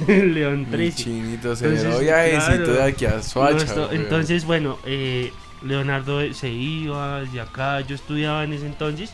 León 0.09 0.61
mi 0.61 0.67
13. 0.67 1.05
chinito, 1.05 1.55
se 1.57 1.67
Entonces, 1.67 2.05
claro, 2.05 2.73
de 2.73 2.83
aquí 2.83 3.05
a 3.07 3.21
weón. 3.35 3.59
entonces, 3.93 4.45
bueno, 4.45 4.79
eh, 4.85 5.33
Leonardo 5.63 6.33
se 6.33 6.49
iba 6.51 7.23
de 7.23 7.41
acá, 7.41 7.81
yo 7.81 7.95
estudiaba 7.95 8.45
en 8.45 8.55
ese 8.55 8.67
entonces, 8.67 9.13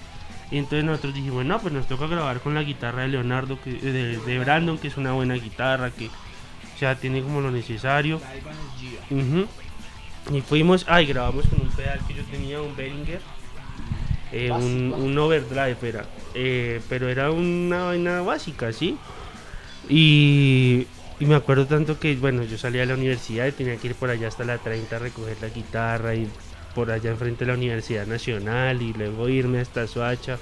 y 0.51 0.59
entonces 0.59 0.85
nosotros 0.85 1.15
dijimos, 1.15 1.45
no, 1.45 1.61
pues 1.61 1.75
nos 1.75 1.87
toca 1.87 2.07
grabar 2.07 2.41
con 2.41 2.55
la 2.55 2.63
guitarra 2.63 3.03
de 3.03 3.09
Leonardo, 3.09 3.61
que, 3.63 3.73
de, 3.73 4.19
de 4.19 4.39
Brandon, 4.39 4.79
que 4.79 4.89
es 4.89 4.97
una 4.97 5.13
buena 5.13 5.35
guitarra, 5.35 5.91
que 5.91 6.07
o 6.07 6.79
sea, 6.79 6.95
tiene 6.95 7.23
como 7.23 7.41
lo 7.41 7.51
necesario. 7.51 8.21
Y 10.33 10.41
fuimos, 10.43 10.85
ay, 10.89 11.07
grabamos 11.07 11.47
con 11.47 11.61
un 11.61 11.69
pedal 11.69 12.01
que 12.07 12.15
yo 12.15 12.23
tenía, 12.25 12.61
un 12.61 12.77
Behringer, 12.77 13.21
eh, 14.33 14.51
un, 14.53 14.95
un 14.97 15.19
overdrive 15.19 15.77
era, 15.83 16.05
eh, 16.35 16.81
pero 16.89 17.09
era 17.09 17.31
una 17.31 17.85
vaina 17.85 18.21
básica, 18.23 18.73
¿sí? 18.73 18.97
Y, 19.89 20.87
y 21.19 21.27
me 21.27 21.35
acuerdo 21.35 21.67
tanto 21.67 21.99
que, 21.99 22.15
bueno, 22.17 22.45
yo 22.45 22.57
salía 22.57 22.83
de 22.83 22.87
la 22.87 22.95
universidad 22.95 23.47
y 23.47 23.53
tenía 23.53 23.77
que 23.77 23.89
ir 23.89 23.95
por 23.95 24.11
allá 24.11 24.29
hasta 24.29 24.45
la 24.45 24.59
30 24.59 24.97
a 24.97 24.99
recoger 25.01 25.37
la 25.41 25.49
guitarra 25.49 26.15
y 26.15 26.29
por 26.75 26.91
allá 26.91 27.11
enfrente 27.11 27.45
de 27.45 27.51
la 27.51 27.59
Universidad 27.59 28.07
Nacional 28.07 28.81
y 28.83 28.93
luego 28.93 29.29
irme 29.29 29.61
hasta 29.61 29.87
Soacha 29.89 30.39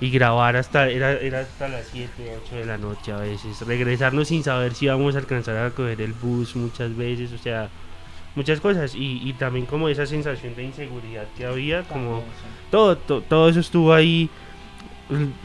y 0.00 0.10
grabar 0.10 0.56
hasta, 0.56 0.88
era, 0.88 1.12
era 1.12 1.40
hasta 1.40 1.68
las 1.68 1.86
7, 1.90 2.10
8 2.46 2.56
de 2.56 2.66
la 2.66 2.78
noche 2.78 3.12
a 3.12 3.18
veces, 3.18 3.60
regresarnos 3.62 4.28
sin 4.28 4.44
saber 4.44 4.74
si 4.74 4.84
íbamos 4.84 5.14
a 5.16 5.18
alcanzar 5.18 5.56
a 5.56 5.70
coger 5.70 6.00
el 6.00 6.12
bus 6.12 6.54
muchas 6.54 6.96
veces, 6.96 7.32
o 7.32 7.38
sea, 7.38 7.68
muchas 8.38 8.60
cosas 8.60 8.94
y, 8.94 9.20
y 9.28 9.32
también 9.34 9.66
como 9.66 9.88
esa 9.88 10.06
sensación 10.06 10.54
de 10.54 10.62
inseguridad 10.64 11.26
que 11.36 11.44
había, 11.44 11.82
como 11.82 12.22
todo, 12.70 12.96
to- 12.96 13.20
todo 13.22 13.48
eso 13.50 13.60
estuvo 13.60 13.92
ahí, 13.92 14.30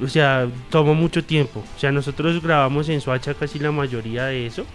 o 0.02 0.08
sea, 0.08 0.48
tomó 0.70 0.94
mucho 0.94 1.24
tiempo. 1.24 1.64
O 1.76 1.80
sea, 1.80 1.92
nosotros 1.92 2.42
grabamos 2.42 2.88
en 2.90 3.02
Soacha 3.02 3.34
casi 3.34 3.60
la 3.60 3.72
mayoría 3.72 4.26
de 4.26 4.46
eso. 4.46 4.66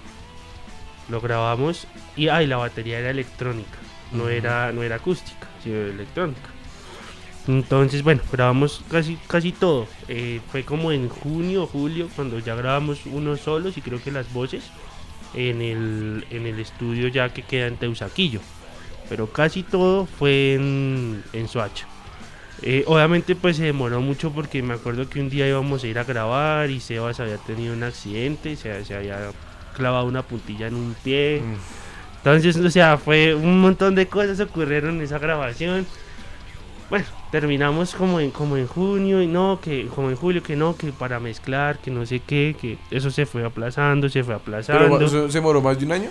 Lo 1.08 1.20
grabamos 1.20 1.86
y 2.16 2.28
ay, 2.28 2.46
la 2.46 2.58
batería 2.58 2.98
era 2.98 3.10
electrónica, 3.10 3.78
no 4.12 4.28
era 4.28 4.72
no 4.72 4.82
era 4.82 4.96
acústica, 4.96 5.46
sino 5.62 5.76
electrónica. 5.76 6.50
Entonces, 7.46 8.02
bueno, 8.02 8.20
grabamos 8.30 8.82
casi, 8.90 9.16
casi 9.26 9.52
todo. 9.52 9.86
Eh, 10.08 10.40
fue 10.52 10.64
como 10.64 10.92
en 10.92 11.08
junio 11.08 11.62
o 11.62 11.66
julio 11.66 12.08
cuando 12.14 12.38
ya 12.40 12.54
grabamos 12.54 13.06
unos 13.06 13.40
solos 13.40 13.78
y 13.78 13.80
creo 13.80 14.02
que 14.02 14.10
las 14.10 14.30
voces 14.34 14.64
en 15.34 15.60
el, 15.62 16.26
en 16.30 16.46
el 16.46 16.58
estudio 16.58 17.08
ya 17.08 17.32
que 17.32 17.42
queda 17.42 17.66
en 17.66 17.76
Teusaquillo. 17.76 18.40
Pero 19.08 19.32
casi 19.32 19.62
todo 19.62 20.06
fue 20.06 20.54
en, 20.54 21.22
en 21.32 21.48
Soacha. 21.48 21.86
Eh, 22.62 22.84
obviamente 22.86 23.36
pues 23.36 23.56
se 23.56 23.64
demoró 23.64 24.00
mucho 24.00 24.32
porque 24.32 24.62
me 24.62 24.74
acuerdo 24.74 25.08
que 25.08 25.20
un 25.20 25.30
día 25.30 25.48
íbamos 25.48 25.84
a 25.84 25.86
ir 25.86 25.98
a 25.98 26.04
grabar 26.04 26.70
y 26.70 26.80
Sebas 26.80 27.20
había 27.20 27.36
tenido 27.36 27.72
un 27.72 27.84
accidente, 27.84 28.56
se, 28.56 28.84
se 28.84 28.96
había 28.96 29.30
clavado 29.74 30.06
una 30.06 30.22
puntilla 30.22 30.66
en 30.66 30.74
un 30.74 30.94
pie. 31.02 31.40
Mm. 31.40 31.54
Entonces, 32.18 32.56
o 32.56 32.70
sea, 32.70 32.98
fue 32.98 33.34
un 33.34 33.60
montón 33.60 33.94
de 33.94 34.08
cosas 34.08 34.40
ocurrieron 34.40 34.96
en 34.96 35.02
esa 35.02 35.18
grabación. 35.18 35.86
Bueno, 36.90 37.04
terminamos 37.30 37.94
como 37.94 38.18
en, 38.18 38.30
como 38.30 38.56
en 38.56 38.66
junio 38.66 39.20
y 39.22 39.26
no, 39.26 39.60
que 39.62 39.86
como 39.88 40.08
en 40.08 40.16
julio, 40.16 40.42
que 40.42 40.56
no, 40.56 40.74
que 40.76 40.90
para 40.90 41.20
mezclar, 41.20 41.78
que 41.78 41.90
no 41.90 42.06
sé 42.06 42.20
qué, 42.20 42.56
que 42.58 42.78
eso 42.90 43.10
se 43.10 43.26
fue 43.26 43.44
aplazando, 43.44 44.08
se 44.08 44.24
fue 44.24 44.34
aplazando. 44.34 44.96
Pero 44.98 45.06
¿eso 45.06 45.28
se 45.28 45.38
demoró 45.38 45.60
más 45.60 45.78
de 45.78 45.84
un 45.84 45.92
año. 45.92 46.10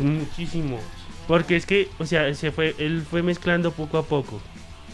Muchísimo. 0.00 0.78
Porque 1.26 1.56
es 1.56 1.64
que, 1.64 1.88
o 1.98 2.04
sea, 2.06 2.34
se 2.34 2.52
fue, 2.52 2.74
él 2.78 3.04
fue 3.08 3.22
mezclando 3.22 3.72
poco 3.72 3.96
a 3.98 4.02
poco. 4.02 4.40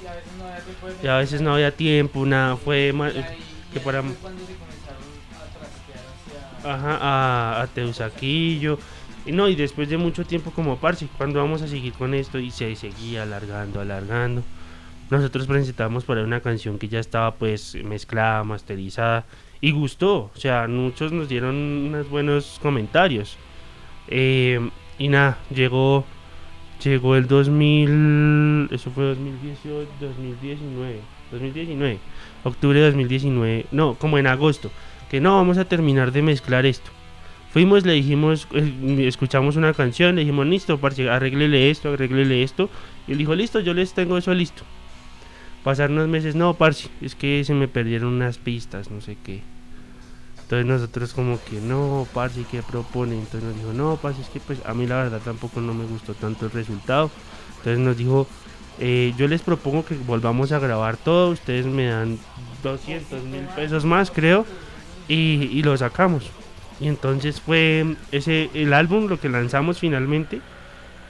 Y 0.03 0.07
a 0.07 0.15
veces 0.15 0.33
no 0.39 0.45
había 0.47 0.61
tiempo 0.65 0.89
Y 1.03 1.07
a 1.09 1.17
veces 1.17 1.41
no 1.41 1.55
había 1.55 1.71
tiempo, 1.77 2.27
nada, 2.27 2.57
fue 2.57 2.93
Y 2.97 3.03
ahí- 3.03 3.25
que 3.73 3.81
para 3.81 4.03
fue 4.03 4.15
cuando 4.23 4.41
se 4.47 4.55
comenzaron 4.55 5.03
a 5.33 5.59
trastear 5.59 6.05
hacia... 6.63 6.73
ajá, 6.73 6.99
a, 7.59 7.63
a 7.63 7.67
Teusaquillo. 7.67 8.79
Y 9.27 9.33
no, 9.33 9.49
y 9.49 9.57
después 9.57 9.89
de 9.89 9.97
mucho 9.97 10.25
tiempo 10.25 10.51
como 10.53 10.77
parce, 10.79 11.09
cuando 11.17 11.41
vamos 11.41 11.63
a 11.63 11.69
seguir 11.69 11.95
con 11.95 12.15
esto? 12.15 12.39
Y 12.39 12.51
se 12.53 12.77
seguía 12.77 13.23
alargando, 13.25 13.81
alargando. 13.81 14.43
Nosotros 15.11 15.47
presentamos 15.47 16.05
por 16.05 16.19
ahí 16.19 16.25
una 16.25 16.41
canción 16.41 16.79
que 16.79 16.89
ya 16.89 16.99
estaba 16.99 17.35
pues 17.35 17.77
mezclada, 17.85 18.45
masterizada 18.45 19.27
y 19.61 19.71
gustó. 19.73 20.31
O 20.35 20.39
sea, 20.39 20.67
muchos 20.69 21.13
nos 21.13 21.29
dieron 21.29 21.55
unos 21.55 22.09
buenos 22.09 22.59
comentarios. 22.63 23.37
Eh, 24.09 24.61
y 24.99 25.09
nada, 25.09 25.39
llegó 25.55 26.05
llegó 26.83 27.17
el 27.17 27.27
2000, 27.27 28.69
eso 28.71 28.91
fue 28.91 29.05
2018, 29.05 29.89
2019, 30.01 31.01
2019, 31.33 31.99
octubre 32.45 32.79
de 32.79 32.87
2019, 32.87 33.67
no, 33.73 33.95
como 33.95 34.19
en 34.19 34.27
agosto, 34.27 34.71
que 35.11 35.21
no, 35.21 35.37
vamos 35.37 35.59
a 35.59 35.65
terminar 35.65 36.13
de 36.13 36.23
mezclar 36.23 36.67
esto. 36.67 36.91
Fuimos, 37.51 37.87
le 37.87 37.93
dijimos, 37.93 38.49
eh, 38.53 39.05
escuchamos 39.07 39.57
una 39.57 39.73
canción, 39.73 40.17
le 40.17 40.23
dijimos, 40.23 40.47
listo, 40.47 40.79
parce, 40.79 41.09
arréglele 41.09 41.71
esto, 41.71 41.93
arréglele 41.93 42.43
esto. 42.43 42.69
Y 43.07 43.13
él 43.13 43.19
dijo, 43.19 43.35
listo, 43.37 43.61
yo 43.61 43.75
les 43.75 43.95
tengo 43.95 44.19
eso 44.19 44.35
listo. 44.35 44.65
Pasaron 45.65 45.97
unos 45.97 46.09
meses, 46.09 46.35
no, 46.35 46.55
parce, 46.55 46.89
es 47.01 47.15
que 47.15 47.43
se 47.43 47.55
me 47.55 47.67
perdieron 47.67 48.13
unas 48.13 48.39
pistas, 48.39 48.91
no 48.91 49.01
sé 49.01 49.17
qué. 49.25 49.43
Entonces 50.43 50.67
nosotros 50.67 51.15
como 51.15 51.43
que, 51.43 51.59
no, 51.61 52.07
parce, 52.13 52.45
¿qué 52.51 52.63
propone? 52.63 53.15
Entonces 53.15 53.43
nos 53.43 53.57
dijo, 53.57 53.73
no, 53.73 53.99
parce, 54.01 54.21
es 54.21 54.29
que 54.29 54.41
pues 54.41 54.61
a 54.67 54.75
mí 54.75 54.87
la 54.87 54.97
verdad 54.97 55.21
tampoco 55.25 55.63
no 55.63 55.73
me 55.73 55.87
gustó 55.87 56.13
tanto 56.13 56.45
el 56.45 56.53
resultado. 56.53 57.11
Entonces 57.57 57.79
nos 57.79 57.97
dijo, 57.97 58.27
eh, 58.79 59.15
yo 59.17 59.27
les 59.27 59.41
propongo 59.41 59.87
que 59.87 59.95
volvamos 59.95 60.53
a 60.53 60.59
grabar 60.59 60.99
todo, 60.99 61.31
ustedes 61.31 61.65
me 61.65 61.87
dan 61.87 62.19
200 62.63 63.25
mil 63.25 63.45
pesos 63.57 63.87
más, 63.87 64.11
creo, 64.11 64.45
y, 65.09 65.49
y 65.51 65.63
lo 65.63 65.75
sacamos. 65.79 66.31
Y 66.79 66.89
entonces 66.89 67.41
fue 67.41 67.97
ese 68.13 68.51
el 68.53 68.75
álbum, 68.75 69.07
lo 69.07 69.19
que 69.19 69.31
lanzamos 69.31 69.79
finalmente, 69.79 70.41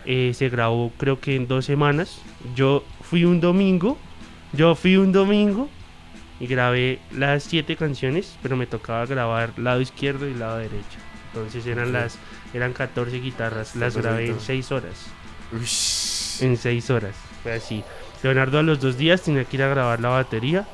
eh, 0.05 0.32
se 0.34 0.48
grabó 0.50 0.92
creo 0.96 1.20
que 1.20 1.36
en 1.36 1.48
dos 1.48 1.64
semanas. 1.64 2.20
Yo 2.55 2.84
fui 3.00 3.24
un 3.24 3.40
domingo, 3.40 3.98
yo 4.57 4.74
fui 4.74 4.96
un 4.96 5.12
domingo 5.12 5.68
y 6.40 6.46
grabé 6.46 6.98
las 7.12 7.44
siete 7.44 7.76
canciones, 7.76 8.36
pero 8.42 8.57
me 8.57 8.66
tocaba 8.66 9.07
grabar 9.07 9.59
lado 9.59 9.80
izquierdo 9.80 10.28
y 10.28 10.34
lado 10.34 10.59
derecho. 10.59 10.98
Entonces 11.32 11.66
eran 11.66 11.92
las 11.92 12.18
eran 12.52 12.72
14 12.72 13.18
guitarras, 13.18 13.74
las 13.74 13.96
grabé 13.96 14.28
en 14.28 14.40
6 14.40 14.72
horas. 14.72 15.07
En 16.40 16.57
6 16.57 16.90
horas, 16.90 17.14
fue 17.42 17.52
así. 17.52 17.82
Leonardo 18.22 18.59
a 18.59 18.62
los 18.62 18.80
dos 18.80 18.96
días 18.96 19.22
tenía 19.22 19.44
que 19.44 19.57
ir 19.57 19.62
a 19.62 19.68
grabar 19.68 20.00
la 20.00 20.11
batería 20.11 20.66